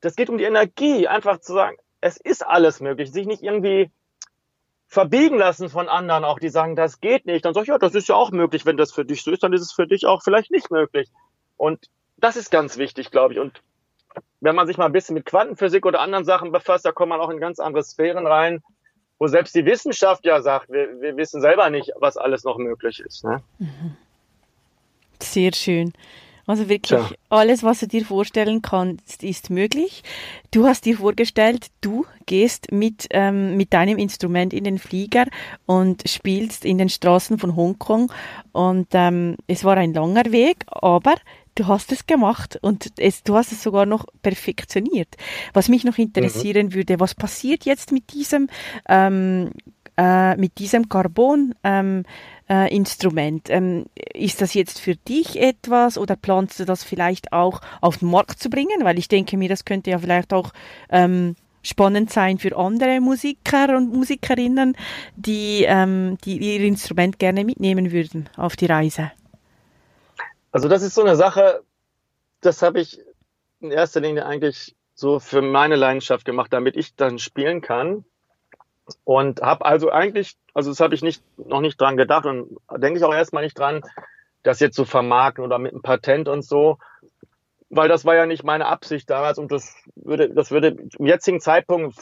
das 0.00 0.16
geht 0.16 0.28
um 0.28 0.38
die 0.38 0.44
Energie, 0.44 1.08
einfach 1.08 1.40
zu 1.40 1.54
sagen, 1.54 1.76
es 2.00 2.16
ist 2.16 2.46
alles 2.46 2.80
möglich, 2.80 3.12
sich 3.12 3.26
nicht 3.26 3.42
irgendwie 3.42 3.90
verbiegen 4.86 5.38
lassen 5.38 5.68
von 5.68 5.88
anderen 5.88 6.24
auch, 6.24 6.40
die 6.40 6.48
sagen, 6.48 6.74
das 6.74 7.00
geht 7.00 7.24
nicht. 7.24 7.44
Dann 7.44 7.54
sag 7.54 7.62
ich, 7.62 7.68
ja, 7.68 7.78
das 7.78 7.94
ist 7.94 8.08
ja 8.08 8.16
auch 8.16 8.32
möglich. 8.32 8.66
Wenn 8.66 8.76
das 8.76 8.92
für 8.92 9.04
dich 9.04 9.22
so 9.22 9.30
ist, 9.30 9.42
dann 9.42 9.52
ist 9.52 9.62
es 9.62 9.72
für 9.72 9.86
dich 9.86 10.06
auch 10.06 10.22
vielleicht 10.22 10.50
nicht 10.50 10.70
möglich. 10.70 11.08
Und 11.56 11.86
das 12.16 12.36
ist 12.36 12.50
ganz 12.50 12.76
wichtig, 12.76 13.10
glaube 13.10 13.34
ich. 13.34 13.40
Und 13.40 13.62
wenn 14.40 14.56
man 14.56 14.66
sich 14.66 14.78
mal 14.78 14.86
ein 14.86 14.92
bisschen 14.92 15.14
mit 15.14 15.26
Quantenphysik 15.26 15.86
oder 15.86 16.00
anderen 16.00 16.24
Sachen 16.24 16.50
befasst, 16.50 16.84
da 16.84 16.92
kommt 16.92 17.10
man 17.10 17.20
auch 17.20 17.30
in 17.30 17.38
ganz 17.38 17.60
andere 17.60 17.84
Sphären 17.84 18.26
rein, 18.26 18.62
wo 19.18 19.28
selbst 19.28 19.54
die 19.54 19.64
Wissenschaft 19.64 20.24
ja 20.24 20.40
sagt, 20.42 20.70
wir, 20.70 21.00
wir 21.00 21.16
wissen 21.16 21.40
selber 21.40 21.70
nicht, 21.70 21.92
was 21.96 22.16
alles 22.16 22.42
noch 22.42 22.56
möglich 22.58 23.00
ist. 23.00 23.22
Ne? 23.22 23.42
Mhm. 23.58 23.96
Sehr 25.22 25.52
schön. 25.52 25.92
Also 26.50 26.68
wirklich 26.68 27.00
Tja. 27.00 27.16
alles, 27.28 27.62
was 27.62 27.78
du 27.78 27.86
dir 27.86 28.04
vorstellen 28.04 28.60
kannst, 28.60 29.22
ist 29.22 29.50
möglich. 29.50 30.02
Du 30.50 30.66
hast 30.66 30.84
dir 30.84 30.96
vorgestellt, 30.96 31.68
du 31.80 32.06
gehst 32.26 32.72
mit, 32.72 33.06
ähm, 33.10 33.56
mit 33.56 33.72
deinem 33.72 33.98
Instrument 33.98 34.52
in 34.52 34.64
den 34.64 34.78
Flieger 34.78 35.26
und 35.66 36.02
spielst 36.08 36.64
in 36.64 36.76
den 36.78 36.88
Straßen 36.88 37.38
von 37.38 37.54
Hongkong. 37.54 38.10
Und 38.50 38.88
ähm, 38.94 39.36
es 39.46 39.62
war 39.62 39.76
ein 39.76 39.94
langer 39.94 40.32
Weg, 40.32 40.64
aber 40.66 41.14
du 41.54 41.68
hast 41.68 41.92
es 41.92 42.04
gemacht 42.06 42.58
und 42.62 42.94
es, 42.98 43.22
du 43.22 43.36
hast 43.36 43.52
es 43.52 43.62
sogar 43.62 43.86
noch 43.86 44.06
perfektioniert. 44.20 45.14
Was 45.52 45.68
mich 45.68 45.84
noch 45.84 45.98
interessieren 45.98 46.66
mhm. 46.66 46.74
würde, 46.74 46.98
was 46.98 47.14
passiert 47.14 47.64
jetzt 47.64 47.92
mit 47.92 48.12
diesem, 48.12 48.48
ähm, 48.88 49.52
äh, 49.96 50.34
mit 50.34 50.58
diesem 50.58 50.88
Carbon? 50.88 51.54
Ähm, 51.62 52.02
äh, 52.50 52.74
Instrument. 52.74 53.48
Ähm, 53.48 53.86
ist 54.12 54.42
das 54.42 54.52
jetzt 54.54 54.80
für 54.80 54.96
dich 54.96 55.40
etwas 55.40 55.96
oder 55.96 56.16
planst 56.16 56.58
du 56.58 56.64
das 56.64 56.82
vielleicht 56.82 57.32
auch 57.32 57.60
auf 57.80 57.98
den 57.98 58.10
Markt 58.10 58.40
zu 58.40 58.50
bringen? 58.50 58.82
Weil 58.82 58.98
ich 58.98 59.08
denke 59.08 59.36
mir, 59.36 59.48
das 59.48 59.64
könnte 59.64 59.90
ja 59.90 59.98
vielleicht 59.98 60.32
auch 60.32 60.52
ähm, 60.90 61.36
spannend 61.62 62.10
sein 62.10 62.38
für 62.38 62.56
andere 62.56 63.00
Musiker 63.00 63.76
und 63.76 63.94
Musikerinnen, 63.94 64.76
die, 65.16 65.64
ähm, 65.66 66.18
die 66.24 66.38
ihr 66.38 66.60
Instrument 66.66 67.18
gerne 67.18 67.44
mitnehmen 67.44 67.92
würden 67.92 68.28
auf 68.36 68.56
die 68.56 68.66
Reise. 68.66 69.12
Also 70.52 70.68
das 70.68 70.82
ist 70.82 70.96
so 70.96 71.02
eine 71.02 71.14
Sache, 71.14 71.62
das 72.40 72.62
habe 72.62 72.80
ich 72.80 73.00
in 73.60 73.70
erster 73.70 74.00
Linie 74.00 74.26
eigentlich 74.26 74.74
so 74.94 75.20
für 75.20 75.42
meine 75.42 75.76
Leidenschaft 75.76 76.24
gemacht, 76.24 76.52
damit 76.52 76.76
ich 76.76 76.96
dann 76.96 77.18
spielen 77.18 77.60
kann. 77.60 78.04
Und 79.04 79.42
habe 79.42 79.64
also 79.64 79.90
eigentlich, 79.90 80.36
also 80.54 80.70
das 80.70 80.80
habe 80.80 80.94
ich 80.94 81.02
nicht, 81.02 81.22
noch 81.36 81.60
nicht 81.60 81.80
dran 81.80 81.96
gedacht 81.96 82.26
und 82.26 82.56
denke 82.76 82.98
ich 82.98 83.04
auch 83.04 83.14
erstmal 83.14 83.44
nicht 83.44 83.58
dran, 83.58 83.82
das 84.42 84.60
jetzt 84.60 84.76
zu 84.76 84.84
vermarkten 84.84 85.44
oder 85.44 85.58
mit 85.58 85.72
einem 85.72 85.82
Patent 85.82 86.28
und 86.28 86.42
so, 86.42 86.78
weil 87.68 87.88
das 87.88 88.04
war 88.04 88.14
ja 88.14 88.26
nicht 88.26 88.42
meine 88.42 88.66
Absicht 88.66 89.08
damals 89.10 89.38
und 89.38 89.52
das 89.52 89.74
würde, 89.94 90.30
das 90.30 90.50
würde 90.50 90.76
im 90.98 91.06
jetzigen 91.06 91.40
Zeitpunkt 91.40 91.98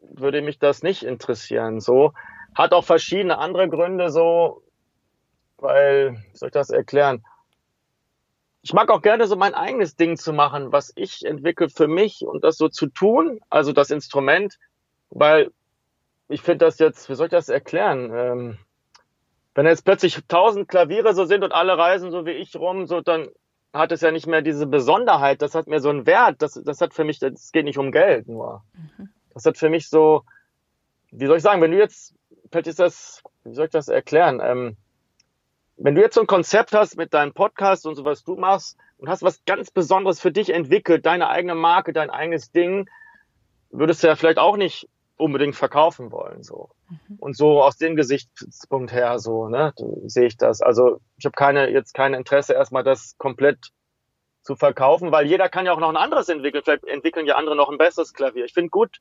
würde 0.00 0.42
mich 0.42 0.58
das 0.58 0.82
nicht 0.82 1.02
interessieren. 1.02 1.80
So 1.80 2.12
hat 2.54 2.72
auch 2.72 2.84
verschiedene 2.84 3.38
andere 3.38 3.68
Gründe 3.68 4.10
so, 4.10 4.62
weil, 5.58 6.16
wie 6.32 6.36
soll 6.36 6.48
ich 6.48 6.52
das 6.52 6.70
erklären? 6.70 7.24
Ich 8.62 8.72
mag 8.72 8.90
auch 8.90 9.02
gerne 9.02 9.26
so 9.26 9.36
mein 9.36 9.54
eigenes 9.54 9.96
Ding 9.96 10.16
zu 10.16 10.32
machen, 10.32 10.72
was 10.72 10.92
ich 10.94 11.24
entwickle 11.24 11.68
für 11.68 11.88
mich 11.88 12.24
und 12.24 12.44
das 12.44 12.56
so 12.56 12.68
zu 12.68 12.86
tun, 12.86 13.40
also 13.50 13.72
das 13.72 13.90
Instrument, 13.90 14.58
weil 15.10 15.50
ich 16.32 16.42
finde 16.42 16.64
das 16.64 16.78
jetzt, 16.78 17.08
wie 17.08 17.14
soll 17.14 17.26
ich 17.26 17.32
das 17.32 17.48
erklären? 17.48 18.10
Ähm, 18.14 18.58
wenn 19.54 19.66
jetzt 19.66 19.84
plötzlich 19.84 20.18
tausend 20.28 20.68
Klaviere 20.68 21.14
so 21.14 21.24
sind 21.24 21.44
und 21.44 21.52
alle 21.52 21.76
reisen 21.76 22.10
so 22.10 22.24
wie 22.24 22.30
ich 22.30 22.56
rum, 22.56 22.86
so 22.86 23.00
dann 23.00 23.28
hat 23.72 23.92
es 23.92 24.00
ja 24.00 24.10
nicht 24.10 24.26
mehr 24.26 24.42
diese 24.42 24.66
Besonderheit. 24.66 25.42
Das 25.42 25.54
hat 25.54 25.66
mir 25.66 25.80
so 25.80 25.90
einen 25.90 26.06
Wert. 26.06 26.40
Das, 26.40 26.54
das 26.54 26.80
hat 26.80 26.94
für 26.94 27.04
mich, 27.04 27.22
es 27.22 27.52
geht 27.52 27.64
nicht 27.64 27.78
um 27.78 27.92
Geld 27.92 28.28
nur. 28.28 28.62
Mhm. 28.74 29.08
Das 29.34 29.44
hat 29.44 29.56
für 29.56 29.68
mich 29.68 29.88
so, 29.88 30.24
wie 31.10 31.26
soll 31.26 31.36
ich 31.36 31.42
sagen, 31.42 31.60
wenn 31.62 31.70
du 31.70 31.78
jetzt, 31.78 32.14
vielleicht 32.50 32.66
ist 32.66 32.78
das, 32.78 33.22
wie 33.44 33.54
soll 33.54 33.66
ich 33.66 33.70
das 33.70 33.88
erklären? 33.88 34.40
Ähm, 34.42 34.76
wenn 35.76 35.94
du 35.94 36.00
jetzt 36.00 36.14
so 36.14 36.20
ein 36.20 36.26
Konzept 36.26 36.74
hast 36.74 36.96
mit 36.96 37.14
deinem 37.14 37.32
Podcast 37.32 37.86
und 37.86 37.94
so, 37.94 38.04
was 38.04 38.24
du 38.24 38.36
machst 38.36 38.78
und 38.98 39.08
hast 39.08 39.22
was 39.22 39.44
ganz 39.44 39.70
Besonderes 39.70 40.20
für 40.20 40.32
dich 40.32 40.50
entwickelt, 40.50 41.04
deine 41.06 41.28
eigene 41.28 41.54
Marke, 41.54 41.92
dein 41.92 42.10
eigenes 42.10 42.52
Ding, 42.52 42.88
würdest 43.70 44.02
du 44.02 44.06
ja 44.06 44.16
vielleicht 44.16 44.38
auch 44.38 44.56
nicht 44.56 44.88
unbedingt 45.22 45.56
verkaufen 45.56 46.12
wollen. 46.12 46.42
So. 46.42 46.70
Mhm. 46.88 47.16
Und 47.18 47.36
so 47.36 47.62
aus 47.62 47.76
dem 47.76 47.96
Gesichtspunkt 47.96 48.92
her, 48.92 49.18
so, 49.18 49.48
ne, 49.48 49.72
sehe 50.04 50.26
ich 50.26 50.36
das. 50.36 50.60
Also 50.60 51.00
ich 51.16 51.24
habe 51.24 51.34
keine, 51.34 51.70
jetzt 51.70 51.94
kein 51.94 52.14
Interesse, 52.14 52.54
erstmal 52.54 52.84
das 52.84 53.16
komplett 53.18 53.58
zu 54.42 54.56
verkaufen, 54.56 55.12
weil 55.12 55.26
jeder 55.26 55.48
kann 55.48 55.66
ja 55.66 55.72
auch 55.72 55.80
noch 55.80 55.88
ein 55.88 55.96
anderes 55.96 56.28
entwickeln. 56.28 56.62
Vielleicht 56.64 56.84
entwickeln 56.84 57.26
ja 57.26 57.36
andere 57.36 57.56
noch 57.56 57.70
ein 57.70 57.78
besseres 57.78 58.12
Klavier. 58.12 58.44
Ich 58.44 58.52
finde 58.52 58.70
gut, 58.70 58.98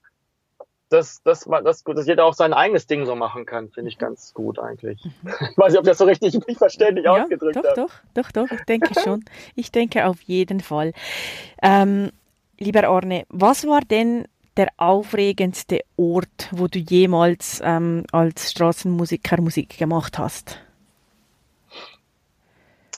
dass, 0.89 1.23
dass, 1.23 1.45
dass, 1.45 1.83
dass 1.83 2.05
jeder 2.05 2.25
auch 2.25 2.33
sein 2.33 2.53
eigenes 2.53 2.85
Ding 2.85 3.05
so 3.05 3.15
machen 3.15 3.45
kann, 3.45 3.69
finde 3.69 3.89
ich 3.89 3.97
ganz 3.97 4.33
gut 4.33 4.59
eigentlich. 4.59 5.03
Mhm. 5.03 5.31
Ich 5.51 5.57
weiß 5.57 5.71
nicht, 5.71 5.79
ob 5.79 5.85
das 5.85 5.97
so 5.97 6.05
richtig 6.05 6.33
nicht 6.47 6.57
verständlich 6.57 7.05
ja, 7.05 7.23
ausgedrückt 7.23 7.55
doch, 7.55 7.73
Doch, 7.75 7.91
doch, 8.13 8.31
doch, 8.31 8.51
ich 8.51 8.63
denke 8.65 8.99
schon. 8.99 9.23
Ich 9.55 9.71
denke 9.71 10.05
auf 10.05 10.21
jeden 10.21 10.59
Fall. 10.59 10.93
Ähm, 11.61 12.11
lieber 12.59 12.87
Arne, 12.87 13.25
was 13.29 13.65
war 13.65 13.81
denn 13.81 14.25
der 14.57 14.67
aufregendste 14.77 15.81
Ort, 15.97 16.49
wo 16.51 16.67
du 16.67 16.79
jemals 16.79 17.61
ähm, 17.63 18.05
als 18.11 18.51
Straßenmusiker 18.51 19.41
Musik 19.41 19.77
gemacht 19.77 20.17
hast? 20.17 20.59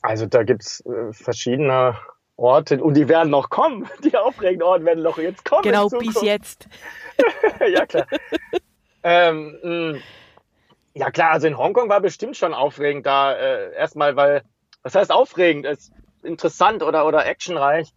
Also 0.01 0.25
da 0.25 0.43
gibt 0.43 0.63
es 0.63 0.85
äh, 0.85 1.13
verschiedene 1.13 1.97
Orte 2.35 2.83
und 2.83 2.95
die 2.95 3.07
werden 3.07 3.29
noch 3.29 3.49
kommen. 3.49 3.87
Die 4.03 4.17
aufregenden 4.17 4.67
Orte 4.67 4.85
werden 4.85 5.03
noch 5.03 5.17
jetzt 5.17 5.45
kommen. 5.45 5.63
Genau, 5.63 5.87
bis 5.87 6.21
jetzt. 6.21 6.67
ja, 7.59 7.85
klar. 7.85 8.07
ähm, 9.03 9.57
mm, 9.63 10.01
ja, 10.95 11.09
klar, 11.09 11.31
also 11.31 11.47
in 11.47 11.57
Hongkong 11.57 11.89
war 11.89 12.01
bestimmt 12.01 12.35
schon 12.35 12.53
aufregend 12.53 13.05
da. 13.05 13.33
Äh, 13.33 13.73
erstmal, 13.75 14.15
weil, 14.15 14.43
was 14.81 14.95
heißt 14.95 15.11
aufregend? 15.11 15.65
Ist 15.65 15.91
interessant 16.23 16.83
oder, 16.83 17.05
oder 17.05 17.25
actionreich. 17.25 17.93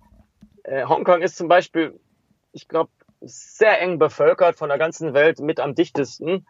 Äh, 0.62 0.84
Hongkong 0.84 1.22
ist 1.22 1.36
zum 1.36 1.48
Beispiel, 1.48 1.98
ich 2.52 2.68
glaube, 2.68 2.90
sehr 3.20 3.80
eng 3.80 3.98
bevölkert 3.98 4.56
von 4.56 4.68
der 4.68 4.78
ganzen 4.78 5.14
Welt 5.14 5.40
mit 5.40 5.60
am 5.60 5.74
dichtesten 5.74 6.46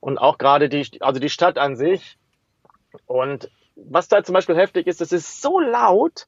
und 0.00 0.18
auch 0.18 0.38
gerade 0.38 0.68
die, 0.68 1.00
also 1.00 1.20
die 1.20 1.30
Stadt 1.30 1.58
an 1.58 1.76
sich. 1.76 2.18
Und 3.06 3.50
was 3.76 4.08
da 4.08 4.22
zum 4.22 4.34
Beispiel 4.34 4.56
heftig 4.56 4.86
ist, 4.86 5.00
es 5.00 5.12
ist 5.12 5.42
so 5.42 5.58
laut, 5.60 6.26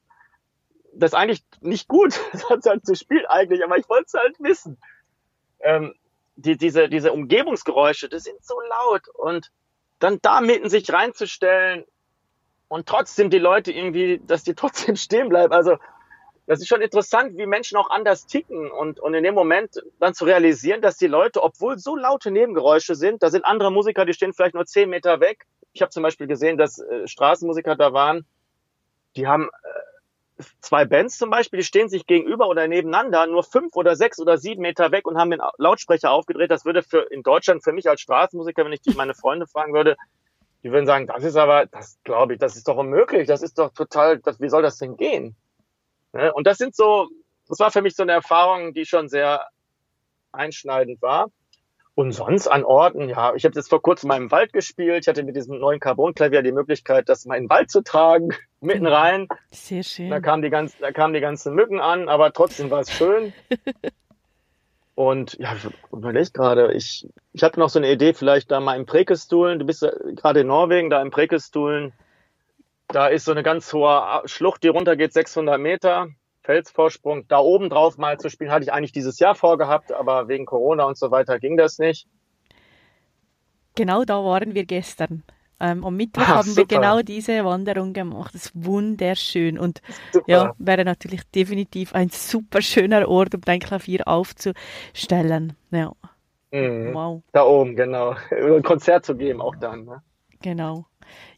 das 0.93 1.11
ist 1.11 1.17
eigentlich 1.17 1.43
nicht 1.61 1.87
gut, 1.87 2.19
das 2.49 2.65
halt 2.65 2.85
zu 2.85 2.95
spielen 2.95 3.25
eigentlich, 3.27 3.63
aber 3.63 3.77
ich 3.77 3.87
wollte 3.89 4.05
es 4.07 4.13
halt 4.13 4.35
wissen. 4.39 4.77
Ähm, 5.59 5.93
die, 6.35 6.57
diese, 6.57 6.87
diese 6.87 7.13
Umgebungsgeräusche, 7.13 8.09
das 8.09 8.23
sind 8.23 8.43
so 8.43 8.59
laut 8.61 9.07
und 9.09 9.51
dann 9.99 10.19
da 10.21 10.41
mitten 10.41 10.69
sich 10.69 10.91
reinzustellen 10.91 11.85
und 12.67 12.87
trotzdem 12.87 13.29
die 13.29 13.39
Leute 13.39 13.71
irgendwie, 13.71 14.21
dass 14.25 14.43
die 14.43 14.55
trotzdem 14.55 14.95
stehen 14.95 15.29
bleiben. 15.29 15.53
Also 15.53 15.77
das 16.47 16.61
ist 16.61 16.69
schon 16.69 16.81
interessant, 16.81 17.37
wie 17.37 17.45
Menschen 17.45 17.77
auch 17.77 17.89
anders 17.89 18.25
ticken 18.25 18.71
und, 18.71 19.01
und 19.01 19.13
in 19.13 19.23
dem 19.23 19.35
Moment 19.35 19.83
dann 19.99 20.13
zu 20.13 20.23
realisieren, 20.23 20.81
dass 20.81 20.97
die 20.97 21.07
Leute, 21.07 21.43
obwohl 21.43 21.77
so 21.77 21.97
laute 21.97 22.31
Nebengeräusche 22.31 22.95
sind, 22.95 23.21
da 23.21 23.29
sind 23.29 23.43
andere 23.43 23.69
Musiker, 23.69 24.05
die 24.05 24.13
stehen 24.13 24.33
vielleicht 24.33 24.55
nur 24.55 24.65
zehn 24.65 24.89
Meter 24.89 25.19
weg. 25.19 25.45
Ich 25.73 25.81
habe 25.81 25.89
zum 25.89 26.03
Beispiel 26.03 26.25
gesehen, 26.25 26.57
dass 26.57 26.79
äh, 26.79 27.05
Straßenmusiker 27.05 27.75
da 27.75 27.91
waren, 27.91 28.25
die 29.17 29.27
haben 29.27 29.49
äh, 30.39 30.43
zwei 30.61 30.85
Bands 30.85 31.17
zum 31.17 31.29
Beispiel, 31.29 31.59
die 31.59 31.65
stehen 31.65 31.89
sich 31.89 32.07
gegenüber 32.07 32.47
oder 32.47 32.65
nebeneinander, 32.69 33.27
nur 33.27 33.43
fünf 33.43 33.75
oder 33.75 33.97
sechs 33.97 34.17
oder 34.17 34.37
sieben 34.37 34.61
Meter 34.61 34.93
weg 34.93 35.05
und 35.05 35.17
haben 35.17 35.31
den 35.31 35.41
Lautsprecher 35.57 36.11
aufgedreht. 36.11 36.49
Das 36.49 36.63
würde 36.63 36.81
für 36.81 37.11
in 37.11 37.23
Deutschland 37.23 37.61
für 37.61 37.73
mich 37.73 37.89
als 37.89 37.99
Straßenmusiker, 37.99 38.63
wenn 38.63 38.71
ich 38.71 38.81
die 38.81 38.93
meine 38.93 39.15
Freunde 39.15 39.47
fragen 39.47 39.73
würde, 39.73 39.97
die 40.63 40.71
würden 40.71 40.85
sagen, 40.85 41.07
das 41.07 41.25
ist 41.25 41.35
aber, 41.35 41.65
das 41.65 41.99
glaube 42.05 42.33
ich, 42.33 42.39
das 42.39 42.55
ist 42.55 42.69
doch 42.69 42.77
unmöglich, 42.77 43.27
das 43.27 43.41
ist 43.41 43.59
doch 43.59 43.73
total, 43.73 44.19
das, 44.19 44.39
wie 44.39 44.49
soll 44.49 44.61
das 44.61 44.77
denn 44.77 44.95
gehen? 44.95 45.35
Ne? 46.17 46.33
Und 46.33 46.47
das 46.47 46.57
sind 46.57 46.75
so, 46.75 47.07
das 47.47 47.59
war 47.59 47.71
für 47.71 47.81
mich 47.81 47.95
so 47.95 48.03
eine 48.03 48.11
Erfahrung, 48.11 48.73
die 48.73 48.85
schon 48.85 49.07
sehr 49.07 49.47
einschneidend 50.31 51.01
war. 51.01 51.27
Und 51.93 52.11
sonst 52.11 52.47
an 52.47 52.63
Orten, 52.63 53.09
ja, 53.09 53.33
ich 53.35 53.45
habe 53.45 53.55
jetzt 53.55 53.69
vor 53.69 53.81
kurzem 53.81 54.09
mal 54.09 54.17
im 54.17 54.31
Wald 54.31 54.51
gespielt. 54.51 55.03
Ich 55.03 55.07
hatte 55.07 55.23
mit 55.23 55.35
diesem 55.35 55.59
neuen 55.59 55.79
Carbon-Klavier 55.79 56.43
die 56.43 56.51
Möglichkeit, 56.51 57.07
das 57.07 57.25
mal 57.25 57.35
in 57.35 57.45
den 57.45 57.49
Wald 57.49 57.71
zu 57.71 57.81
tragen, 57.81 58.29
mitten 58.61 58.87
rein. 58.87 59.27
Sehr 59.51 59.83
schön. 59.83 60.09
Da 60.09 60.19
kamen 60.19 60.41
die 60.41 60.49
ganzen, 60.49 60.77
da 60.79 60.91
kamen 60.91 61.13
die 61.13 61.21
ganzen 61.21 61.53
Mücken 61.53 61.79
an, 61.79 62.09
aber 62.09 62.33
trotzdem 62.33 62.69
war 62.71 62.81
es 62.81 62.91
schön. 62.91 63.33
Und 64.95 65.37
ja, 65.39 65.55
ich 65.55 65.67
überlege 65.91 66.31
gerade, 66.31 66.73
ich, 66.73 67.07
ich 67.33 67.43
hatte 67.43 67.59
noch 67.59 67.69
so 67.69 67.77
eine 67.77 67.91
Idee, 67.91 68.13
vielleicht 68.15 68.49
da 68.49 68.59
mal 68.59 68.75
im 68.75 68.87
Prekestuhlen, 68.87 69.59
du 69.59 69.65
bist 69.65 69.85
gerade 70.15 70.39
in 70.39 70.47
Norwegen, 70.47 70.89
da 70.89 70.99
im 71.03 71.11
Prekestuhlen, 71.11 71.93
da 72.89 73.07
ist 73.07 73.25
so 73.25 73.31
eine 73.31 73.43
ganz 73.43 73.71
hohe 73.73 74.21
Schlucht, 74.25 74.63
die 74.63 74.69
runtergeht 74.69 75.13
600 75.13 75.59
Meter, 75.59 76.07
Felsvorsprung. 76.43 77.27
Da 77.27 77.39
oben 77.39 77.69
drauf 77.69 77.97
mal 77.97 78.17
zu 78.17 78.29
spielen, 78.29 78.51
hatte 78.51 78.63
ich 78.63 78.71
eigentlich 78.71 78.93
dieses 78.93 79.19
Jahr 79.19 79.35
vorgehabt, 79.35 79.91
aber 79.91 80.27
wegen 80.27 80.45
Corona 80.45 80.85
und 80.85 80.97
so 80.97 81.11
weiter 81.11 81.39
ging 81.39 81.57
das 81.57 81.79
nicht. 81.79 82.07
Genau 83.75 84.05
da 84.05 84.23
waren 84.23 84.55
wir 84.55 84.65
gestern. 84.65 85.23
Ähm, 85.59 85.83
am 85.83 85.95
Mittwoch 85.95 86.23
ah, 86.23 86.35
haben 86.35 86.49
super. 86.49 86.69
wir 86.69 86.77
genau 86.77 87.01
diese 87.01 87.43
Wanderung 87.43 87.93
gemacht. 87.93 88.33
Das 88.33 88.45
ist 88.45 88.51
wunderschön 88.53 89.57
und 89.57 89.81
super. 90.11 90.25
ja, 90.27 90.55
wäre 90.59 90.85
natürlich 90.85 91.23
definitiv 91.31 91.95
ein 91.95 92.09
super 92.09 92.61
schöner 92.61 93.07
Ort, 93.07 93.33
um 93.33 93.41
dein 93.41 93.59
Klavier 93.59 94.07
aufzustellen. 94.07 95.53
Ja. 95.71 95.93
Mhm. 96.51 96.93
Wow. 96.93 97.23
Da 97.33 97.43
oben, 97.43 97.75
genau. 97.75 98.15
Ein 98.31 98.63
Konzert 98.63 99.05
zu 99.05 99.15
geben, 99.15 99.41
auch 99.41 99.55
dann. 99.55 99.85
Ne? 99.85 100.01
Genau. 100.41 100.85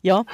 Ja. 0.01 0.25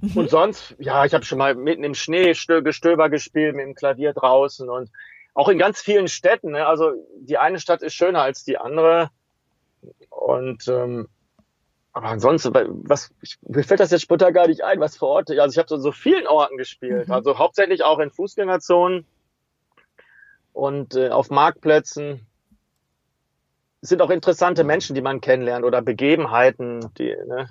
Mhm. 0.00 0.16
Und 0.16 0.30
sonst, 0.30 0.74
ja, 0.78 1.04
ich 1.04 1.14
habe 1.14 1.24
schon 1.24 1.38
mal 1.38 1.54
mitten 1.54 1.84
im 1.84 1.94
Schnee 1.94 2.32
Gestöber 2.32 3.10
gespielt 3.10 3.54
mit 3.54 3.66
dem 3.66 3.74
Klavier 3.74 4.12
draußen 4.12 4.68
und 4.68 4.90
auch 5.34 5.48
in 5.48 5.58
ganz 5.58 5.80
vielen 5.80 6.08
Städten. 6.08 6.52
Ne? 6.52 6.66
Also 6.66 6.92
die 7.20 7.38
eine 7.38 7.60
Stadt 7.60 7.82
ist 7.82 7.94
schöner 7.94 8.22
als 8.22 8.44
die 8.44 8.58
andere. 8.58 9.10
Und 10.08 10.68
ähm, 10.68 11.08
aber 11.92 12.08
ansonsten, 12.08 12.52
was, 12.84 13.10
ich, 13.20 13.38
mir 13.42 13.64
fällt 13.64 13.80
das 13.80 13.90
jetzt 13.90 14.02
spontan 14.02 14.32
gar 14.32 14.46
nicht 14.46 14.62
ein, 14.62 14.78
was 14.78 14.96
vor 14.96 15.08
Ort. 15.08 15.30
Also 15.30 15.52
ich 15.52 15.58
habe 15.58 15.68
so, 15.68 15.76
so 15.76 15.92
vielen 15.92 16.26
Orten 16.26 16.56
gespielt. 16.56 17.08
Mhm. 17.08 17.14
Also 17.14 17.38
hauptsächlich 17.38 17.82
auch 17.84 17.98
in 17.98 18.10
Fußgängerzonen 18.10 19.06
und 20.52 20.94
äh, 20.94 21.08
auf 21.08 21.30
Marktplätzen. 21.30 22.26
Es 23.82 23.88
sind 23.88 24.02
auch 24.02 24.10
interessante 24.10 24.62
Menschen, 24.62 24.94
die 24.94 25.00
man 25.00 25.20
kennenlernt 25.20 25.64
oder 25.64 25.82
Begebenheiten, 25.82 26.92
die, 26.98 27.16
ne? 27.26 27.48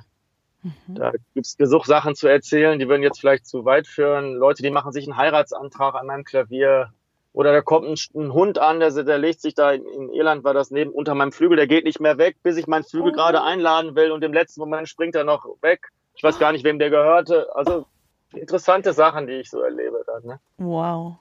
Mhm. 0.64 0.95
Da 0.95 1.12
gibt's 1.34 1.57
genug 1.57 1.86
Sachen 1.86 2.16
zu 2.16 2.28
erzählen, 2.28 2.80
die 2.80 2.88
würden 2.88 3.03
jetzt 3.03 3.20
vielleicht 3.20 3.45
zu 3.45 3.66
weit 3.66 3.88
führen. 3.88 4.36
Leute, 4.36 4.62
die 4.62 4.72
machen 4.72 4.91
sich 4.91 5.05
einen 5.05 5.18
Heiratsantrag 5.18 5.95
an 5.95 6.07
meinem 6.07 6.24
Klavier. 6.24 6.91
Oder 7.32 7.53
da 7.53 7.62
kommt 7.62 7.88
ein, 7.88 7.95
ein 8.20 8.34
Hund 8.34 8.57
an, 8.57 8.80
der, 8.80 8.91
der 8.91 9.18
legt 9.18 9.39
sich 9.39 9.53
da, 9.53 9.72
in, 9.72 9.86
in, 9.86 10.10
Irland 10.10 10.43
war 10.43 10.53
das 10.53 10.72
neben, 10.72 10.91
unter 10.91 11.14
meinem 11.16 11.32
Flügel, 11.32 11.57
der 11.57 11.68
geht 11.68 11.86
nicht 11.86 11.99
mehr 11.99 12.18
weg, 12.18 12.38
bis 12.43 12.57
ich 12.57 12.68
meinen 12.68 12.84
Flügel 12.84 13.12
oh. 13.12 13.16
gerade 13.16 13.43
einladen 13.43 13.95
will 13.95 14.12
und 14.12 14.24
im 14.24 14.34
letzten 14.34 14.60
Moment 14.60 14.89
springt 14.89 15.16
er 15.16 15.24
noch 15.24 15.45
weg. 15.62 15.91
Ich 16.16 16.24
weiß 16.24 16.39
gar 16.39 16.51
nicht, 16.51 16.66
wem 16.66 16.80
der 16.80 16.89
gehörte. 16.89 17.47
Also 17.55 17.86
interessante 18.34 18.93
Sachen, 18.93 19.28
die 19.28 19.34
ich 19.34 19.49
so 19.49 19.62
erlebe 19.62 20.03
dann. 20.05 20.24
Ne? 20.24 20.39
Wow. 20.57 21.18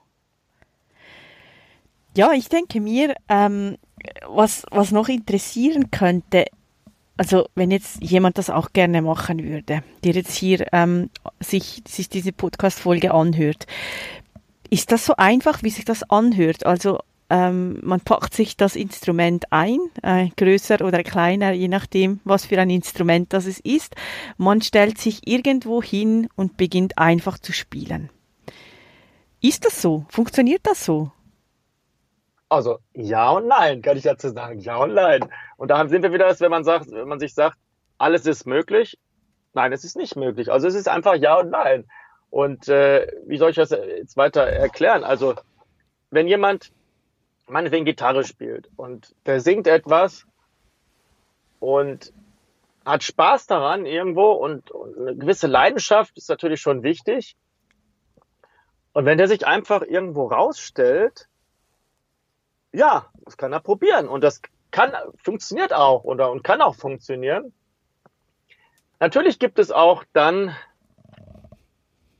Ja, 2.17 2.33
ich 2.33 2.49
denke 2.49 2.81
mir, 2.81 3.15
ähm, 3.29 3.77
was, 4.27 4.65
was 4.71 4.91
noch 4.91 5.07
interessieren 5.07 5.91
könnte, 5.91 6.45
also 7.19 7.49
wenn 7.53 7.69
jetzt 7.69 8.01
jemand 8.01 8.37
das 8.37 8.49
auch 8.49 8.71
gerne 8.71 9.01
machen 9.01 9.43
würde, 9.43 9.83
der 10.05 10.13
jetzt 10.13 10.33
hier 10.33 10.65
ähm, 10.71 11.09
sich, 11.41 11.83
sich 11.85 12.07
diese 12.07 12.31
Podcast-Folge 12.31 13.13
anhört, 13.13 13.67
ist 14.69 14.93
das 14.93 15.05
so 15.05 15.17
einfach, 15.17 15.61
wie 15.61 15.69
sich 15.69 15.83
das 15.83 16.09
anhört? 16.09 16.65
Also 16.65 16.99
ähm, 17.29 17.77
man 17.83 17.99
packt 17.99 18.33
sich 18.33 18.55
das 18.55 18.77
Instrument 18.77 19.51
ein, 19.51 19.79
äh, 20.01 20.29
größer 20.37 20.79
oder 20.79 21.03
kleiner, 21.03 21.51
je 21.51 21.67
nachdem, 21.67 22.21
was 22.23 22.45
für 22.45 22.57
ein 22.57 22.69
Instrument 22.69 23.33
das 23.33 23.47
es 23.47 23.59
ist. 23.59 23.97
Man 24.37 24.61
stellt 24.61 24.97
sich 24.97 25.27
irgendwo 25.27 25.83
hin 25.83 26.29
und 26.37 26.55
beginnt 26.55 26.97
einfach 26.97 27.37
zu 27.37 27.51
spielen. 27.51 28.09
Ist 29.41 29.65
das 29.65 29.81
so? 29.81 30.05
Funktioniert 30.07 30.61
das 30.63 30.85
so? 30.85 31.11
Also 32.49 32.79
ja 32.93 33.29
und 33.29 33.47
nein, 33.47 33.81
kann 33.83 33.95
ich 33.95 34.03
dazu 34.03 34.29
sagen. 34.29 34.59
Ja 34.59 34.77
und 34.77 34.93
nein. 34.95 35.29
Und 35.57 35.69
da 35.69 35.87
sind 35.87 36.01
wir 36.01 36.11
wieder, 36.11 36.37
wenn 36.39 36.51
man 36.51 36.63
sagt, 36.63 36.91
wenn 36.91 37.07
man 37.07 37.19
sich 37.19 37.33
sagt, 37.35 37.57
alles 37.99 38.25
ist 38.25 38.47
möglich. 38.47 38.97
Nein, 39.53 39.71
es 39.71 39.83
ist 39.83 39.95
nicht 39.95 40.15
möglich. 40.15 40.51
Also 40.51 40.67
es 40.67 40.75
ist 40.75 40.87
einfach 40.87 41.15
ja 41.15 41.39
und 41.39 41.51
nein. 41.51 41.85
Und 42.31 42.67
äh, 42.67 43.07
wie 43.25 43.37
soll 43.37 43.51
ich 43.51 43.55
das 43.55 43.71
jetzt 43.71 44.17
weiter 44.17 44.43
erklären? 44.43 45.03
Also, 45.03 45.35
wenn 46.11 46.27
jemand 46.27 46.71
meinetwegen 47.47 47.85
Gitarre 47.85 48.23
spielt 48.23 48.69
und 48.75 49.15
der 49.25 49.41
singt 49.41 49.67
etwas 49.67 50.25
und 51.59 52.13
hat 52.85 53.03
Spaß 53.03 53.47
daran 53.47 53.85
irgendwo 53.85 54.31
und, 54.31 54.71
und 54.71 54.97
eine 54.97 55.15
gewisse 55.15 55.47
Leidenschaft 55.47 56.17
ist 56.17 56.29
natürlich 56.29 56.61
schon 56.61 56.83
wichtig. 56.83 57.35
Und 58.93 59.05
wenn 59.05 59.17
der 59.17 59.27
sich 59.27 59.45
einfach 59.45 59.81
irgendwo 59.81 60.27
rausstellt, 60.27 61.27
ja, 62.71 63.07
das 63.25 63.37
kann 63.37 63.53
er 63.53 63.59
probieren 63.59 64.07
und 64.07 64.23
das 64.23 64.41
kann 64.71 64.93
funktioniert 65.17 65.73
auch 65.73 66.03
oder 66.03 66.31
und 66.31 66.43
kann 66.43 66.61
auch 66.61 66.75
funktionieren. 66.75 67.53
Natürlich 68.99 69.39
gibt 69.39 69.59
es 69.59 69.71
auch 69.71 70.03
dann 70.13 70.55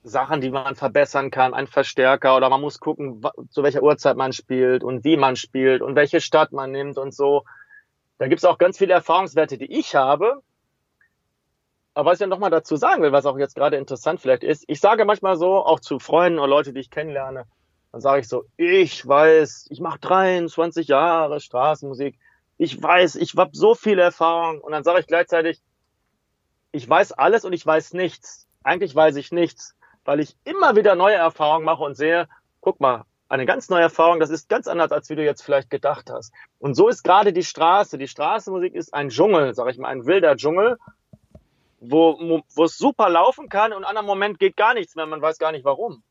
Sachen, 0.04 0.42
die 0.42 0.50
man 0.50 0.76
verbessern 0.76 1.30
kann, 1.30 1.54
ein 1.54 1.68
Verstärker 1.68 2.36
oder 2.36 2.50
man 2.50 2.62
muss 2.62 2.80
gucken, 2.80 3.22
zu 3.50 3.64
welcher 3.64 3.84
Uhrzeit 3.84 4.18
man 4.18 4.34
spielt 4.34 4.84
und 4.84 5.04
wie 5.04 5.18
man 5.18 5.36
spielt 5.36 5.82
und 5.82 5.96
welche 5.96 6.22
Stadt 6.22 6.52
man 6.52 6.72
nimmt 6.72 6.98
und 6.98 7.14
so. 7.14 7.44
Da 8.18 8.28
gibt 8.28 8.40
es 8.40 8.46
auch 8.46 8.58
ganz 8.58 8.78
viele 8.78 8.94
Erfahrungswerte, 8.94 9.58
die 9.58 9.72
ich 9.72 9.96
habe. 9.96 10.42
Aber 11.94 12.12
was 12.12 12.18
ich 12.18 12.22
ja 12.22 12.28
nochmal 12.28 12.50
dazu 12.50 12.76
sagen 12.78 13.02
will, 13.02 13.12
was 13.12 13.26
auch 13.26 13.38
jetzt 13.38 13.56
gerade 13.56 13.76
interessant 13.76 14.22
vielleicht 14.22 14.44
ist, 14.44 14.64
ich 14.68 14.80
sage 14.80 15.06
manchmal 15.06 15.38
so, 15.38 15.58
auch 15.58 15.82
zu 15.82 16.00
Freunden 16.00 16.40
oder 16.40 16.48
Leute, 16.48 16.72
die 16.72 16.80
ich 16.80 16.90
kennenlerne, 16.90 17.46
dann 17.92 18.02
sage 18.02 18.22
ich 18.22 18.28
so, 18.28 18.46
ich 18.58 19.08
weiß, 19.08 19.68
ich 19.70 19.80
mache 19.80 20.00
23 20.00 20.88
Jahre 20.88 21.40
Straßenmusik, 21.40 22.18
ich 22.58 22.82
weiß, 22.82 23.16
ich 23.16 23.36
habe 23.36 23.52
so 23.54 23.76
viel 23.76 24.00
Erfahrung 24.00 24.62
und 24.62 24.72
dann 24.72 24.84
sage 24.84 25.00
ich 25.00 25.08
gleichzeitig, 25.08 25.62
ich 26.72 26.88
weiß 26.88 27.14
alles 27.14 27.46
und 27.46 27.54
ich 27.54 27.66
weiß 27.66 27.94
nichts. 27.94 28.48
Eigentlich 28.64 28.94
weiß 28.94 29.16
ich 29.16 29.32
nichts 29.32 29.76
weil 30.10 30.20
ich 30.20 30.36
immer 30.44 30.76
wieder 30.76 30.96
neue 30.96 31.16
Erfahrungen 31.16 31.66
mache 31.66 31.84
und 31.84 31.96
sehe, 31.96 32.28
guck 32.62 32.80
mal, 32.80 33.06
eine 33.28 33.46
ganz 33.46 33.70
neue 33.70 33.84
Erfahrung, 33.84 34.20
das 34.20 34.32
ist 34.32 34.50
ganz 34.50 34.68
anders, 34.68 34.92
als 34.92 35.08
wie 35.12 35.16
du 35.16 35.24
jetzt 35.24 35.44
vielleicht 35.44 35.70
gedacht 35.70 36.10
hast. 36.10 36.34
Und 36.58 36.74
so 36.74 36.88
ist 36.88 37.04
gerade 37.04 37.32
die 37.32 37.44
Straße. 37.44 38.00
Die 38.00 38.08
Straßenmusik 38.08 38.74
ist 38.74 38.92
ein 38.92 39.10
Dschungel, 39.10 39.54
sag 39.54 39.70
ich 39.70 39.78
mal, 39.78 39.90
ein 39.90 40.08
wilder 40.08 40.36
Dschungel, 40.36 40.80
wo, 41.80 42.42
wo 42.56 42.64
es 42.64 42.76
super 42.76 43.08
laufen 43.08 43.50
kann 43.50 43.72
und 43.72 43.84
an 43.86 43.98
einem 43.98 44.08
Moment 44.08 44.40
geht 44.40 44.58
gar 44.58 44.74
nichts 44.74 44.96
mehr, 44.96 45.06
man 45.06 45.22
weiß 45.22 45.38
gar 45.38 45.52
nicht 45.52 45.64
warum. 45.64 46.02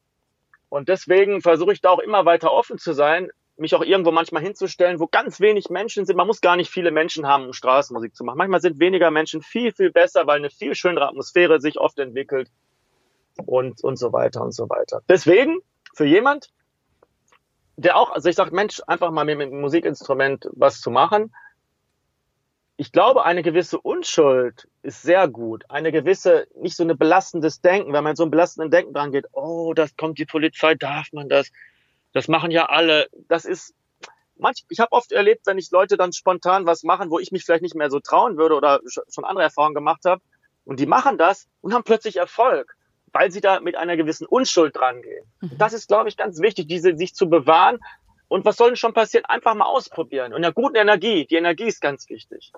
Und 0.69 0.89
deswegen 0.89 1.41
versuche 1.41 1.73
ich 1.73 1.81
da 1.81 1.91
auch 1.91 1.99
immer 1.99 2.25
weiter 2.25 2.53
offen 2.53 2.79
zu 2.79 2.93
sein, 2.93 3.31
mich 3.57 3.75
auch 3.75 3.83
irgendwo 3.83 4.13
manchmal 4.13 4.43
hinzustellen, 4.43 5.01
wo 5.01 5.07
ganz 5.07 5.41
wenig 5.41 5.69
Menschen 5.69 6.07
sind. 6.07 6.17
Man 6.17 6.27
muss 6.27 6.41
gar 6.41 6.57
nicht 6.57 6.71
viele 6.71 6.91
Menschen 6.91 7.27
haben, 7.27 7.47
um 7.47 7.53
Straßenmusik 7.53 8.15
zu 8.15 8.25
machen. 8.25 8.39
Manchmal 8.39 8.61
sind 8.61 8.79
weniger 8.79 9.11
Menschen 9.11 9.43
viel, 9.43 9.73
viel 9.73 9.91
besser, 9.91 10.27
weil 10.27 10.39
eine 10.39 10.51
viel 10.51 10.75
schönere 10.75 11.09
Atmosphäre 11.09 11.61
sich 11.61 11.79
oft 11.79 11.99
entwickelt 11.99 12.51
und, 13.47 13.83
und 13.83 13.97
so 13.97 14.13
weiter 14.13 14.43
und 14.43 14.53
so 14.53 14.69
weiter. 14.69 15.03
Deswegen, 15.09 15.59
für 15.95 16.07
jemand, 16.07 16.51
der 17.77 17.97
auch, 17.97 18.11
also 18.11 18.29
ich 18.29 18.37
sage, 18.37 18.55
Mensch, 18.55 18.81
einfach 18.87 19.11
mal 19.11 19.25
mit, 19.25 19.39
mit 19.39 19.49
einem 19.49 19.61
Musikinstrument 19.61 20.49
was 20.53 20.81
zu 20.81 20.91
machen, 20.91 21.33
ich 22.81 22.93
glaube, 22.93 23.25
eine 23.25 23.43
gewisse 23.43 23.79
Unschuld 23.79 24.69
ist 24.83 25.03
sehr 25.03 25.29
gut. 25.29 25.65
Eine 25.69 25.93
gewisse, 25.93 26.47
nicht 26.55 26.77
so 26.77 26.85
eine 26.85 26.95
belastendes 26.95 27.61
Denken, 27.61 27.93
wenn 27.93 28.05
man 28.05 28.17
so 28.17 28.23
ein 28.23 28.31
belastendes 28.31 28.71
Denken 28.71 28.95
dran 28.95 29.11
geht, 29.13 29.27
oh, 29.33 29.75
das 29.75 29.97
kommt 29.97 30.19
die 30.19 30.25
Polizei, 30.25 30.77
darf 30.77 31.13
man 31.13 31.29
das? 31.29 31.51
Das 32.13 32.29
machen 32.29 32.53
ja 32.53 32.67
alle. 32.67 33.09
Das 33.29 33.45
ist, 33.45 33.75
manch, 34.37 34.65
ich 34.69 34.79
habe 34.79 34.93
oft 34.93 35.11
erlebt, 35.11 35.43
wenn 35.47 35.59
ich 35.59 35.71
Leute 35.73 35.97
dann 35.97 36.13
spontan 36.13 36.67
was 36.67 36.85
machen, 36.85 37.11
wo 37.11 37.19
ich 37.19 37.33
mich 37.33 37.45
vielleicht 37.45 37.63
nicht 37.63 37.75
mehr 37.75 37.91
so 37.91 37.99
trauen 37.99 38.37
würde 38.37 38.55
oder 38.55 38.81
schon 38.87 39.25
andere 39.25 39.45
Erfahrungen 39.45 39.75
gemacht 39.75 40.05
habe, 40.05 40.23
und 40.65 40.79
die 40.79 40.87
machen 40.87 41.19
das 41.19 41.49
und 41.61 41.75
haben 41.75 41.85
plötzlich 41.85 42.17
Erfolg 42.17 42.77
weil 43.13 43.31
sie 43.31 43.41
da 43.41 43.61
mit 43.61 43.77
einer 43.77 43.97
gewissen 43.97 44.27
Unschuld 44.27 44.77
drangehen. 44.77 45.25
Mhm. 45.41 45.59
Das 45.59 45.73
ist, 45.73 45.89
glaube 45.89 46.09
ich, 46.09 46.17
ganz 46.17 46.41
wichtig, 46.41 46.69
diese 46.69 46.97
sich 46.97 47.15
zu 47.15 47.29
bewahren. 47.29 47.79
Und 48.29 48.45
was 48.45 48.57
soll 48.57 48.71
denn 48.71 48.77
schon 48.77 48.93
passieren? 48.93 49.25
Einfach 49.25 49.55
mal 49.55 49.65
ausprobieren. 49.65 50.35
Und 50.35 50.43
der 50.43 50.53
guten 50.53 50.77
Energie, 50.77 51.27
die 51.27 51.37
Energie 51.37 51.65
ist 51.65 51.81
ganz 51.81 52.09
wichtig. 52.09 52.53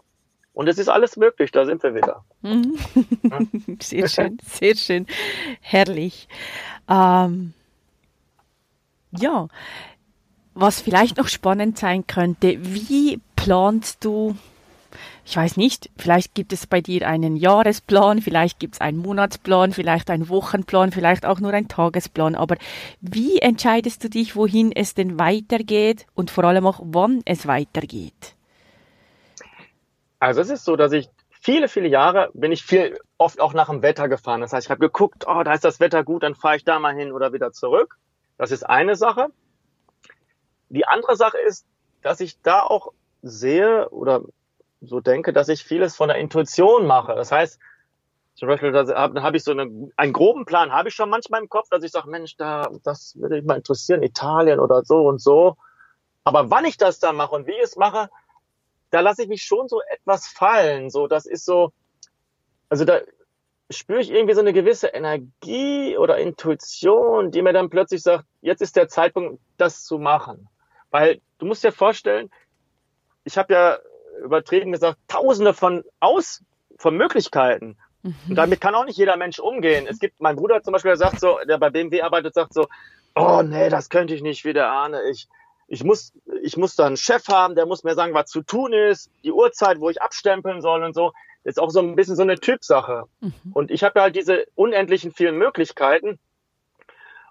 Und 0.53 0.69
es 0.69 0.79
ist 0.79 0.89
alles 0.89 1.17
möglich, 1.17 1.53
da 1.53 1.65
sind 1.65 1.83
wir 1.83 1.95
wieder. 1.95 2.25
Mhm. 2.43 2.77
sehr 3.81 4.09
schön, 4.09 4.39
sehr 4.45 4.75
schön. 4.75 5.07
Herrlich. 5.61 6.29
Ähm, 6.89 7.55
ja, 9.13 9.49
was 10.55 10.81
vielleicht 10.81 11.17
noch 11.17 11.29
spannend 11.29 11.79
sein 11.79 12.07
könnte, 12.07 12.59
wie 12.61 13.21
planst 13.37 14.05
du 14.05 14.37
ich 15.31 15.37
weiß 15.37 15.57
nicht, 15.59 15.91
vielleicht 15.97 16.35
gibt 16.35 16.53
es 16.53 16.67
bei 16.67 16.81
dir 16.81 17.07
einen 17.07 17.37
Jahresplan, 17.37 18.21
vielleicht 18.21 18.59
gibt 18.59 18.75
es 18.75 18.81
einen 18.81 18.99
Monatsplan, 18.99 19.71
vielleicht 19.71 20.11
einen 20.11 20.29
Wochenplan, 20.29 20.91
vielleicht 20.91 21.25
auch 21.25 21.39
nur 21.39 21.53
einen 21.53 21.69
Tagesplan. 21.69 22.35
Aber 22.35 22.57
wie 23.01 23.39
entscheidest 23.39 24.03
du 24.03 24.11
dich, 24.11 24.35
wohin 24.35 24.73
es 24.73 24.95
denn 24.95 25.21
weitergeht 25.21 26.05
und 26.15 26.33
vor 26.33 26.43
allem 26.43 26.67
auch, 26.67 26.81
wann 26.83 27.23
es 27.27 27.47
weitergeht? 27.47 28.35
Also 30.19 30.41
es 30.41 30.51
ist 30.51 30.65
so, 30.65 30.75
dass 30.75 30.91
ich 30.91 31.09
viele, 31.31 31.69
viele 31.69 31.87
Jahre 31.87 32.31
bin 32.35 32.51
ich 32.51 32.65
viel 32.65 32.99
oft 33.17 33.41
auch 33.41 33.55
nach 33.55 33.69
dem 33.69 33.83
Wetter 33.83 34.09
gefahren. 34.09 34.41
Das 34.41 34.53
heißt, 34.53 34.67
ich 34.67 34.71
habe 34.71 34.81
geguckt, 34.81 35.27
oh, 35.29 35.45
da 35.45 35.53
ist 35.53 35.65
das 35.65 35.79
Wetter 35.79 36.03
gut, 36.03 36.25
dann 36.25 36.35
fahre 36.35 36.57
ich 36.57 36.65
da 36.65 36.81
mal 36.81 36.97
hin 36.97 37.13
oder 37.13 37.33
wieder 37.33 37.53
zurück. 37.53 37.99
Das 38.37 38.51
ist 38.51 38.65
eine 38.65 38.97
Sache. 38.97 39.29
Die 40.71 40.89
andere 40.89 41.15
Sache 41.15 41.39
ist, 41.39 41.67
dass 42.03 42.19
ich 42.19 42.43
da 42.43 42.63
auch 42.63 42.93
sehe 43.23 43.89
oder 43.91 44.23
so 44.81 45.01
denke, 45.01 45.33
dass 45.33 45.49
ich 45.49 45.65
vieles 45.65 45.97
von 45.97 46.09
der 46.09 46.19
Intuition 46.19 46.87
mache. 46.87 47.15
Das 47.15 47.33
heißt, 47.33 47.59
zum 48.35 48.49
Beispiel, 48.49 48.75
habe 48.75 49.23
hab 49.23 49.35
ich 49.35 49.45
so 49.45 49.51
eine, 49.51 49.91
einen 49.97 50.13
groben 50.13 50.47
Plan, 50.47 50.73
habe 50.73 50.89
ich 50.89 50.95
schon 50.95 51.11
manchmal 51.11 51.43
im 51.43 51.49
Kopf, 51.49 51.69
dass 51.69 51.83
ich 51.83 51.91
sage, 51.91 52.09
Mensch, 52.09 52.37
da, 52.37 52.71
das 52.85 53.15
würde 53.17 53.37
mich 53.37 53.45
mal 53.45 53.57
interessieren, 53.57 54.03
Italien 54.03 54.61
oder 54.61 54.83
so 54.83 55.07
und 55.07 55.21
so. 55.21 55.57
Aber 56.25 56.51
wann 56.51 56.65
ich 56.65 56.77
das 56.77 56.99
dann 57.01 57.17
mache 57.17 57.35
und 57.35 57.47
wie 57.47 57.53
ich 57.53 57.63
es 57.63 57.77
mache, 57.77 58.09
da 58.91 59.01
lasse 59.01 59.23
ich 59.23 59.29
mich 59.29 59.43
schon 59.43 59.69
so 59.69 59.83
etwas 59.91 60.27
fallen. 60.27 60.91
So, 60.91 61.07
das 61.07 61.27
ist 61.27 61.45
so, 61.45 61.73
also 62.69 62.85
da 62.85 63.01
spüre 63.71 64.01
ich 64.01 64.11
irgendwie 64.11 64.35
so 64.35 64.41
eine 64.41 64.53
gewisse 64.53 64.89
Energie 64.89 65.97
oder 65.97 66.19
Intuition, 66.19 67.31
die 67.31 67.43
mir 67.43 67.53
dann 67.53 67.71
plötzlich 67.71 68.03
sagt, 68.03 68.25
jetzt 68.41 68.63
ist 68.63 68.77
der 68.77 68.89
Zeitpunkt, 68.89 69.41
das 69.59 69.85
zu 69.85 69.99
machen. 69.99 70.49
Weil 70.91 71.21
du 71.39 71.47
musst 71.47 71.63
dir 71.63 71.73
vorstellen, 71.73 72.31
ich 73.25 73.39
habe 73.39 73.53
ja 73.53 73.79
übertrieben 74.25 74.73
gesagt, 74.73 74.99
tausende 75.09 75.55
von 75.55 75.85
Aus, 76.01 76.43
von 76.77 76.97
Möglichkeiten. 76.97 77.77
Mhm. 78.03 78.15
Und 78.31 78.37
damit 78.37 78.61
kann 78.61 78.75
auch 78.75 78.85
nicht 78.85 78.99
jeder 78.99 79.17
Mensch 79.17 79.39
umgehen. 79.39 79.87
Es 79.89 79.99
gibt, 79.99 80.21
mein 80.21 80.37
Bruder 80.37 80.63
zum 80.63 80.73
Beispiel, 80.73 80.91
der 80.91 80.97
sagt 80.97 81.21
so, 81.21 81.39
der 81.47 81.59
bei 81.59 81.71
BMW 81.71 82.03
arbeitet, 82.03 82.35
sagt 82.35 82.55
so, 82.55 82.67
oh 83.15 83.43
nee, 83.43 83.69
das 83.69 83.89
könnte 83.89 84.15
ich 84.15 84.23
nicht 84.23 84.45
wie 84.45 84.53
der 84.53 84.71
Ahne. 84.71 85.03
Ich, 85.11 85.29
ich 85.69 85.85
muss, 85.85 86.13
ich 86.43 86.57
muss 86.57 86.77
da 86.77 86.87
einen 86.87 86.97
Chef 86.97 87.29
haben, 87.29 87.55
der 87.55 87.67
muss 87.67 87.85
mir 87.85 87.95
sagen, 87.95 88.15
was 88.15 88.31
zu 88.31 88.43
tun 88.43 88.73
ist, 88.73 89.11
die 89.25 89.33
Uhrzeit, 89.33 89.81
wo 89.81 89.91
ich 89.91 90.03
abstempeln 90.03 90.61
soll 90.61 90.83
und 90.83 90.95
so. 90.95 91.13
Das 91.45 91.53
ist 91.53 91.59
auch 91.59 91.71
so 91.71 91.81
ein 91.81 91.97
bisschen 91.97 92.17
so 92.17 92.23
eine 92.23 92.39
Typsache. 92.39 93.05
Mhm. 93.21 93.33
Und 93.53 93.71
ich 93.71 93.83
habe 93.83 94.01
halt 94.01 94.17
diese 94.17 94.47
unendlichen 94.55 95.13
vielen 95.13 95.37
Möglichkeiten. 95.37 96.19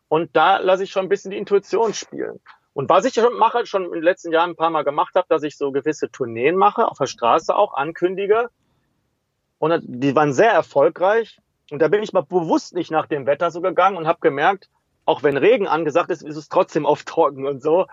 Und 0.08 0.36
da 0.36 0.58
lasse 0.58 0.84
ich 0.84 0.92
schon 0.92 1.06
ein 1.06 1.10
bisschen 1.10 1.32
die 1.32 1.38
Intuition 1.38 1.94
spielen. 1.94 2.40
Und 2.80 2.88
was 2.88 3.04
ich 3.04 3.14
schon 3.14 3.38
mache, 3.38 3.66
schon 3.66 3.84
in 3.84 3.92
den 3.92 4.04
letzten 4.04 4.32
Jahren 4.32 4.52
ein 4.52 4.56
paar 4.56 4.70
Mal 4.70 4.86
gemacht 4.86 5.16
habe, 5.16 5.28
dass 5.28 5.44
ich 5.44 5.58
so 5.58 5.74
gewisse 5.74 6.10
Tourneen 6.12 6.56
mache, 6.56 6.88
auf 6.88 6.98
der 6.98 7.08
Straße 7.08 7.54
auch 7.54 7.74
ankündige. 7.74 8.50
Und 9.58 9.84
die 9.86 10.16
waren 10.16 10.32
sehr 10.32 10.54
erfolgreich. 10.54 11.42
Und 11.72 11.82
da 11.82 11.90
bin 11.90 12.02
ich 12.02 12.14
mal 12.14 12.24
bewusst 12.24 12.74
nicht 12.74 12.90
nach 12.90 13.08
dem 13.08 13.26
Wetter 13.26 13.52
so 13.52 13.60
gegangen 13.60 13.98
und 13.98 14.08
habe 14.08 14.20
gemerkt, 14.22 14.70
auch 15.04 15.24
wenn 15.24 15.36
Regen 15.36 15.68
angesagt 15.68 16.10
ist, 16.10 16.24
ist 16.24 16.38
es 16.38 16.48
trotzdem 16.48 16.86
oft 16.86 17.06
trocken 17.06 17.46
und 17.46 17.62
so. 17.62 17.86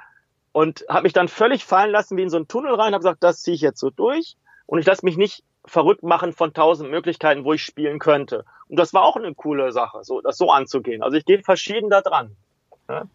Und 0.52 0.84
habe 0.88 1.02
mich 1.02 1.12
dann 1.12 1.26
völlig 1.26 1.64
fallen 1.64 1.90
lassen 1.90 2.16
wie 2.16 2.22
in 2.22 2.30
so 2.30 2.36
einen 2.36 2.46
Tunnel 2.46 2.74
rein, 2.74 2.92
habe 2.92 3.02
gesagt, 3.02 3.24
das 3.24 3.42
ziehe 3.42 3.56
ich 3.56 3.62
jetzt 3.62 3.80
so 3.80 3.90
durch. 3.90 4.36
Und 4.66 4.78
ich 4.78 4.86
lasse 4.86 5.04
mich 5.04 5.16
nicht 5.16 5.42
verrückt 5.64 6.04
machen 6.04 6.32
von 6.32 6.54
tausend 6.54 6.92
Möglichkeiten, 6.92 7.42
wo 7.42 7.52
ich 7.52 7.64
spielen 7.64 7.98
könnte. 7.98 8.44
Und 8.68 8.78
das 8.78 8.94
war 8.94 9.02
auch 9.02 9.16
eine 9.16 9.34
coole 9.34 9.72
Sache, 9.72 10.04
so 10.04 10.20
das 10.20 10.38
so 10.38 10.52
anzugehen. 10.52 11.02
Also 11.02 11.16
ich 11.16 11.24
gehe 11.24 11.42
verschieden 11.42 11.90
da 11.90 12.02
dran. 12.02 12.36
Ja? 12.88 13.06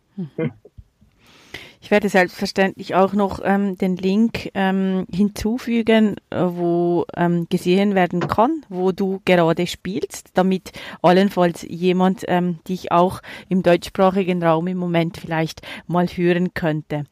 Ich 1.82 1.90
werde 1.90 2.10
selbstverständlich 2.10 2.94
auch 2.94 3.14
noch 3.14 3.40
ähm, 3.44 3.76
den 3.76 3.98
Link 3.98 4.52
ähm, 4.54 5.08
hinzufügen, 5.14 6.16
äh, 6.30 6.38
wo 6.40 7.06
ähm, 7.18 7.48
gesehen 7.50 7.96
werden 7.96 8.20
kann, 8.20 8.64
wo 8.70 8.92
du 8.92 9.20
gerade 9.26 9.66
spielst, 9.66 10.30
damit 10.36 10.72
allenfalls 11.02 11.66
jemand 11.68 12.24
ähm, 12.28 12.60
dich 12.68 12.92
auch 12.92 13.22
im 13.50 13.64
deutschsprachigen 13.64 14.44
Raum 14.44 14.68
im 14.68 14.78
Moment 14.78 15.18
vielleicht 15.18 15.64
mal 15.88 16.06
hören 16.06 16.54
könnte. 16.54 17.06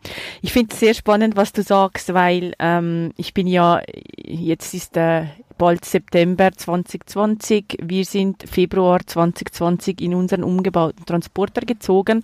Ich 0.43 0.53
finde 0.53 0.73
es 0.73 0.79
sehr 0.79 0.93
spannend, 0.93 1.35
was 1.35 1.51
du 1.51 1.63
sagst, 1.63 2.13
weil 2.13 2.53
ähm, 2.59 3.11
ich 3.17 3.33
bin 3.33 3.47
ja, 3.47 3.81
jetzt 4.23 4.75
ist 4.75 4.95
der 4.95 5.23
äh, 5.23 5.43
bald 5.59 5.85
September 5.85 6.51
2020. 6.51 7.77
Wir 7.83 8.05
sind 8.05 8.49
Februar 8.49 9.01
2020 9.05 10.01
in 10.01 10.15
unseren 10.15 10.43
umgebauten 10.43 11.05
Transporter 11.05 11.61
gezogen 11.61 12.23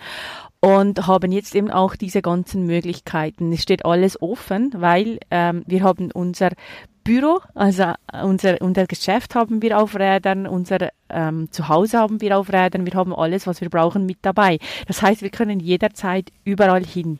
und 0.65 1.05
haben 1.05 1.31
jetzt 1.31 1.53
eben 1.53 1.69
auch 1.69 1.95
diese 1.95 2.23
ganzen 2.23 2.65
Möglichkeiten. 2.65 3.51
Es 3.51 3.61
steht 3.61 3.85
alles 3.85 4.19
offen, 4.19 4.71
weil 4.75 5.19
ähm, 5.29 5.63
wir 5.67 5.83
haben 5.83 6.11
unser 6.11 6.49
Büro, 7.05 7.39
also 7.53 7.93
unser, 8.23 8.59
unser 8.61 8.87
Geschäft 8.87 9.35
haben 9.35 9.61
wir 9.61 9.79
auf 9.79 9.95
Rädern, 9.95 10.47
unser 10.47 10.89
ähm, 11.07 11.51
Zuhause 11.51 11.99
haben 11.99 12.19
wir 12.19 12.35
auf 12.35 12.51
Rädern, 12.51 12.83
wir 12.87 12.95
haben 12.95 13.13
alles, 13.13 13.45
was 13.45 13.61
wir 13.61 13.69
brauchen, 13.69 14.07
mit 14.07 14.17
dabei. 14.23 14.57
Das 14.87 15.03
heißt, 15.03 15.21
wir 15.21 15.29
können 15.29 15.59
jederzeit 15.59 16.31
überall 16.45 16.83
hin. 16.83 17.19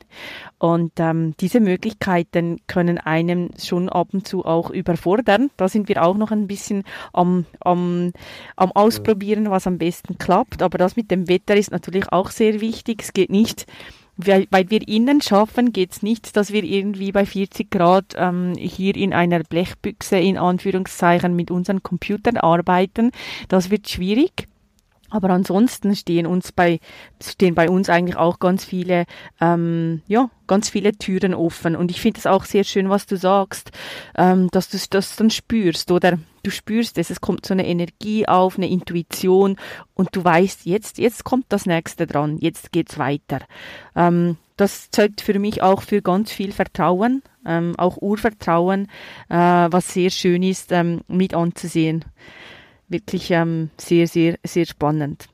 Und 0.58 0.94
ähm, 0.98 1.36
diese 1.40 1.60
Möglichkeiten 1.60 2.62
können 2.66 2.98
einem 2.98 3.52
schon 3.64 3.88
ab 3.88 4.08
und 4.12 4.28
zu 4.28 4.44
auch 4.44 4.72
überfordern. 4.72 5.52
Da 5.56 5.70
sind 5.70 5.88
wir 5.88 6.04
auch 6.04 6.18
noch 6.18 6.32
ein 6.32 6.48
bisschen 6.48 6.84
am, 7.14 7.46
am, 7.60 8.12
am 8.56 8.72
Ausprobieren, 8.72 9.52
was 9.52 9.68
am 9.68 9.78
besten 9.78 10.18
klappt. 10.18 10.64
Aber 10.64 10.80
das 10.80 10.96
mit 10.96 11.12
dem 11.12 11.28
Wetter 11.28 11.56
ist 11.56 11.70
natürlich 11.70 12.12
auch 12.12 12.32
sehr 12.32 12.60
wichtig. 12.60 13.04
Es 13.04 13.14
geht 13.14 13.30
nicht 13.30 13.68
weil, 14.18 14.70
wir 14.70 14.88
innen 14.88 15.22
schaffen, 15.22 15.74
geht's 15.74 16.02
nicht, 16.02 16.38
dass 16.38 16.52
wir 16.52 16.64
irgendwie 16.64 17.12
bei 17.12 17.26
40 17.26 17.70
Grad 17.70 18.14
ähm, 18.16 18.54
hier 18.58 18.96
in 18.96 19.14
einer 19.14 19.40
Blechbüchse 19.44 20.18
in 20.18 20.38
Anführungszeichen 20.38 21.36
mit 21.36 21.52
unseren 21.52 21.84
Computern 21.84 22.38
arbeiten. 22.38 23.12
Das 23.50 23.70
wird 23.70 23.90
schwierig. 23.90 24.48
Aber 25.12 25.30
ansonsten 25.30 25.96
stehen 25.96 26.26
uns 26.26 26.52
bei, 26.52 26.80
stehen 27.24 27.56
bei 27.56 27.70
uns 27.70 27.90
eigentlich 27.90 28.18
auch 28.18 28.40
ganz 28.40 28.66
viele, 28.66 29.06
ähm, 29.40 30.02
ja, 30.08 30.30
ganz 30.48 30.70
viele 30.70 30.94
Türen 30.94 31.34
offen. 31.34 31.76
Und 31.76 31.92
ich 31.92 32.02
finde 32.02 32.18
es 32.18 32.26
auch 32.26 32.44
sehr 32.44 32.64
schön, 32.64 32.90
was 32.90 33.06
du 33.06 33.16
sagst, 33.16 33.72
ähm, 34.18 34.50
dass 34.52 34.70
du 34.70 34.78
das 34.90 35.16
dann 35.16 35.30
spürst 35.30 35.92
oder 35.92 36.18
du 36.46 36.52
spürst 36.52 36.98
es, 36.98 37.10
es 37.10 37.22
kommt 37.22 37.46
so 37.46 37.54
eine 37.54 37.68
Energie 37.68 38.28
auf, 38.28 38.58
eine 38.58 38.70
Intuition 38.70 39.58
und 39.94 40.16
du 40.16 40.24
weißt, 40.24 40.66
jetzt, 40.66 40.98
jetzt 40.98 41.24
kommt 41.24 41.46
das 41.50 41.66
nächste 41.66 42.08
dran, 42.08 42.38
jetzt 42.40 42.72
geht's 42.72 42.98
weiter. 42.98 43.40
Ähm, 43.96 44.38
das 44.58 44.90
zeugt 44.92 45.22
für 45.22 45.38
mich 45.40 45.62
auch 45.62 45.82
für 45.82 46.02
ganz 46.02 46.32
viel 46.32 46.52
Vertrauen, 46.52 47.22
ähm, 47.46 47.74
auch 47.78 47.98
Urvertrauen, 48.02 48.88
äh, 49.30 49.36
was 49.36 49.94
sehr 49.94 50.10
schön 50.10 50.44
ist, 50.44 50.72
ähm, 50.72 51.02
mit 51.08 51.34
anzusehen 51.34 52.06
wirklich 52.88 53.32
ähm, 53.32 53.70
sehr, 53.78 54.08
sehr, 54.08 54.38
sehr 54.44 54.66
spannend. 54.66 55.28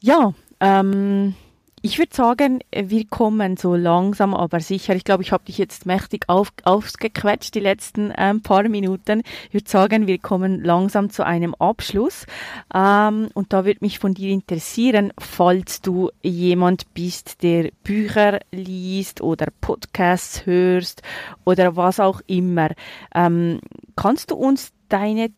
Ja, 0.00 0.34
ähm, 0.60 1.34
ich 1.82 1.98
würde 1.98 2.14
sagen, 2.14 2.60
wir 2.74 3.06
kommen 3.06 3.56
so 3.56 3.74
langsam, 3.74 4.34
aber 4.34 4.60
sicher. 4.60 4.94
Ich 4.94 5.04
glaube, 5.04 5.22
ich 5.22 5.32
habe 5.32 5.44
dich 5.44 5.56
jetzt 5.56 5.86
mächtig 5.86 6.28
auf, 6.28 6.52
ausgequetscht 6.64 7.54
die 7.54 7.60
letzten 7.60 8.12
ähm, 8.18 8.42
paar 8.42 8.68
Minuten. 8.68 9.22
Ich 9.48 9.54
würde 9.54 9.70
sagen, 9.70 10.06
wir 10.06 10.18
kommen 10.18 10.62
langsam 10.62 11.10
zu 11.10 11.24
einem 11.24 11.54
Abschluss. 11.54 12.26
Ähm, 12.74 13.28
und 13.32 13.52
da 13.52 13.64
würde 13.64 13.80
mich 13.82 13.98
von 13.98 14.12
dir 14.12 14.30
interessieren, 14.30 15.12
falls 15.18 15.80
du 15.80 16.10
jemand 16.22 16.92
bist, 16.92 17.42
der 17.42 17.70
Bücher 17.82 18.40
liest 18.52 19.22
oder 19.22 19.46
Podcasts 19.60 20.44
hörst 20.44 21.02
oder 21.44 21.76
was 21.76 21.98
auch 21.98 22.20
immer. 22.26 22.68
Ähm, 23.14 23.60
kannst 23.96 24.30
du 24.30 24.34
uns 24.36 24.72
deine 24.90 25.30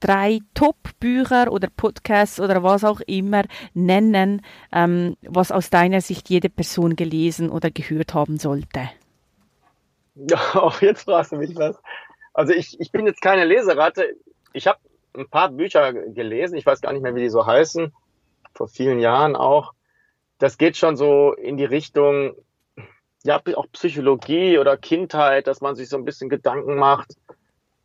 drei 0.00 0.40
Top-Bücher 0.54 1.50
oder 1.50 1.68
Podcasts 1.74 2.40
oder 2.40 2.62
was 2.62 2.84
auch 2.84 3.00
immer 3.06 3.42
nennen, 3.74 4.42
ähm, 4.72 5.16
was 5.22 5.52
aus 5.52 5.70
deiner 5.70 6.00
Sicht 6.00 6.28
jede 6.30 6.48
Person 6.48 6.96
gelesen 6.96 7.50
oder 7.50 7.70
gehört 7.70 8.14
haben 8.14 8.38
sollte? 8.38 8.90
Ja, 10.14 10.38
auch 10.54 10.80
jetzt 10.80 11.04
fragst 11.04 11.32
du 11.32 11.36
mich 11.36 11.56
was. 11.56 11.76
Also 12.32 12.52
ich, 12.52 12.78
ich 12.80 12.92
bin 12.92 13.06
jetzt 13.06 13.22
keine 13.22 13.44
Leseratte. 13.44 14.16
Ich 14.52 14.66
habe 14.66 14.78
ein 15.14 15.28
paar 15.28 15.50
Bücher 15.50 15.92
gelesen, 15.92 16.56
ich 16.56 16.66
weiß 16.66 16.80
gar 16.80 16.92
nicht 16.92 17.02
mehr, 17.02 17.14
wie 17.14 17.22
die 17.22 17.30
so 17.30 17.46
heißen, 17.46 17.92
vor 18.54 18.68
vielen 18.68 18.98
Jahren 18.98 19.36
auch. 19.36 19.72
Das 20.38 20.58
geht 20.58 20.76
schon 20.76 20.96
so 20.96 21.32
in 21.32 21.56
die 21.56 21.64
Richtung, 21.64 22.34
ja, 23.24 23.40
auch 23.54 23.66
Psychologie 23.72 24.58
oder 24.58 24.76
Kindheit, 24.76 25.46
dass 25.46 25.60
man 25.60 25.74
sich 25.74 25.88
so 25.88 25.96
ein 25.96 26.04
bisschen 26.04 26.28
Gedanken 26.28 26.76
macht. 26.76 27.16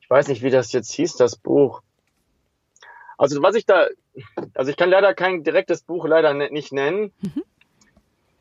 Ich 0.01 0.09
weiß 0.09 0.27
nicht, 0.27 0.43
wie 0.43 0.49
das 0.49 0.71
jetzt 0.73 0.91
hieß, 0.91 1.15
das 1.15 1.37
Buch. 1.37 1.81
Also 3.21 3.43
was 3.43 3.53
ich 3.53 3.67
da, 3.67 3.85
also 4.55 4.71
ich 4.71 4.77
kann 4.77 4.89
leider 4.89 5.13
kein 5.13 5.43
direktes 5.43 5.83
Buch 5.83 6.07
leider 6.07 6.33
ne, 6.33 6.49
nicht 6.49 6.73
nennen, 6.73 7.13
mhm. 7.21 7.43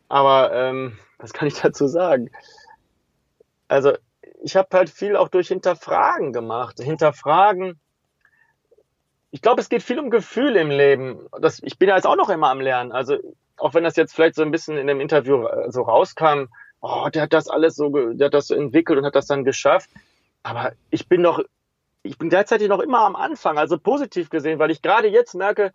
aber 0.09 0.55
ähm, 0.55 0.99
was 1.18 1.35
kann 1.35 1.49
ich 1.49 1.61
dazu 1.61 1.87
sagen? 1.87 2.31
Also 3.68 3.93
ich 4.43 4.57
habe 4.57 4.68
halt 4.72 4.89
viel 4.89 5.16
auch 5.16 5.28
durch 5.28 5.49
Hinterfragen 5.49 6.33
gemacht. 6.33 6.81
Hinterfragen. 6.81 7.78
Ich 9.31 9.43
glaube, 9.43 9.61
es 9.61 9.68
geht 9.68 9.83
viel 9.83 9.99
um 9.99 10.09
Gefühl 10.09 10.57
im 10.57 10.70
Leben. 10.70 11.28
Das, 11.39 11.62
ich 11.62 11.78
bin 11.78 11.91
ja 11.91 11.97
jetzt 11.97 12.07
auch 12.07 12.16
noch 12.16 12.31
immer 12.31 12.49
am 12.49 12.62
Lernen. 12.62 12.91
Also 12.91 13.18
auch 13.59 13.74
wenn 13.74 13.85
das 13.85 13.97
jetzt 13.97 14.14
vielleicht 14.14 14.35
so 14.35 14.41
ein 14.41 14.51
bisschen 14.51 14.78
in 14.78 14.87
dem 14.87 15.03
Interview 15.03 15.47
so 15.68 15.83
rauskam, 15.83 16.47
oh, 16.81 17.07
der 17.12 17.24
hat 17.24 17.35
das 17.35 17.49
alles 17.49 17.76
so, 17.76 17.91
der 18.14 18.28
hat 18.28 18.35
das 18.35 18.47
so 18.47 18.55
entwickelt 18.55 18.99
und 18.99 19.05
hat 19.05 19.14
das 19.14 19.26
dann 19.26 19.45
geschafft. 19.45 19.91
aber 20.43 20.72
ich 20.89 21.07
bin 21.07 21.20
noch, 21.20 21.43
ich 22.03 22.18
bin 22.18 22.28
gleichzeitig 22.28 22.68
noch 22.68 22.80
immer 22.80 23.01
am 23.01 23.16
Anfang, 23.16 23.59
also 23.59 23.78
positiv 23.78 24.30
gesehen, 24.30 24.59
weil 24.59 24.70
ich 24.70 24.82
gerade 24.82 25.09
jetzt 25.09 25.34
merke, 25.34 25.72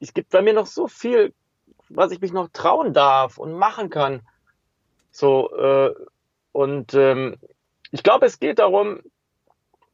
es 0.00 0.14
gibt 0.14 0.30
bei 0.30 0.42
mir 0.42 0.54
noch 0.54 0.66
so 0.66 0.88
viel, 0.88 1.34
was 1.88 2.12
ich 2.12 2.20
mich 2.20 2.32
noch 2.32 2.48
trauen 2.52 2.92
darf 2.92 3.38
und 3.38 3.52
machen 3.52 3.90
kann. 3.90 4.22
So, 5.10 5.54
äh, 5.54 5.94
und 6.52 6.94
ähm, 6.94 7.36
ich 7.90 8.02
glaube, 8.02 8.26
es 8.26 8.40
geht 8.40 8.58
darum, 8.58 9.00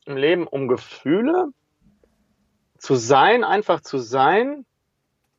im 0.07 0.17
Leben 0.17 0.47
um 0.47 0.69
Gefühle, 0.69 1.49
zu 2.79 2.95
sein, 2.95 3.45
einfach 3.45 3.81
zu 3.81 3.99
sein 3.99 4.65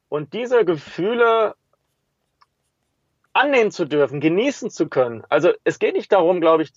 und 0.10 0.34
diese 0.34 0.66
Gefühle 0.66 1.56
annehmen 3.32 3.72
zu 3.72 3.86
dürfen, 3.86 4.20
genießen 4.20 4.70
zu 4.70 4.90
können. 4.90 5.24
Also 5.30 5.54
es 5.64 5.80
geht 5.80 5.96
nicht 5.96 6.12
darum, 6.12 6.42
glaube 6.42 6.64
ich, 6.64 6.72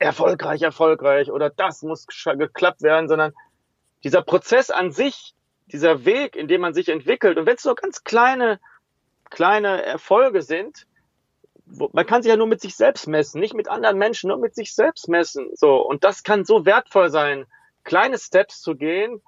erfolgreich, 0.00 0.62
erfolgreich 0.62 1.30
oder 1.30 1.50
das 1.50 1.82
muss 1.82 2.06
geklappt 2.06 2.82
werden, 2.82 3.08
sondern 3.08 3.32
dieser 4.02 4.22
Prozess 4.22 4.70
an 4.70 4.90
sich, 4.90 5.34
dieser 5.66 6.04
Weg, 6.04 6.34
in 6.34 6.48
dem 6.48 6.62
man 6.62 6.74
sich 6.74 6.88
entwickelt 6.88 7.38
und 7.38 7.46
wenn 7.46 7.56
es 7.56 7.62
so 7.62 7.74
ganz 7.74 8.02
kleine, 8.02 8.58
kleine 9.28 9.82
Erfolge 9.84 10.42
sind, 10.42 10.86
man 11.66 12.06
kann 12.06 12.22
sich 12.22 12.30
ja 12.30 12.36
nur 12.36 12.48
mit 12.48 12.60
sich 12.60 12.74
selbst 12.74 13.06
messen, 13.06 13.40
nicht 13.40 13.54
mit 13.54 13.68
anderen 13.68 13.98
Menschen, 13.98 14.28
nur 14.28 14.38
mit 14.38 14.56
sich 14.56 14.74
selbst 14.74 15.08
messen. 15.08 15.50
So 15.54 15.76
und 15.76 16.02
das 16.02 16.24
kann 16.24 16.44
so 16.44 16.64
wertvoll 16.64 17.10
sein, 17.10 17.46
kleine 17.84 18.18
Steps 18.18 18.60
zu 18.60 18.74
gehen 18.74 19.22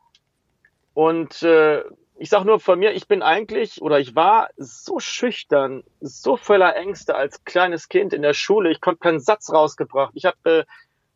und 0.94 1.42
äh, 1.42 1.84
ich 2.22 2.30
sage 2.30 2.46
nur 2.46 2.60
von 2.60 2.78
mir, 2.78 2.92
ich 2.92 3.08
bin 3.08 3.20
eigentlich 3.20 3.82
oder 3.82 3.98
ich 3.98 4.14
war 4.14 4.50
so 4.56 5.00
schüchtern, 5.00 5.82
so 6.00 6.36
voller 6.36 6.76
Ängste 6.76 7.16
als 7.16 7.42
kleines 7.42 7.88
Kind 7.88 8.12
in 8.12 8.22
der 8.22 8.32
Schule. 8.32 8.70
Ich 8.70 8.80
konnte 8.80 9.00
keinen 9.00 9.18
Satz 9.18 9.52
rausgebracht. 9.52 10.12
Ich 10.14 10.24
habe 10.24 10.36
äh, 10.44 10.64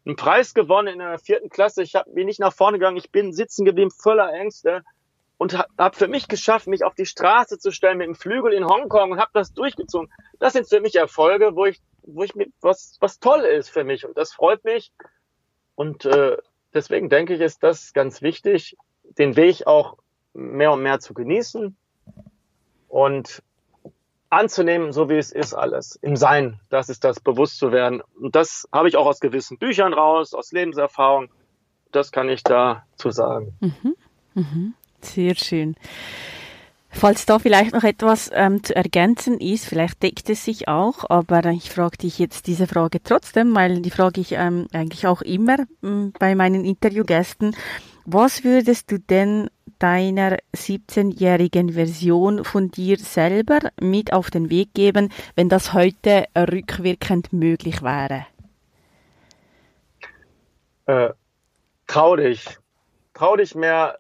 einen 0.05 0.17
Preis 0.17 0.53
gewonnen 0.53 0.89
in 0.89 0.99
der 0.99 1.21
vierten 1.21 1.49
Klasse. 1.49 1.85
Ich 1.85 1.95
habe 1.95 2.11
bin 2.11 2.27
nicht 2.27 2.41
nach 2.41 2.53
vorne 2.53 2.81
gegangen. 2.81 2.97
Ich 2.97 3.13
bin 3.13 3.33
sitzen 3.33 3.65
geblieben 3.65 3.93
voller 3.93 4.33
Ängste 4.33 4.83
und 5.39 5.57
habe 5.57 5.69
hab 5.79 5.95
für 5.95 6.09
mich 6.09 6.27
geschafft, 6.27 6.67
mich 6.67 6.83
auf 6.83 6.97
die 6.97 7.07
Straße 7.07 7.61
zu 7.61 7.71
stellen 7.71 7.99
mit 7.99 8.09
dem 8.09 8.17
Flügel 8.17 8.53
in 8.53 8.67
Hongkong 8.67 9.13
und 9.13 9.21
habe 9.21 9.31
das 9.33 9.55
durchgezogen. 9.55 10.13
Das 10.41 10.55
sind 10.55 10.69
für 10.69 10.81
mich 10.81 10.97
Erfolge, 10.97 11.55
wo 11.55 11.67
ich, 11.67 11.81
wo 12.03 12.25
ich 12.25 12.35
mit 12.35 12.53
was 12.61 12.97
was 12.99 13.21
toll 13.21 13.43
ist 13.43 13.69
für 13.69 13.85
mich 13.85 14.05
und 14.05 14.17
das 14.17 14.33
freut 14.33 14.65
mich. 14.65 14.91
Und 15.77 16.05
äh, 16.05 16.37
deswegen 16.75 17.09
denke 17.11 17.35
ich, 17.35 17.41
ist 17.41 17.63
das 17.63 17.93
ganz 17.93 18.23
wichtig, 18.23 18.77
den 19.05 19.37
Weg 19.37 19.69
auch 19.69 19.99
mehr 20.37 20.73
und 20.73 20.83
mehr 20.83 21.01
zu 21.01 21.15
genießen 21.15 21.77
und 22.89 23.43
anzunehmen, 24.29 24.93
so 24.93 25.09
wie 25.09 25.17
es 25.17 25.33
ist 25.33 25.55
alles, 25.55 25.99
im 26.03 26.17
Sein, 26.17 26.61
das 26.69 26.89
ist 26.89 27.05
das, 27.05 27.21
bewusst 27.21 27.59
zu 27.59 27.73
werden. 27.73 28.03
Und 28.21 28.35
das 28.35 28.69
habe 28.73 28.89
ich 28.89 28.97
auch 28.97 29.07
aus 29.07 29.21
gewissen 29.21 29.59
Büchern 29.59 29.95
raus, 29.95 30.35
aus 30.35 30.53
Lebenserfahrung. 30.53 31.29
Das 31.93 32.13
kann 32.13 32.29
ich 32.29 32.43
dazu 32.43 33.11
sagen. 33.11 33.55
Mhm. 33.61 33.97
Mhm. 34.35 34.75
Sehr 35.01 35.35
schön. 35.37 35.77
Falls 36.91 37.27
da 37.27 37.39
vielleicht 37.39 37.75
noch 37.75 37.85
etwas 37.85 38.31
ähm, 38.33 38.65
zu 38.65 38.75
ergänzen 38.75 39.39
ist, 39.39 39.67
vielleicht 39.67 40.03
deckt 40.03 40.31
es 40.31 40.45
sich 40.45 40.67
auch, 40.67 41.09
aber 41.11 41.45
ich 41.51 41.71
frage 41.71 41.99
dich 41.99 42.19
jetzt 42.19 42.47
diese 42.47 42.67
Frage 42.67 43.03
trotzdem, 43.03 43.55
weil 43.55 43.83
die 43.83 43.91
frage 43.91 44.21
ich 44.21 44.33
ähm, 44.33 44.67
eigentlich 44.73 45.07
auch 45.07 45.21
immer 45.21 45.59
ähm, 45.83 46.15
bei 46.19 46.35
meinen 46.35 46.65
Interviewgästen. 46.65 47.55
Was 48.07 48.45
würdest 48.45 48.91
du 48.91 48.99
denn 48.99 49.51
deiner 49.79 50.39
17-jährigen 50.55 51.73
Version 51.73 52.45
von 52.45 52.71
dir 52.71 52.99
selber 52.99 53.59
mit 53.81 54.13
auf 54.13 54.31
den 54.31 54.51
Weg 54.51 54.75
geben, 54.75 55.13
wenn 55.35 55.49
das 55.49 55.73
heute 55.73 56.27
rückwirkend 56.37 57.33
möglich 57.33 57.83
wäre? 57.83 58.27
Äh, 60.87 61.11
trau 61.87 62.17
dich. 62.17 62.59
Trau 63.15 63.37
dich 63.37 63.55
mehr. 63.55 63.99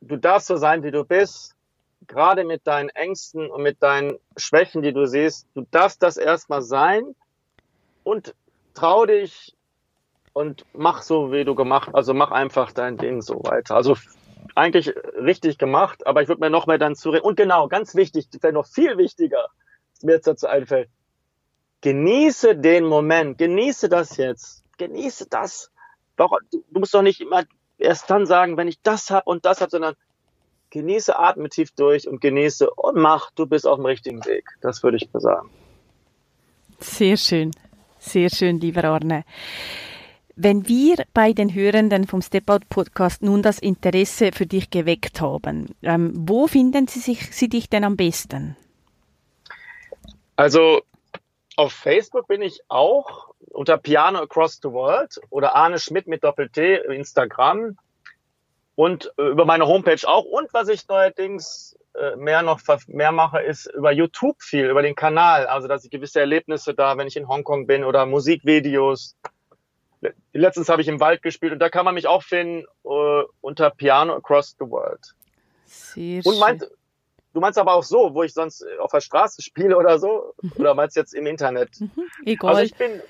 Du 0.00 0.16
darfst 0.16 0.48
so 0.48 0.56
sein, 0.56 0.82
wie 0.82 0.90
du 0.90 1.04
bist. 1.04 1.54
Gerade 2.06 2.44
mit 2.44 2.66
deinen 2.66 2.90
Ängsten 2.90 3.50
und 3.50 3.62
mit 3.62 3.82
deinen 3.82 4.18
Schwächen, 4.36 4.82
die 4.82 4.92
du 4.92 5.06
siehst. 5.06 5.46
Du 5.54 5.66
darfst 5.70 6.02
das 6.02 6.16
erstmal 6.16 6.62
sein 6.62 7.14
und 8.04 8.34
trau 8.74 9.06
dich 9.06 9.56
und 10.32 10.66
mach 10.74 11.02
so, 11.02 11.32
wie 11.32 11.44
du 11.44 11.54
gemacht, 11.54 11.90
also 11.94 12.12
mach 12.12 12.30
einfach 12.30 12.70
dein 12.70 12.98
Ding 12.98 13.22
so 13.22 13.42
weiter. 13.44 13.74
Also 13.74 13.96
eigentlich 14.54 14.94
richtig 15.16 15.58
gemacht, 15.58 16.06
aber 16.06 16.22
ich 16.22 16.28
würde 16.28 16.40
mir 16.40 16.50
noch 16.50 16.66
mehr 16.66 16.78
dann 16.78 16.94
zureden. 16.94 17.24
Und 17.24 17.36
genau, 17.36 17.68
ganz 17.68 17.94
wichtig, 17.94 18.28
vielleicht 18.30 18.54
noch 18.54 18.66
viel 18.66 18.98
wichtiger, 18.98 19.48
was 19.94 20.02
mir 20.02 20.12
jetzt 20.12 20.26
dazu 20.26 20.46
einfällt. 20.46 20.88
Genieße 21.80 22.56
den 22.56 22.84
Moment, 22.84 23.38
genieße 23.38 23.88
das 23.88 24.16
jetzt, 24.16 24.64
genieße 24.78 25.26
das. 25.28 25.70
Du 26.16 26.28
musst 26.72 26.94
doch 26.94 27.02
nicht 27.02 27.20
immer 27.20 27.44
erst 27.78 28.08
dann 28.10 28.26
sagen, 28.26 28.56
wenn 28.56 28.68
ich 28.68 28.80
das 28.82 29.10
hab 29.10 29.26
und 29.26 29.44
das 29.44 29.60
hab, 29.60 29.70
sondern 29.70 29.94
genieße, 30.70 31.18
atme 31.18 31.48
tief 31.48 31.70
durch 31.72 32.08
und 32.08 32.20
genieße 32.20 32.70
und 32.70 32.96
mach, 32.96 33.30
du 33.32 33.46
bist 33.46 33.66
auf 33.66 33.76
dem 33.76 33.86
richtigen 33.86 34.24
Weg. 34.24 34.44
Das 34.62 34.82
würde 34.82 34.96
ich 34.96 35.08
sagen. 35.12 35.50
Sehr 36.80 37.16
schön, 37.16 37.52
sehr 37.98 38.30
schön, 38.30 38.58
lieber 38.58 38.84
Arne. 38.84 39.24
Wenn 40.38 40.68
wir 40.68 40.96
bei 41.14 41.32
den 41.32 41.54
Hörenden 41.54 42.06
vom 42.06 42.20
Step 42.20 42.50
Out 42.50 42.68
Podcast 42.68 43.22
nun 43.22 43.40
das 43.40 43.58
Interesse 43.58 44.32
für 44.32 44.44
dich 44.44 44.68
geweckt 44.68 45.22
haben, 45.22 45.74
ähm, 45.82 46.12
wo 46.14 46.46
finden 46.46 46.88
sie, 46.88 46.98
sich, 46.98 47.34
sie 47.34 47.48
dich 47.48 47.70
denn 47.70 47.84
am 47.84 47.96
besten? 47.96 48.54
Also 50.36 50.82
auf 51.56 51.72
Facebook 51.72 52.28
bin 52.28 52.42
ich 52.42 52.60
auch 52.68 53.32
unter 53.48 53.78
Piano 53.78 54.18
Across 54.18 54.60
the 54.62 54.70
World 54.70 55.18
oder 55.30 55.54
Arne 55.56 55.78
Schmidt 55.78 56.06
mit 56.06 56.22
Doppel-T, 56.22 56.82
Instagram 56.94 57.78
und 58.74 59.10
äh, 59.16 59.28
über 59.28 59.46
meine 59.46 59.66
Homepage 59.66 60.06
auch. 60.06 60.26
Und 60.26 60.52
was 60.52 60.68
ich 60.68 60.86
neuerdings 60.86 61.78
äh, 61.94 62.14
mehr 62.16 62.42
noch 62.42 62.60
mehr 62.88 63.10
mache, 63.10 63.40
ist 63.40 63.72
über 63.72 63.90
YouTube 63.90 64.42
viel, 64.42 64.68
über 64.68 64.82
den 64.82 64.96
Kanal. 64.96 65.46
Also, 65.46 65.66
dass 65.66 65.82
ich 65.84 65.90
gewisse 65.90 66.20
Erlebnisse 66.20 66.74
da, 66.74 66.98
wenn 66.98 67.06
ich 67.06 67.16
in 67.16 67.26
Hongkong 67.26 67.66
bin 67.66 67.84
oder 67.84 68.04
Musikvideos 68.04 69.16
letztens 70.32 70.68
habe 70.68 70.82
ich 70.82 70.88
im 70.88 71.00
Wald 71.00 71.22
gespielt 71.22 71.52
und 71.52 71.58
da 71.58 71.68
kann 71.68 71.84
man 71.84 71.94
mich 71.94 72.06
auch 72.06 72.22
finden 72.22 72.66
uh, 72.84 73.24
unter 73.40 73.70
Piano 73.70 74.14
Across 74.14 74.56
the 74.58 74.66
World. 74.68 75.14
Sehr 75.64 76.24
und 76.24 76.38
meinst, 76.38 76.70
du 77.32 77.40
meinst 77.40 77.58
aber 77.58 77.74
auch 77.74 77.82
so, 77.82 78.14
wo 78.14 78.22
ich 78.22 78.32
sonst 78.32 78.64
auf 78.78 78.90
der 78.92 79.00
Straße 79.00 79.42
spiele 79.42 79.76
oder 79.76 79.98
so? 79.98 80.34
Mhm. 80.40 80.52
Oder 80.56 80.74
meinst 80.74 80.96
du 80.96 81.00
jetzt 81.00 81.14
im 81.14 81.26
Internet? 81.26 81.80
Mhm. 81.80 81.90
Egal. 82.24 82.50
Also 82.50 82.62
ich 82.62 82.74
bin, 82.74 83.00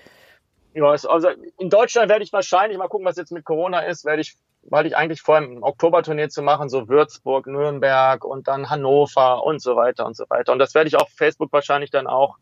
ja, 0.74 0.84
also 0.87 1.28
in 1.59 1.70
Deutschland 1.70 2.09
werde 2.09 2.24
ich 2.24 2.32
wahrscheinlich, 2.32 2.78
mal 2.78 2.89
gucken, 2.89 3.07
was 3.07 3.16
jetzt 3.16 3.32
mit 3.32 3.45
Corona 3.45 3.80
ist, 3.80 4.05
werde 4.05 4.22
ich, 4.22 4.37
weil 4.62 4.87
ich 4.87 4.97
eigentlich 4.97 5.22
vor 5.22 5.37
einem 5.37 5.62
Oktobertournee 5.62 6.28
zu 6.28 6.43
machen, 6.43 6.68
so 6.68 6.89
Würzburg, 6.89 7.47
Nürnberg 7.47 8.24
und 8.24 8.49
dann 8.49 8.70
Hannover 8.70 9.45
und 9.45 9.61
so 9.61 9.76
weiter 9.76 10.07
und 10.07 10.16
so 10.16 10.24
weiter. 10.28 10.53
Und 10.53 10.59
das 10.59 10.74
werde 10.74 10.89
ich 10.89 10.97
auf 10.97 11.09
Facebook 11.11 11.53
wahrscheinlich 11.53 11.91
dann 11.91 12.07
auch 12.07 12.37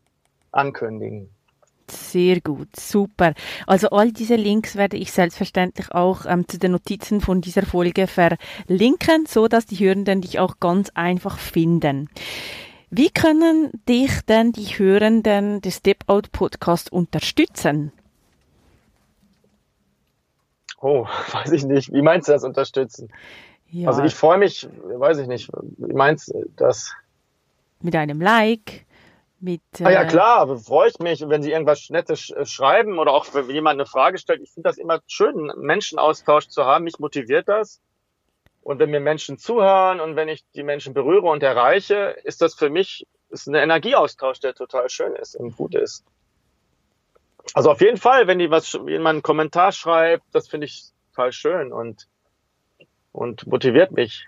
ankündigen. 0.51 1.29
Sehr 1.89 2.41
gut, 2.41 2.75
super. 2.75 3.33
Also 3.67 3.89
all 3.89 4.11
diese 4.11 4.35
Links 4.35 4.75
werde 4.75 4.97
ich 4.97 5.11
selbstverständlich 5.11 5.91
auch 5.91 6.25
ähm, 6.25 6.47
zu 6.47 6.57
den 6.57 6.71
Notizen 6.71 7.21
von 7.21 7.41
dieser 7.41 7.63
Folge 7.63 8.07
verlinken, 8.07 9.25
so 9.27 9.47
dass 9.47 9.65
die 9.65 9.77
Hörenden 9.77 10.21
dich 10.21 10.39
auch 10.39 10.59
ganz 10.59 10.89
einfach 10.95 11.37
finden. 11.37 12.09
Wie 12.89 13.09
können 13.09 13.71
dich 13.87 14.21
denn 14.27 14.51
die 14.51 14.65
Hörenden 14.65 15.61
des 15.61 15.77
Step 15.77 16.03
Out 16.07 16.31
Podcast 16.31 16.91
unterstützen? 16.91 17.91
Oh, 20.79 21.05
weiß 21.31 21.51
ich 21.51 21.65
nicht. 21.65 21.91
Wie 21.93 22.01
meinst 22.01 22.27
du 22.27 22.31
das 22.33 22.43
unterstützen? 22.43 23.09
Ja. 23.69 23.89
Also 23.89 24.03
ich 24.03 24.15
freue 24.15 24.37
mich, 24.37 24.67
weiß 24.83 25.17
ich 25.19 25.27
nicht. 25.27 25.51
Wie 25.77 25.93
meinst 25.93 26.29
du 26.29 26.45
das? 26.55 26.93
Mit 27.81 27.95
einem 27.95 28.21
Like, 28.21 28.84
mit, 29.45 29.61
äh 29.79 29.85
ah 29.85 29.91
ja, 29.91 30.05
klar, 30.05 30.57
freue 30.57 30.89
ich 30.89 30.99
mich, 30.99 31.23
wenn 31.29 31.43
Sie 31.43 31.51
irgendwas 31.51 31.89
Nettes 31.89 32.31
äh, 32.31 32.45
schreiben 32.45 32.99
oder 32.99 33.13
auch 33.13 33.33
wenn 33.33 33.49
jemand 33.49 33.79
eine 33.79 33.85
Frage 33.85 34.17
stellt. 34.17 34.41
Ich 34.41 34.51
finde 34.51 34.67
das 34.69 34.77
immer 34.77 35.01
schön, 35.07 35.49
einen 35.51 35.61
Menschenaustausch 35.61 36.47
zu 36.47 36.65
haben. 36.65 36.83
Mich 36.83 36.99
motiviert 36.99 37.47
das. 37.47 37.79
Und 38.61 38.79
wenn 38.79 38.89
mir 38.89 38.99
Menschen 38.99 39.37
zuhören 39.37 39.99
und 39.99 40.15
wenn 40.15 40.27
ich 40.27 40.43
die 40.55 40.63
Menschen 40.63 40.95
berühre 40.95 41.27
und 41.27 41.43
erreiche, 41.43 42.15
ist 42.23 42.41
das 42.41 42.55
für 42.55 42.71
mich 42.71 43.05
ist 43.29 43.47
ein 43.47 43.53
Energieaustausch, 43.53 44.39
der 44.39 44.55
total 44.55 44.89
schön 44.89 45.13
ist 45.13 45.35
und 45.35 45.55
gut 45.55 45.75
ist. 45.75 46.03
Also 47.53 47.69
auf 47.69 47.81
jeden 47.81 47.97
Fall, 47.97 48.27
wenn 48.27 48.39
die 48.39 48.49
was, 48.49 48.73
jemand 48.73 49.07
einen 49.07 49.21
Kommentar 49.21 49.71
schreibt, 49.71 50.23
das 50.31 50.47
finde 50.47 50.65
ich 50.65 50.85
total 51.11 51.31
schön 51.31 51.71
und, 51.71 52.07
und 53.11 53.45
motiviert 53.45 53.91
mich. 53.91 54.27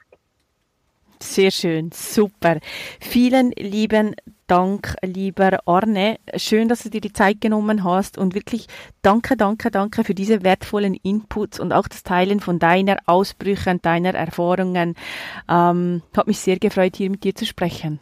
Sehr 1.19 1.51
schön, 1.51 1.91
super. 1.91 2.59
Vielen 2.99 3.51
lieben 3.51 4.15
Dank, 4.45 4.95
lieber 5.01 5.59
Arne. 5.65 6.19
Schön, 6.35 6.69
dass 6.69 6.83
du 6.83 6.89
dir 6.89 7.01
die 7.01 7.11
Zeit 7.11 7.41
genommen 7.41 7.83
hast 7.83 8.17
und 8.17 8.35
wirklich 8.35 8.67
danke, 9.01 9.35
danke, 9.35 9.71
danke 9.71 10.03
für 10.03 10.13
diese 10.13 10.43
wertvollen 10.43 10.93
Inputs 10.93 11.59
und 11.59 11.73
auch 11.73 11.87
das 11.87 12.03
Teilen 12.03 12.39
von 12.39 12.59
deiner 12.59 12.97
Ausbrüche 13.07 13.71
und 13.71 13.85
deiner 13.85 14.13
Erfahrungen. 14.13 14.95
Ähm, 15.49 16.03
hat 16.15 16.27
mich 16.27 16.39
sehr 16.39 16.59
gefreut, 16.59 16.95
hier 16.95 17.09
mit 17.09 17.23
dir 17.23 17.33
zu 17.35 17.45
sprechen. 17.45 17.99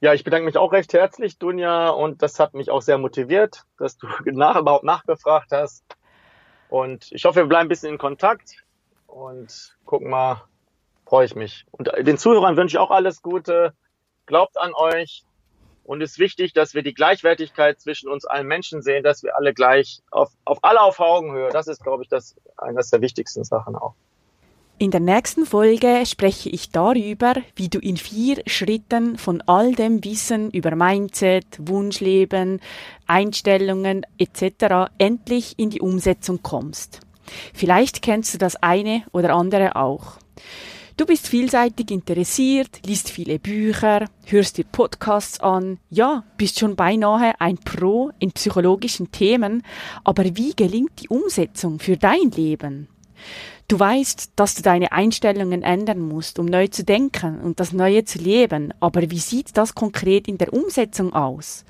Ja, 0.00 0.14
ich 0.14 0.24
bedanke 0.24 0.46
mich 0.46 0.56
auch 0.56 0.72
recht 0.72 0.92
herzlich, 0.92 1.38
Dunja, 1.38 1.90
und 1.90 2.22
das 2.22 2.38
hat 2.38 2.54
mich 2.54 2.70
auch 2.70 2.82
sehr 2.82 2.98
motiviert, 2.98 3.64
dass 3.78 3.96
du 3.98 4.08
nach, 4.26 4.56
überhaupt 4.56 4.84
nachgefragt 4.84 5.52
hast. 5.52 5.84
Und 6.68 7.10
ich 7.12 7.24
hoffe, 7.24 7.40
wir 7.40 7.46
bleiben 7.46 7.66
ein 7.66 7.68
bisschen 7.68 7.92
in 7.92 7.98
Kontakt 7.98 8.64
und 9.06 9.76
gucken 9.84 10.10
mal, 10.10 10.42
freue 11.08 11.24
ich 11.24 11.34
mich. 11.34 11.64
Und 11.70 11.90
den 11.98 12.18
Zuhörern 12.18 12.56
wünsche 12.56 12.76
ich 12.76 12.78
auch 12.78 12.90
alles 12.90 13.22
Gute. 13.22 13.72
Glaubt 14.26 14.58
an 14.58 14.74
euch. 14.74 15.24
Und 15.84 16.02
es 16.02 16.12
ist 16.12 16.18
wichtig, 16.18 16.52
dass 16.52 16.74
wir 16.74 16.82
die 16.82 16.92
Gleichwertigkeit 16.92 17.80
zwischen 17.80 18.10
uns 18.10 18.26
allen 18.26 18.46
Menschen 18.46 18.82
sehen, 18.82 19.02
dass 19.02 19.22
wir 19.22 19.34
alle 19.36 19.54
gleich 19.54 20.02
auf, 20.10 20.30
auf 20.44 20.58
alle 20.62 20.82
auf 20.82 21.00
Augenhöhe. 21.00 21.48
Das 21.50 21.66
ist, 21.66 21.82
glaube 21.82 22.02
ich, 22.02 22.10
das 22.10 22.36
eines 22.58 22.90
der 22.90 23.00
wichtigsten 23.00 23.42
Sachen 23.42 23.74
auch. 23.74 23.94
In 24.76 24.90
der 24.90 25.00
nächsten 25.00 25.46
Folge 25.46 26.04
spreche 26.04 26.50
ich 26.50 26.70
darüber, 26.70 27.34
wie 27.56 27.68
du 27.68 27.78
in 27.78 27.96
vier 27.96 28.42
Schritten 28.46 29.16
von 29.16 29.42
all 29.46 29.74
dem 29.74 30.04
Wissen 30.04 30.50
über 30.50 30.76
Mindset, 30.76 31.46
Wunschleben, 31.58 32.60
Einstellungen 33.06 34.06
etc. 34.18 34.92
endlich 34.98 35.58
in 35.58 35.70
die 35.70 35.80
Umsetzung 35.80 36.42
kommst. 36.42 37.00
Vielleicht 37.54 38.02
kennst 38.02 38.34
du 38.34 38.38
das 38.38 38.56
eine 38.56 39.04
oder 39.12 39.34
andere 39.34 39.74
auch. 39.74 40.18
Du 40.98 41.06
bist 41.06 41.28
vielseitig 41.28 41.92
interessiert, 41.92 42.80
liest 42.84 43.08
viele 43.08 43.38
Bücher, 43.38 44.06
hörst 44.26 44.58
dir 44.58 44.64
Podcasts 44.64 45.38
an, 45.38 45.78
ja, 45.90 46.24
bist 46.36 46.58
schon 46.58 46.74
beinahe 46.74 47.40
ein 47.40 47.56
Pro 47.56 48.10
in 48.18 48.32
psychologischen 48.32 49.12
Themen, 49.12 49.62
aber 50.02 50.24
wie 50.24 50.56
gelingt 50.56 51.00
die 51.00 51.06
Umsetzung 51.06 51.78
für 51.78 51.96
dein 51.96 52.32
Leben? 52.32 52.88
Du 53.68 53.78
weißt, 53.78 54.32
dass 54.34 54.56
du 54.56 54.62
deine 54.62 54.90
Einstellungen 54.90 55.62
ändern 55.62 56.00
musst, 56.00 56.40
um 56.40 56.46
neu 56.46 56.66
zu 56.66 56.82
denken 56.82 57.38
und 57.42 57.60
das 57.60 57.72
Neue 57.72 58.04
zu 58.04 58.18
leben, 58.18 58.74
aber 58.80 59.08
wie 59.08 59.20
sieht 59.20 59.56
das 59.56 59.76
konkret 59.76 60.26
in 60.26 60.36
der 60.36 60.52
Umsetzung 60.52 61.12
aus? 61.12 61.64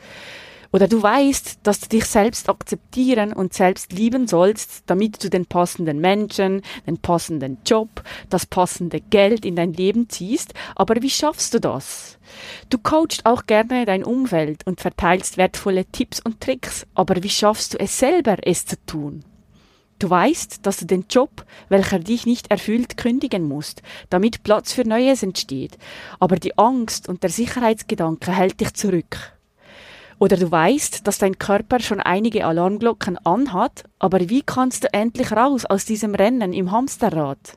Oder 0.70 0.86
du 0.86 1.02
weißt, 1.02 1.60
dass 1.62 1.80
du 1.80 1.88
dich 1.88 2.04
selbst 2.04 2.50
akzeptieren 2.50 3.32
und 3.32 3.54
selbst 3.54 3.92
lieben 3.92 4.26
sollst, 4.26 4.82
damit 4.86 5.22
du 5.24 5.30
den 5.30 5.46
passenden 5.46 5.98
Menschen, 5.98 6.62
den 6.86 6.98
passenden 6.98 7.58
Job, 7.64 8.02
das 8.28 8.44
passende 8.44 9.00
Geld 9.00 9.46
in 9.46 9.56
dein 9.56 9.72
Leben 9.72 10.10
ziehst, 10.10 10.52
aber 10.74 11.00
wie 11.00 11.10
schaffst 11.10 11.54
du 11.54 11.60
das? 11.60 12.18
Du 12.68 12.76
coachst 12.76 13.24
auch 13.24 13.46
gerne 13.46 13.86
dein 13.86 14.04
Umfeld 14.04 14.66
und 14.66 14.80
verteilst 14.80 15.38
wertvolle 15.38 15.86
Tipps 15.86 16.20
und 16.20 16.40
Tricks, 16.40 16.86
aber 16.94 17.22
wie 17.22 17.30
schaffst 17.30 17.74
du 17.74 17.78
es 17.78 17.98
selber, 17.98 18.36
es 18.42 18.66
zu 18.66 18.76
tun? 18.84 19.24
Du 19.98 20.10
weißt, 20.10 20.64
dass 20.64 20.76
du 20.76 20.84
den 20.84 21.06
Job, 21.10 21.44
welcher 21.70 21.98
dich 21.98 22.24
nicht 22.24 22.50
erfüllt, 22.50 22.96
kündigen 22.96 23.48
musst, 23.48 23.82
damit 24.10 24.44
Platz 24.44 24.72
für 24.72 24.86
Neues 24.86 25.24
entsteht. 25.24 25.76
Aber 26.20 26.36
die 26.36 26.56
Angst 26.56 27.08
und 27.08 27.24
der 27.24 27.30
Sicherheitsgedanke 27.30 28.30
hält 28.30 28.60
dich 28.60 28.74
zurück. 28.74 29.37
Oder 30.18 30.36
du 30.36 30.50
weißt, 30.50 31.06
dass 31.06 31.18
dein 31.18 31.38
Körper 31.38 31.78
schon 31.78 32.00
einige 32.00 32.44
Alarmglocken 32.44 33.18
anhat, 33.18 33.84
aber 33.98 34.28
wie 34.28 34.42
kannst 34.42 34.84
du 34.84 34.92
endlich 34.92 35.32
raus 35.32 35.64
aus 35.64 35.84
diesem 35.84 36.14
Rennen 36.14 36.52
im 36.52 36.72
Hamsterrad? 36.72 37.56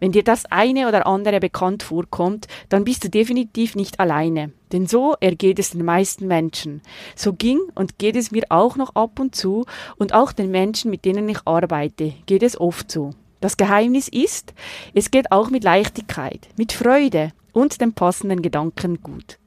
Wenn 0.00 0.10
dir 0.10 0.24
das 0.24 0.46
eine 0.46 0.88
oder 0.88 1.06
andere 1.06 1.38
bekannt 1.38 1.84
vorkommt, 1.84 2.48
dann 2.68 2.82
bist 2.82 3.04
du 3.04 3.08
definitiv 3.08 3.76
nicht 3.76 4.00
alleine. 4.00 4.52
Denn 4.72 4.88
so 4.88 5.14
ergeht 5.20 5.60
es 5.60 5.70
den 5.70 5.84
meisten 5.84 6.26
Menschen. 6.26 6.82
So 7.14 7.32
ging 7.32 7.60
und 7.76 7.98
geht 7.98 8.16
es 8.16 8.32
mir 8.32 8.42
auch 8.48 8.74
noch 8.74 8.96
ab 8.96 9.20
und 9.20 9.36
zu 9.36 9.64
und 9.96 10.12
auch 10.14 10.32
den 10.32 10.50
Menschen, 10.50 10.90
mit 10.90 11.04
denen 11.04 11.28
ich 11.28 11.38
arbeite, 11.44 12.14
geht 12.26 12.42
es 12.42 12.60
oft 12.60 12.90
so. 12.90 13.10
Das 13.40 13.56
Geheimnis 13.56 14.08
ist, 14.08 14.54
es 14.94 15.12
geht 15.12 15.30
auch 15.30 15.50
mit 15.50 15.62
Leichtigkeit, 15.62 16.48
mit 16.56 16.72
Freude 16.72 17.30
und 17.52 17.80
dem 17.80 17.92
passenden 17.92 18.42
Gedanken 18.42 19.02
gut. 19.02 19.38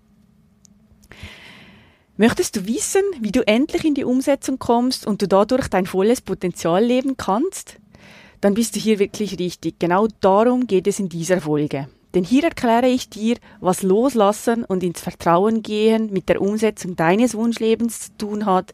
Möchtest 2.17 2.55
du 2.55 2.65
wissen, 2.65 3.03
wie 3.19 3.31
du 3.31 3.45
endlich 3.45 3.83
in 3.83 3.93
die 3.93 4.05
Umsetzung 4.05 4.57
kommst 4.59 5.05
und 5.05 5.21
du 5.21 5.27
dadurch 5.27 5.67
dein 5.67 5.85
volles 5.85 6.21
Potenzial 6.21 6.83
leben 6.83 7.17
kannst? 7.17 7.77
dann 8.45 8.53
bist 8.53 8.75
du 8.75 8.79
hier 8.79 8.99
wirklich 8.99 9.39
richtig. 9.39 9.79
Genau 9.79 10.07
darum 10.21 10.67
geht 10.67 10.85
es 10.85 10.99
in 10.99 11.09
dieser 11.09 11.41
Folge. 11.41 11.87
Denn 12.13 12.23
hier 12.23 12.43
erkläre 12.43 12.87
ich 12.87 13.09
dir, 13.09 13.37
was 13.59 13.81
Loslassen 13.81 14.63
und 14.63 14.83
ins 14.83 15.01
Vertrauen 15.01 15.63
gehen 15.63 16.13
mit 16.13 16.29
der 16.29 16.39
Umsetzung 16.39 16.95
deines 16.95 17.33
Wunschlebens 17.33 18.01
zu 18.01 18.17
tun 18.17 18.45
hat. 18.45 18.71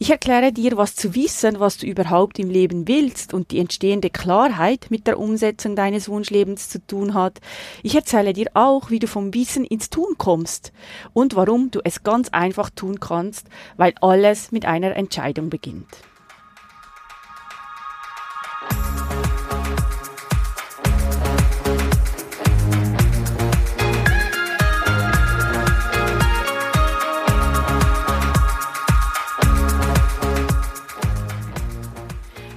Ich 0.00 0.10
erkläre 0.10 0.52
dir, 0.52 0.76
was 0.76 0.94
zu 0.94 1.16
wissen, 1.16 1.58
was 1.58 1.76
du 1.76 1.86
überhaupt 1.86 2.38
im 2.38 2.50
Leben 2.50 2.86
willst 2.86 3.34
und 3.34 3.50
die 3.50 3.58
entstehende 3.58 4.10
Klarheit 4.10 4.86
mit 4.90 5.08
der 5.08 5.18
Umsetzung 5.18 5.74
deines 5.74 6.08
Wunschlebens 6.08 6.68
zu 6.68 6.78
tun 6.86 7.14
hat. 7.14 7.40
Ich 7.82 7.96
erzähle 7.96 8.32
dir 8.32 8.46
auch, 8.54 8.90
wie 8.90 9.00
du 9.00 9.08
vom 9.08 9.34
Wissen 9.34 9.64
ins 9.64 9.90
Tun 9.90 10.14
kommst 10.16 10.72
und 11.14 11.34
warum 11.34 11.72
du 11.72 11.80
es 11.82 12.04
ganz 12.04 12.28
einfach 12.28 12.70
tun 12.70 13.00
kannst, 13.00 13.48
weil 13.76 13.92
alles 14.00 14.52
mit 14.52 14.66
einer 14.66 14.94
Entscheidung 14.94 15.50
beginnt. 15.50 15.88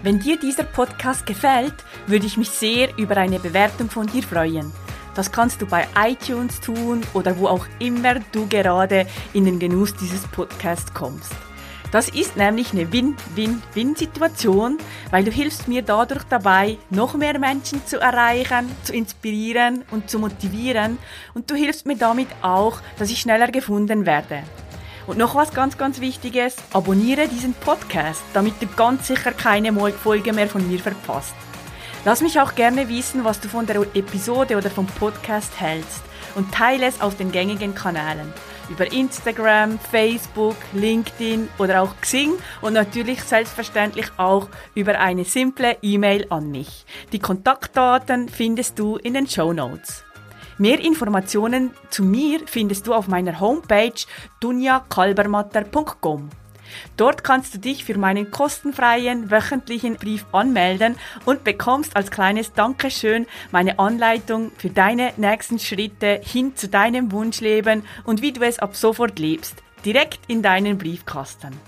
Wenn 0.04 0.20
dir 0.20 0.39
dieser 0.39 0.64
Podcast 0.64 1.28
gefällt, 1.28 1.76
würde 2.08 2.26
ich 2.26 2.36
mich 2.36 2.49
sehr 2.49 2.97
über 2.97 3.18
eine 3.18 3.39
Bewertung 3.39 3.88
von 3.88 4.08
dir 4.08 4.24
freuen. 4.24 4.72
Das 5.14 5.32
kannst 5.32 5.62
du 5.62 5.68
bei 5.68 5.88
iTunes 5.95 6.60
tun 6.60 7.02
oder 7.14 7.38
wo 7.38 7.47
auch 7.47 7.68
immer 7.78 8.16
du 8.32 8.47
gerade 8.47 9.06
in 9.34 9.45
den 9.45 9.60
Genuss 9.60 9.93
dieses 9.93 10.26
Podcasts 10.28 10.91
kommst. 10.95 11.32
Das 11.91 12.10
ist 12.10 12.36
nämlich 12.36 12.72
eine 12.72 12.91
Win-Win-Win-Situation, 12.91 14.80
weil 15.12 15.24
du 15.24 15.30
hilfst 15.30 15.68
mir 15.68 15.84
dadurch 15.84 16.24
dabei, 16.24 16.78
noch 16.89 17.14
mehr 17.14 17.38
Menschen 17.38 17.86
zu 17.86 17.99
erreichen, 17.99 18.72
zu 18.84 18.93
inspirieren 18.93 19.84
und 19.91 20.10
zu 20.10 20.18
motivieren 20.18 20.97
und 21.36 21.52
du 21.52 21.56
hilfst 21.56 21.86
mir 21.86 21.97
damit 21.97 22.30
auch, 22.41 22.80
dass 22.97 23.12
ich 23.12 23.20
schneller 23.20 23.52
gefunden 23.52 24.08
werde. 24.08 24.41
Und 25.08 25.18
noch 25.18 25.36
was 25.36 25.54
ganz, 25.54 25.78
ganz 25.78 25.99
Wichtiges, 25.99 26.56
abonniere 26.74 27.28
diesen 27.28 27.54
Podcast, 27.54 28.22
damit 28.34 28.62
du 28.62 28.68
ganz 28.68 29.08
sicher 29.08 29.32
keine 29.32 29.74
Folge 29.91 30.34
mehr 30.34 30.47
von 30.47 30.68
mir 30.68 30.80
verpasst. 30.80 31.34
Lass 32.06 32.22
mich 32.22 32.39
auch 32.39 32.56
gerne 32.56 32.89
wissen, 32.89 33.24
was 33.24 33.39
du 33.39 33.47
von 33.47 33.66
der 33.66 33.82
Episode 33.93 34.58
oder 34.58 34.70
vom 34.70 34.88
Podcast 34.88 35.60
hältst 35.60 36.02
und 36.36 36.52
teile 36.52 36.88
es 36.88 37.02
auf 37.02 37.16
den 37.16 37.32
gängigen 37.32 37.76
Kanälen. 37.76 38.34
Über 38.70 38.91
Instagram, 38.91 39.78
Facebook, 39.80 40.56
LinkedIn 40.74 41.49
oder 41.58 41.82
auch 41.82 41.93
Xing 42.02 42.34
und 42.62 42.74
natürlich 42.74 43.22
selbstverständlich 43.22 44.08
auch 44.18 44.47
über 44.76 44.99
eine 44.99 45.26
simple 45.26 45.78
E-Mail 45.82 46.26
an 46.30 46.49
mich. 46.49 46.86
Die 47.12 47.20
Kontaktdaten 47.20 48.30
findest 48.30 48.80
du 48.80 48.95
in 48.97 49.14
den 49.14 49.28
Show 49.28 49.52
Notes. 49.52 50.04
Mehr 50.62 50.80
Informationen 50.80 51.72
zu 51.89 52.03
mir 52.03 52.41
findest 52.45 52.86
du 52.86 52.93
auf 52.93 53.07
meiner 53.07 53.39
Homepage 53.39 53.95
dunjakalbermatter.com. 54.41 56.30
Dort 56.97 57.24
kannst 57.24 57.55
du 57.55 57.57
dich 57.57 57.84
für 57.84 57.97
meinen 57.97 58.30
kostenfreien 58.30 59.32
wöchentlichen 59.32 59.95
Brief 59.95 60.24
anmelden 60.32 60.97
und 61.26 61.43
bekommst 61.43 61.95
als 61.95 62.12
kleines 62.12 62.53
Dankeschön 62.53 63.26
meine 63.49 63.80
Anleitung 63.80 64.51
für 64.55 64.70
deine 64.70 65.14
nächsten 65.18 65.57
Schritte 65.57 66.22
hin 66.24 66.55
zu 66.55 66.70
deinem 66.70 67.12
Wunschleben 67.12 67.82
und 68.03 68.22
wie 68.22 68.32
du 68.32 68.41
es 68.41 68.59
ab 68.59 68.76
sofort 68.76 69.18
lebst, 69.18 69.64
direkt 69.84 70.20
in 70.28 70.43
deinen 70.43 70.78
Briefkasten. 70.78 71.59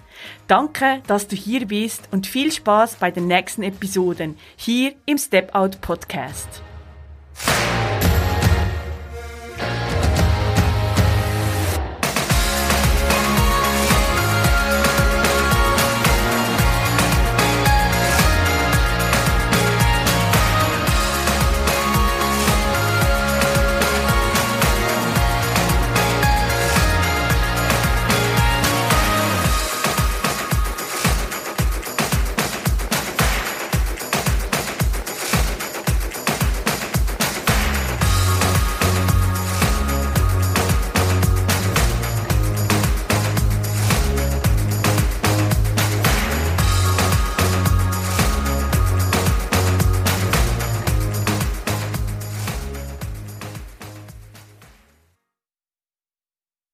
Danke, 0.45 1.01
dass 1.07 1.27
du 1.27 1.35
hier 1.35 1.65
bist 1.65 2.09
und 2.11 2.27
viel 2.27 2.51
Spaß 2.51 2.97
bei 2.97 3.09
den 3.09 3.25
nächsten 3.25 3.63
Episoden 3.63 4.37
hier 4.55 4.93
im 5.07 5.17
Step 5.17 5.55
Out 5.55 5.81
Podcast. 5.81 6.61